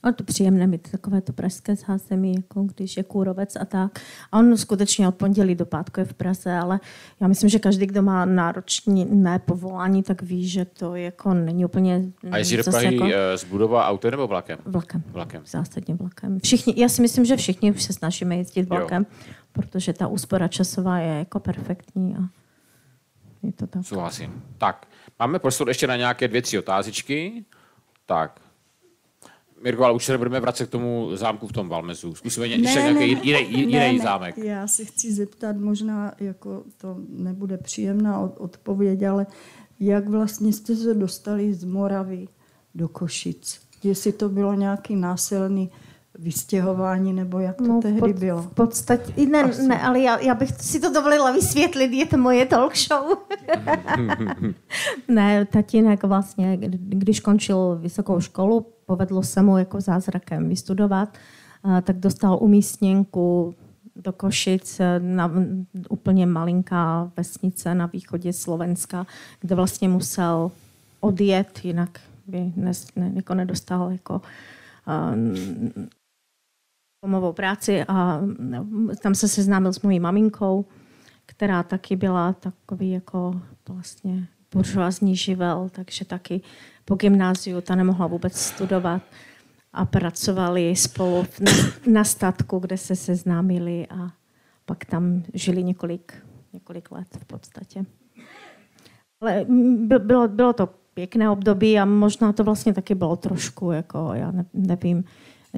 A 0.04 0.12
to 0.12 0.24
příjemné 0.24 0.68
mít 0.68 0.92
takové 0.92 1.22
to 1.22 1.34
pražské 1.34 1.76
zázemí, 1.76 2.36
jako 2.36 2.64
když 2.64 2.98
je 2.98 3.04
kůrovec 3.04 3.56
a 3.56 3.66
tak. 3.66 4.00
A 4.32 4.40
on 4.40 4.58
skutečně 4.58 5.08
od 5.08 5.16
pondělí 5.16 5.56
do 5.56 5.66
pátku 5.66 6.00
je 6.00 6.06
v 6.06 6.14
Praze, 6.14 6.54
ale 6.54 6.80
já 7.22 7.28
myslím, 7.28 7.50
že 7.50 7.60
každý, 7.60 7.86
kdo 7.86 8.02
má 8.02 8.26
náročné 8.26 9.40
povolání, 9.46 10.04
tak 10.04 10.22
ví, 10.22 10.48
že 10.48 10.66
to 10.66 10.96
jako 10.96 11.34
není 11.34 11.66
úplně... 11.66 12.02
A 12.32 12.38
jestli 12.38 12.58
do 12.58 12.64
Prahy 12.64 12.96
jako... 12.96 13.08
Eh, 13.14 13.38
z 13.38 13.44
budova 13.44 13.88
autem 13.88 14.12
nebo 14.12 14.28
vlakem? 14.28 14.60
Vlakem. 14.66 15.04
Vlakem. 15.08 15.44
Zásadně 15.46 15.96
vlakem. 15.96 16.40
Všichni, 16.40 16.74
já 16.78 16.90
si 16.90 17.02
myslím, 17.02 17.26
že 17.26 17.38
všichni 17.38 17.74
se 17.74 17.94
snažíme 17.94 18.36
jezdit 18.36 18.70
vlakem, 18.70 19.06
jo. 19.10 19.34
protože 19.52 19.94
ta 19.94 20.08
úspora 20.08 20.48
časová 20.48 20.98
je 20.98 21.20
jako 21.20 21.40
perfektní 21.40 22.16
a 22.16 22.20
je 23.44 23.52
to 23.52 23.68
tak. 23.68 23.86
Souhlasím. 23.86 24.44
Tak, 24.58 24.88
máme 25.20 25.40
prostor 25.40 25.68
ještě 25.68 25.88
na 25.88 25.96
nějaké 25.96 26.28
dvě, 26.28 26.42
tři 26.42 26.60
otázičky. 26.60 27.46
Tak, 28.06 28.40
Mirko, 29.64 29.84
ale 29.84 29.94
už 29.94 30.06
se 30.06 30.12
nebudeme 30.12 30.40
vracet 30.40 30.68
k 30.68 30.72
tomu 30.72 31.10
zámku 31.16 31.48
v 31.48 31.52
tom 31.52 31.70
Valmezu. 31.70 32.16
Zkusíme 32.16 32.48
ne, 32.48 32.58
nějaký 32.58 33.16
ne, 33.16 33.32
ne, 33.32 33.42
jiný 33.42 34.00
zámek. 34.00 34.38
Já 34.38 34.68
se 34.68 34.86
chci 34.86 35.14
zeptat, 35.14 35.58
možná 35.58 36.14
jako 36.20 36.64
to 36.78 36.98
nebude 37.10 37.58
příjemná 37.58 38.20
odpověď, 38.20 39.04
ale 39.04 39.28
jak 39.80 40.10
vlastně 40.10 40.54
jste 40.54 40.76
se 40.76 40.94
dostali 40.94 41.54
z 41.54 41.64
Moravy 41.64 42.28
do 42.76 42.88
Košic? 42.88 43.62
Jestli 43.84 44.12
to 44.12 44.30
bylo 44.30 44.54
nějaký 44.54 44.96
násilný 44.96 45.70
vystěhování, 46.20 47.14
nebo 47.14 47.40
jak 47.40 47.58
to 47.58 47.68
no, 47.68 47.82
tehdy 47.82 48.00
pod, 48.00 48.12
bylo? 48.12 48.42
V 48.42 48.54
podstatě, 48.54 49.26
ne, 49.26 49.52
ne 49.68 49.82
ale 49.82 50.00
já, 50.00 50.20
já 50.20 50.36
bych 50.36 50.50
si 50.52 50.80
to 50.80 50.94
dovolila 50.94 51.32
vysvětlit, 51.32 51.94
je 51.94 52.06
to 52.06 52.18
moje 52.18 52.46
talk 52.46 52.78
show. 52.78 53.18
ne, 55.08 55.46
tatínek 55.46 56.04
vlastně, 56.04 56.58
když 56.78 57.20
končil 57.20 57.78
vysokou 57.82 58.20
školu, 58.20 58.66
povedlo 58.86 59.24
se 59.24 59.42
mu 59.42 59.58
jako 59.58 59.82
zázrakem 59.82 60.50
vystudovat, 60.50 61.10
tak 61.84 61.98
dostal 61.98 62.38
umístěnku 62.42 63.56
do 63.96 64.14
Košic, 64.14 64.82
na 65.00 65.32
úplně 65.90 66.26
malinká 66.26 67.12
vesnice 67.18 67.76
na 67.76 67.86
východě 67.86 68.34
Slovenska, 68.34 69.08
kde 69.40 69.56
vlastně 69.56 69.90
musel 69.90 70.52
odjet, 71.00 71.60
jinak 71.64 72.00
by 72.28 72.52
ne, 72.56 72.72
ne, 72.96 73.12
jako 73.16 73.34
nedostal 73.34 73.92
jako 73.92 74.22
domovou 77.04 77.34
práci 77.34 77.84
a 77.88 78.22
tam 79.02 79.16
se 79.16 79.28
seznámil 79.28 79.74
s 79.74 79.82
mojí 79.82 80.00
maminkou, 80.00 80.66
která 81.26 81.64
taky 81.64 81.96
byla 81.96 82.34
takový 82.34 82.92
jako 82.92 83.42
vlastně 83.70 84.28
buržoazní 84.54 85.16
živel, 85.16 85.70
takže 85.72 86.06
taky 86.06 86.42
po 86.86 86.96
gymnáziu 86.96 87.62
ta 87.62 87.76
nemohla 87.76 88.08
vůbec 88.08 88.38
studovat 88.38 89.02
a 89.74 89.86
pracovali 89.86 90.76
spolu 90.76 91.26
na, 91.92 92.04
statku, 92.04 92.60
kde 92.60 92.78
se 92.78 92.96
seznámili 92.96 93.88
a 93.88 94.12
pak 94.66 94.86
tam 94.86 95.24
žili 95.34 95.64
několik, 95.64 96.14
několik 96.54 96.92
let 96.92 97.08
v 97.20 97.26
podstatě. 97.26 97.86
Ale 99.22 99.46
bylo, 99.98 100.28
bylo 100.28 100.54
to 100.54 100.70
pěkné 100.94 101.30
období 101.30 101.80
a 101.80 101.86
možná 101.86 102.34
to 102.34 102.44
vlastně 102.44 102.74
taky 102.74 102.96
bylo 102.96 103.16
trošku, 103.16 103.72
jako 103.72 104.12
já 104.14 104.32
ne, 104.32 104.46
nevím, 104.54 105.04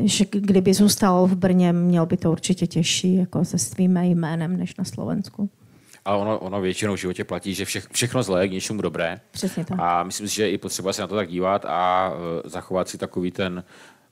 že 0.03 0.25
kdyby 0.31 0.73
zůstal 0.73 1.27
v 1.27 1.35
Brně, 1.35 1.73
měl 1.73 2.05
by 2.05 2.17
to 2.17 2.31
určitě 2.31 2.67
těžší 2.67 3.15
jako 3.15 3.45
se 3.45 3.57
svým 3.57 3.97
jménem 3.97 4.57
než 4.57 4.75
na 4.75 4.83
Slovensku. 4.83 5.49
Ale 6.05 6.17
ono, 6.17 6.39
ono 6.39 6.61
většinou 6.61 6.93
v 6.95 6.99
životě 6.99 7.23
platí, 7.23 7.53
že 7.53 7.65
vše, 7.65 7.81
všechno 7.91 8.23
zlé 8.23 8.43
je 8.43 8.47
k 8.47 8.51
něčemu 8.51 8.81
dobré. 8.81 9.19
Přesně 9.31 9.65
tak. 9.65 9.79
A 9.81 10.03
myslím 10.03 10.27
si, 10.27 10.35
že 10.35 10.49
i 10.49 10.57
potřeba 10.57 10.93
se 10.93 11.01
na 11.01 11.07
to 11.07 11.15
tak 11.15 11.29
dívat 11.29 11.65
a 11.65 12.09
uh, 12.09 12.49
zachovat 12.49 12.89
si 12.89 12.97
takový 12.97 13.31
ten 13.31 13.63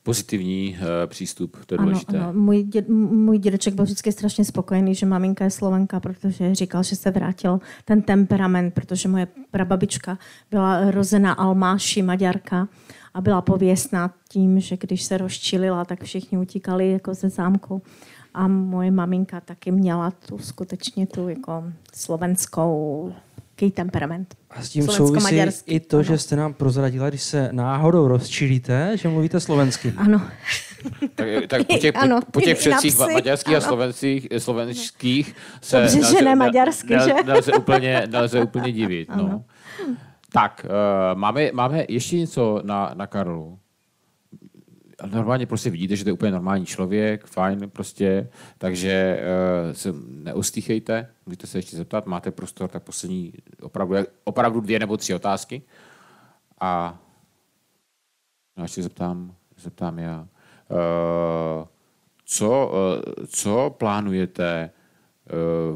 pozitivní 0.04 0.78
uh, 0.80 0.86
přístup. 1.08 1.58
To 1.66 1.76
je 1.76 1.78
ano, 1.78 1.88
důležité. 1.88 2.20
Ano. 2.20 2.34
Můj, 2.34 2.64
děd, 2.64 2.90
můj 2.90 3.38
dědeček 3.38 3.74
byl 3.74 3.86
vždycky 3.86 4.12
strašně 4.12 4.46
spokojený, 4.46 4.96
že 4.96 5.06
maminka 5.06 5.44
je 5.44 5.52
Slovenka, 5.52 6.00
protože 6.00 6.56
říkal, 6.56 6.84
že 6.84 6.96
se 6.96 7.12
vrátil 7.12 7.60
ten 7.86 8.02
temperament, 8.02 8.74
protože 8.74 9.10
moje 9.10 9.28
prababička 9.52 10.18
byla 10.52 10.92
rozená 10.92 11.34
Almáši, 11.34 12.02
Maďarka 12.02 12.68
a 13.14 13.22
byla 13.22 13.42
pověstná 13.42 14.14
tím, 14.30 14.60
že 14.60 14.78
když 14.78 15.04
se 15.04 15.18
rozčilila, 15.18 15.86
tak 15.86 16.04
všichni 16.04 16.38
utíkali 16.38 16.92
jako 16.92 17.14
ze 17.14 17.30
zámku. 17.30 17.82
A 18.34 18.48
moje 18.48 18.92
maminka 18.92 19.42
taky 19.42 19.72
měla 19.72 20.12
tu 20.12 20.38
skutečně 20.38 21.08
tu 21.08 21.30
jako 21.30 21.64
slovenskou 21.94 23.14
temperament. 23.72 24.36
A 24.50 24.62
s 24.62 24.70
tím 24.70 24.88
souvisí 24.88 25.40
i 25.66 25.80
to, 25.80 25.98
ano. 25.98 26.04
že 26.04 26.18
jste 26.18 26.36
nám 26.36 26.54
prozradila, 26.54 27.10
když 27.10 27.22
se 27.22 27.50
náhodou 27.52 28.08
rozčilíte, 28.08 28.98
že 28.98 29.10
mluvíte 29.10 29.40
slovensky. 29.40 29.94
Ano. 29.98 30.22
tak, 31.16 31.28
tak 31.48 31.68
po 31.68 31.78
těch, 31.78 31.96
ano, 31.96 32.20
po, 32.26 32.32
po 32.32 32.42
těch 32.42 32.58
předcích 32.58 33.00
maďarských 33.00 33.56
ano. 33.56 33.66
a 33.66 33.68
slovenských, 33.68 34.28
slovenských 34.38 35.36
se 35.62 35.80
Dobře, 35.82 36.00
nelze, 36.00 36.18
že 36.18 36.26
ne 36.26 36.36
maďarsky, 36.36 36.96
ne, 36.96 37.04
že? 37.06 37.14
Nelze 37.26 37.52
úplně, 37.54 38.08
nelze 38.10 38.44
úplně 38.44 38.72
divit. 38.72 39.10
No. 39.16 39.44
Tak, 40.34 40.66
uh, 40.66 41.20
máme, 41.20 41.52
máme 41.52 41.86
ještě 41.90 42.18
něco 42.18 42.62
na, 42.64 42.92
na 42.94 43.08
Karlu 43.08 43.60
normálně 45.06 45.46
prostě 45.46 45.70
vidíte, 45.70 45.96
že 45.96 46.04
to 46.04 46.10
je 46.10 46.14
úplně 46.14 46.32
normální 46.32 46.66
člověk, 46.66 47.26
fajn 47.26 47.70
prostě, 47.70 48.30
takže 48.58 49.20
uh, 49.68 49.74
se 49.74 49.94
neustýchejte, 50.08 51.10
můžete 51.26 51.48
se 51.48 51.58
ještě 51.58 51.78
zeptat, 51.78 52.06
máte 52.06 52.32
prostor, 52.32 52.70
tak 52.70 52.84
poslední 52.84 53.34
opravdu, 53.62 53.96
opravdu 54.24 54.62
dvě 54.62 54.80
nebo 54.80 54.98
tři 54.98 55.14
otázky. 55.14 55.62
A 56.60 57.00
já 58.58 58.64
ještě 58.64 58.84
zeptám, 58.84 59.36
zeptám 59.58 60.00
já. 60.00 60.28
Uh, 60.70 61.68
co, 62.26 62.72
uh, 63.18 63.26
co 63.28 63.76
plánujete 63.78 64.70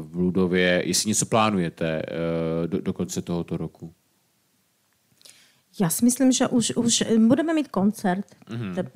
v 0.00 0.16
Ludově, 0.16 0.82
jestli 0.84 1.08
něco 1.08 1.26
plánujete 1.26 2.02
do, 2.66 2.80
do 2.80 2.92
konce 2.92 3.22
tohoto 3.22 3.56
roku? 3.56 3.94
Já 5.80 5.88
si 5.88 6.04
myslím, 6.04 6.32
že 6.32 6.48
už, 6.48 6.72
už 6.76 7.04
budeme 7.26 7.54
mít 7.54 7.68
koncert. 7.68 8.26
Mm-hmm. 8.50 8.74
Te, 8.74 8.90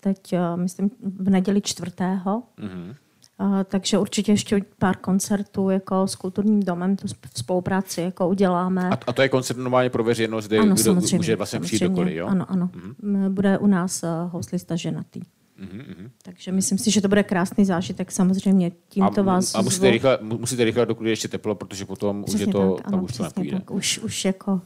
teď, 0.00 0.32
eh, 0.32 0.56
myslím, 0.56 0.90
v 1.02 1.30
neděli 1.30 1.60
čtvrtého. 1.60 2.42
Mm-hmm. 2.58 2.94
Uh, 3.40 3.60
takže 3.64 3.98
určitě 3.98 4.32
ještě 4.32 4.60
pár 4.78 4.96
koncertů 4.96 5.70
jako 5.70 6.06
s 6.06 6.14
kulturním 6.14 6.62
domem 6.62 6.96
tu 6.96 7.06
spolupráci 7.34 8.00
jako 8.00 8.28
uděláme. 8.28 8.90
A, 8.90 8.98
a 9.06 9.12
to 9.12 9.22
je 9.22 9.28
koncert 9.28 9.56
normálně 9.56 9.90
pro 9.90 10.04
veřejnost, 10.04 10.46
kde 10.46 10.58
ano, 10.58 10.74
kdo 10.74 10.94
může 10.94 11.36
vlastně 11.36 11.60
přijít 11.60 11.82
dokoliv, 11.82 12.16
jo? 12.16 12.26
Ano, 12.26 12.50
ano. 12.50 12.70
Mm-hmm. 12.74 13.28
Bude 13.28 13.58
u 13.58 13.66
nás 13.66 14.02
uh, 14.02 14.08
houslista 14.32 14.76
ženatý. 14.76 15.20
Mm-hmm. 15.60 16.10
Takže 16.22 16.52
myslím 16.52 16.78
si, 16.78 16.90
že 16.90 17.00
to 17.00 17.08
bude 17.08 17.22
krásný 17.22 17.64
zážitek. 17.64 18.12
Samozřejmě 18.12 18.72
tímto 18.88 19.20
a, 19.20 19.24
vás 19.24 19.54
A 19.54 19.62
musíte 19.62 19.90
rychle, 19.90 20.18
musíte 20.22 20.64
rychle, 20.64 20.86
dokud 20.86 21.04
je 21.04 21.12
ještě 21.12 21.28
teplo, 21.28 21.54
protože 21.54 21.84
potom 21.84 22.24
přesně 22.24 22.46
už 22.46 22.46
je 22.46 22.52
to, 22.52 22.74
tak, 22.74 22.86
ano, 22.86 22.96
tam 22.96 23.04
už 23.04 23.12
to 23.12 23.22
nepůjde. 23.22 23.58
Tak. 23.58 23.70
Už, 23.70 23.98
už 23.98 24.24
jako 24.24 24.60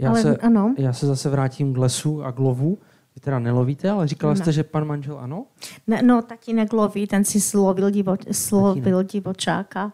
já, 0.00 0.10
ale, 0.10 0.22
se, 0.22 0.36
ano. 0.36 0.74
já 0.78 0.92
se 0.92 1.06
zase 1.06 1.30
vrátím 1.30 1.74
k 1.74 1.78
lesu 1.78 2.24
a 2.24 2.32
k 2.32 2.38
lovu. 2.38 2.78
Vy 3.14 3.20
teda 3.20 3.38
nelovíte, 3.38 3.90
ale 3.90 4.08
říkala 4.08 4.32
ne. 4.32 4.38
jste, 4.38 4.52
že 4.52 4.64
pan 4.64 4.86
manžel 4.86 5.18
ano? 5.18 5.46
Ne, 5.86 6.02
no, 6.02 6.22
tatínek 6.22 6.72
loví, 6.72 7.06
ten 7.06 7.24
si 7.24 7.40
slovil, 7.40 7.90
divo, 7.90 8.16
slovil 8.32 9.02
divočáka. 9.02 9.92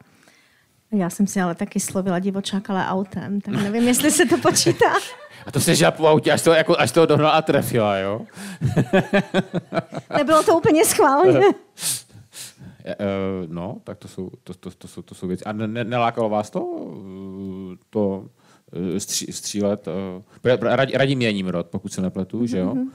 Já 0.92 1.10
jsem 1.10 1.26
si 1.26 1.40
ale 1.40 1.54
taky 1.54 1.80
slovila 1.80 2.18
divočáka, 2.18 2.72
ale 2.72 2.86
autem, 2.86 3.40
tak 3.40 3.54
nevím, 3.54 3.88
jestli 3.88 4.10
se 4.10 4.26
to 4.26 4.38
počítá. 4.38 4.92
A 5.46 5.50
to 5.50 5.60
se 5.60 5.74
žila 5.74 5.90
po 5.90 6.06
autě, 6.06 6.32
až 6.32 6.42
to, 6.42 6.52
jako, 6.52 6.78
až 6.78 6.92
to 6.92 7.06
dohnala 7.06 7.30
a 7.30 7.42
trefila, 7.42 7.98
jo? 7.98 8.26
Nebylo 10.16 10.42
to 10.42 10.58
úplně 10.58 10.84
schválně. 10.84 11.40
Eh, 12.88 13.46
no, 13.46 13.76
tak 13.84 13.98
to 13.98 14.08
jsou, 14.08 14.30
to, 14.44 14.54
to, 14.54 14.70
to, 14.70 14.88
jsou, 14.88 15.02
to 15.02 15.14
jsou 15.14 15.26
věci. 15.26 15.44
A 15.44 15.52
ne, 15.52 15.84
nelákalo 15.84 16.28
vás 16.28 16.50
to? 16.50 16.90
To 17.90 18.24
Eh, 18.24 18.45
stří, 18.98 19.26
střílet. 19.30 19.88
Eh, 20.44 20.56
radí 20.94 21.16
mění 21.16 21.42
rod, 21.42 21.66
pokud 21.66 21.92
se 21.92 22.00
nepletu, 22.00 22.40
mm-hmm. 22.40 22.44
že 22.44 22.58
jo? 22.58 22.74
Mhm. 22.74 22.90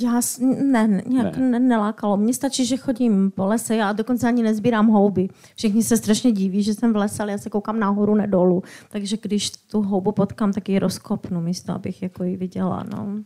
Já 0.00 0.20
ne, 0.62 1.02
nějak 1.06 1.36
ne. 1.36 1.58
nelákalo. 1.58 2.16
Mně 2.16 2.34
stačí, 2.34 2.66
že 2.66 2.76
chodím 2.76 3.30
po 3.30 3.46
lese, 3.46 3.76
já 3.76 3.92
dokonce 3.92 4.28
ani 4.28 4.42
nezbírám 4.42 4.86
houby. 4.86 5.28
Všichni 5.56 5.82
se 5.82 5.96
strašně 5.96 6.32
diví, 6.32 6.62
že 6.62 6.74
jsem 6.74 6.92
v 6.92 6.96
lese, 6.96 7.22
ale 7.22 7.32
já 7.32 7.38
se 7.38 7.50
koukám 7.50 7.80
nahoru, 7.80 8.14
ne 8.14 8.26
dolů. 8.26 8.62
Takže 8.88 9.16
když 9.22 9.50
tu 9.50 9.82
houbu 9.82 10.12
potkám, 10.12 10.52
tak 10.52 10.68
ji 10.68 10.78
rozkopnu 10.78 11.40
místo, 11.40 11.72
abych 11.72 12.02
jako 12.02 12.24
ji 12.24 12.36
viděla. 12.36 12.84
No. 12.92 13.22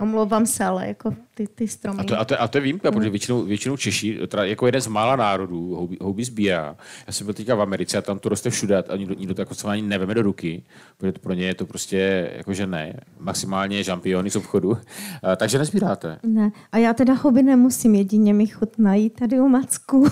Omlouvám 0.00 0.46
se, 0.46 0.64
ale 0.64 0.88
jako 0.88 1.14
ty, 1.34 1.46
ty 1.46 1.68
stromy. 1.68 2.00
A 2.00 2.04
to, 2.04 2.20
a 2.20 2.24
to, 2.24 2.42
a 2.42 2.48
to 2.48 2.58
je 2.58 2.62
výjimka, 2.62 2.92
protože 2.92 3.10
většinou, 3.10 3.42
většinou 3.42 3.76
Češi, 3.76 4.18
teda 4.28 4.44
jako 4.44 4.66
jeden 4.66 4.80
z 4.80 4.86
mála 4.86 5.16
národů, 5.16 5.74
houby, 5.74 5.96
houby 6.00 6.24
sbírá. 6.24 6.76
Já 7.06 7.12
jsem 7.12 7.24
byl 7.24 7.34
teďka 7.34 7.54
v 7.54 7.60
Americe 7.60 7.98
a 7.98 8.02
tam 8.02 8.18
to 8.18 8.28
roste 8.28 8.50
všude 8.50 8.82
a 8.82 8.96
nikdo, 8.96 9.14
nikdo 9.14 9.34
to 9.34 9.40
jako 9.40 9.54
co 9.54 9.68
ani 9.68 9.82
neveme 9.82 10.14
do 10.14 10.22
ruky, 10.22 10.62
protože 10.96 11.12
to 11.12 11.18
pro 11.20 11.34
ně 11.34 11.46
je 11.46 11.54
to 11.54 11.66
prostě 11.66 12.30
jako 12.36 12.54
že 12.54 12.66
ne. 12.66 13.00
Maximálně 13.18 13.82
žampiony 13.82 14.30
z 14.30 14.36
obchodu. 14.36 14.78
A, 15.22 15.36
takže 15.36 15.58
nezbíráte. 15.58 16.18
Ne. 16.22 16.50
A 16.72 16.78
já 16.78 16.92
teda 16.92 17.14
houby 17.14 17.42
nemusím, 17.42 17.94
jedině 17.94 18.34
mi 18.34 18.46
chutnají 18.46 19.10
tady 19.10 19.40
u 19.40 19.48
Macku. 19.48 20.06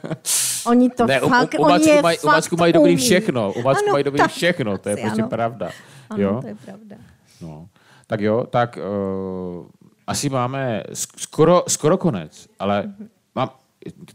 Oni 0.66 0.90
to 0.90 1.06
ne, 1.06 1.20
fakt, 1.20 1.54
u, 1.58 1.62
u, 1.62 1.68
Macku 1.68 2.02
mají, 2.02 2.18
u 2.18 2.26
Macku 2.26 2.56
mají 2.56 2.72
dobrý 2.72 2.96
všechno. 2.96 3.52
U 3.52 3.62
Macku 3.62 3.84
ano, 3.84 3.92
mají 3.92 4.04
dobrý 4.04 4.22
všechno, 4.28 4.78
to 4.78 4.88
je 4.88 4.96
prostě 4.96 5.22
ano. 5.22 5.28
pravda. 5.28 5.70
Ano, 6.10 6.22
jo? 6.22 6.38
to 6.40 6.46
je 6.46 6.54
pravda. 6.54 6.96
No. 7.40 7.68
Tak 8.10 8.20
jo, 8.20 8.46
tak 8.50 8.78
uh, 8.78 9.66
asi 10.06 10.28
máme 10.28 10.82
skoro, 10.94 11.64
skoro 11.68 11.98
konec, 11.98 12.48
ale 12.58 12.94
mám, 13.34 13.50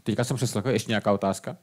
teďka 0.02 0.24
jsem 0.24 0.36
přeslechl, 0.36 0.68
ještě 0.70 0.90
nějaká 0.90 1.12
otázka? 1.12 1.56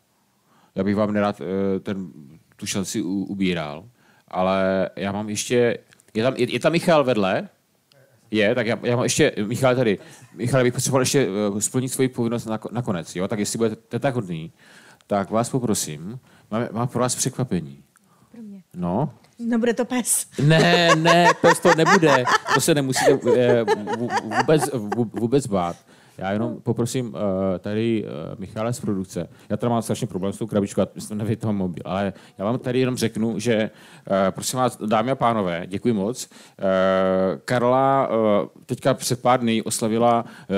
Já 0.76 0.84
bych 0.84 0.96
vám 0.96 1.14
nerad 1.14 1.42
eh, 1.42 1.80
ten, 1.80 2.08
tu 2.56 2.66
šanci 2.66 3.02
ubíral, 3.02 3.86
ale 4.28 4.90
já 4.96 5.12
mám 5.12 5.30
ještě, 5.30 5.78
je 6.14 6.24
tam, 6.24 6.34
je, 6.38 6.54
je 6.54 6.60
tam 6.60 6.72
Michal 6.72 7.04
vedle? 7.04 7.50
Je, 8.32 8.56
tak 8.56 8.68
já, 8.68 8.80
já 8.84 8.96
mám 8.96 9.04
ještě, 9.04 9.36
Michal 9.48 9.76
tady, 9.76 10.00
Michal, 10.36 10.64
bych 10.64 10.74
potřeboval 10.74 11.02
ještě 11.02 11.28
uh, 11.30 11.60
splnit 11.60 11.90
svoji 11.90 12.10
povinnost 12.10 12.46
na, 12.46 12.60
nakonec, 12.72 13.16
jo? 13.16 13.28
tak 13.28 13.40
jestli 13.40 13.58
budete 13.58 14.00
tak 14.00 14.16
hodný, 14.16 14.52
tak 15.08 15.30
vás 15.32 15.50
poprosím, 15.50 16.20
mám, 16.52 16.68
mám 16.72 16.88
pro 16.88 17.02
vás 17.02 17.16
překvapení. 17.16 17.84
Pro 18.32 18.42
mě. 18.42 18.64
No. 18.76 19.14
Nebude 19.40 19.74
to 19.74 19.86
pes. 19.86 20.26
Ne, 20.42 20.96
ne, 20.96 21.28
pes 21.42 21.60
to 21.60 21.76
nebude. 21.76 22.24
To 22.54 22.62
se 22.62 22.76
nemusíte 22.76 23.20
eh, 23.36 23.66
vůbec, 24.40 24.70
vůbec 25.20 25.48
bát. 25.48 25.76
Já 26.18 26.32
jenom 26.32 26.58
poprosím 26.64 27.06
uh, 27.08 27.14
tady 27.60 28.04
uh, 28.04 28.40
Michala 28.40 28.74
z 28.74 28.80
produkce. 28.80 29.30
Já 29.50 29.58
tady 29.58 29.70
mám 29.70 29.82
strašně 29.82 30.08
problém 30.08 30.34
s 30.34 30.38
tou 30.38 30.48
krabičkou, 30.48 30.82
já 30.82 30.88
jsem 30.98 31.36
toho 31.38 31.54
mobil, 31.54 31.84
ale 31.86 32.14
já 32.38 32.46
vám 32.46 32.60
tady 32.60 32.80
jenom 32.80 32.96
řeknu, 32.96 33.40
že 33.40 33.70
uh, 34.10 34.16
prosím 34.30 34.60
vás, 34.60 34.78
dámy 34.86 35.12
a 35.12 35.16
pánové, 35.16 35.64
děkuji 35.68 35.94
moc. 35.94 36.30
Uh, 36.30 36.66
Karla 37.46 38.08
uh, 38.08 38.48
teďka 38.66 38.94
před 38.94 39.22
pár 39.22 39.40
dny 39.40 39.62
oslavila 39.62 40.26
uh, 40.26 40.56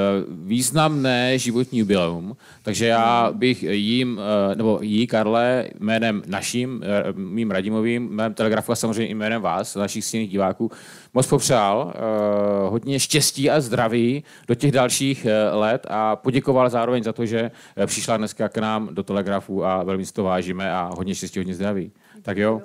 významné 0.48 1.40
životní 1.40 1.80
jubileum, 1.80 2.38
takže 2.62 2.86
já 2.86 3.32
bych 3.34 3.64
jím, 3.64 4.12
uh, 4.18 4.56
nebo 4.56 4.80
jí, 4.82 5.08
Karle, 5.08 5.68
jménem 5.80 6.24
naším, 6.28 6.84
uh, 7.12 7.20
mým 7.20 7.52
Radimovým, 7.52 8.10
jménem 8.10 8.34
Telegrafu 8.34 8.72
a 8.72 8.76
samozřejmě 8.76 9.08
i 9.08 9.14
jménem 9.14 9.42
vás, 9.42 9.76
našich 9.76 10.06
silných 10.06 10.30
diváků, 10.30 10.72
moc 11.16 11.28
popřál 11.28 11.94
uh, 11.96 12.72
hodně 12.72 13.00
štěstí 13.00 13.50
a 13.50 13.62
zdraví 13.62 14.24
do 14.48 14.56
těch 14.56 14.72
dalších 14.72 15.26
uh, 15.26 15.60
let 15.60 15.88
a 15.90 16.16
poděkoval 16.16 16.70
zároveň 16.70 17.04
za 17.04 17.14
to, 17.14 17.26
že 17.26 17.52
přišla 17.86 18.18
dneska 18.18 18.50
k 18.50 18.58
nám 18.58 18.90
do 18.92 19.04
Telegrafu 19.04 19.66
a 19.66 19.84
velmi 19.84 20.06
si 20.06 20.14
to 20.14 20.24
vážíme 20.24 20.72
a 20.72 20.92
hodně 20.98 21.16
štěstí, 21.16 21.40
hodně 21.40 21.56
zdraví. 21.56 21.92
Tak 22.22 22.38
jo, 22.38 22.62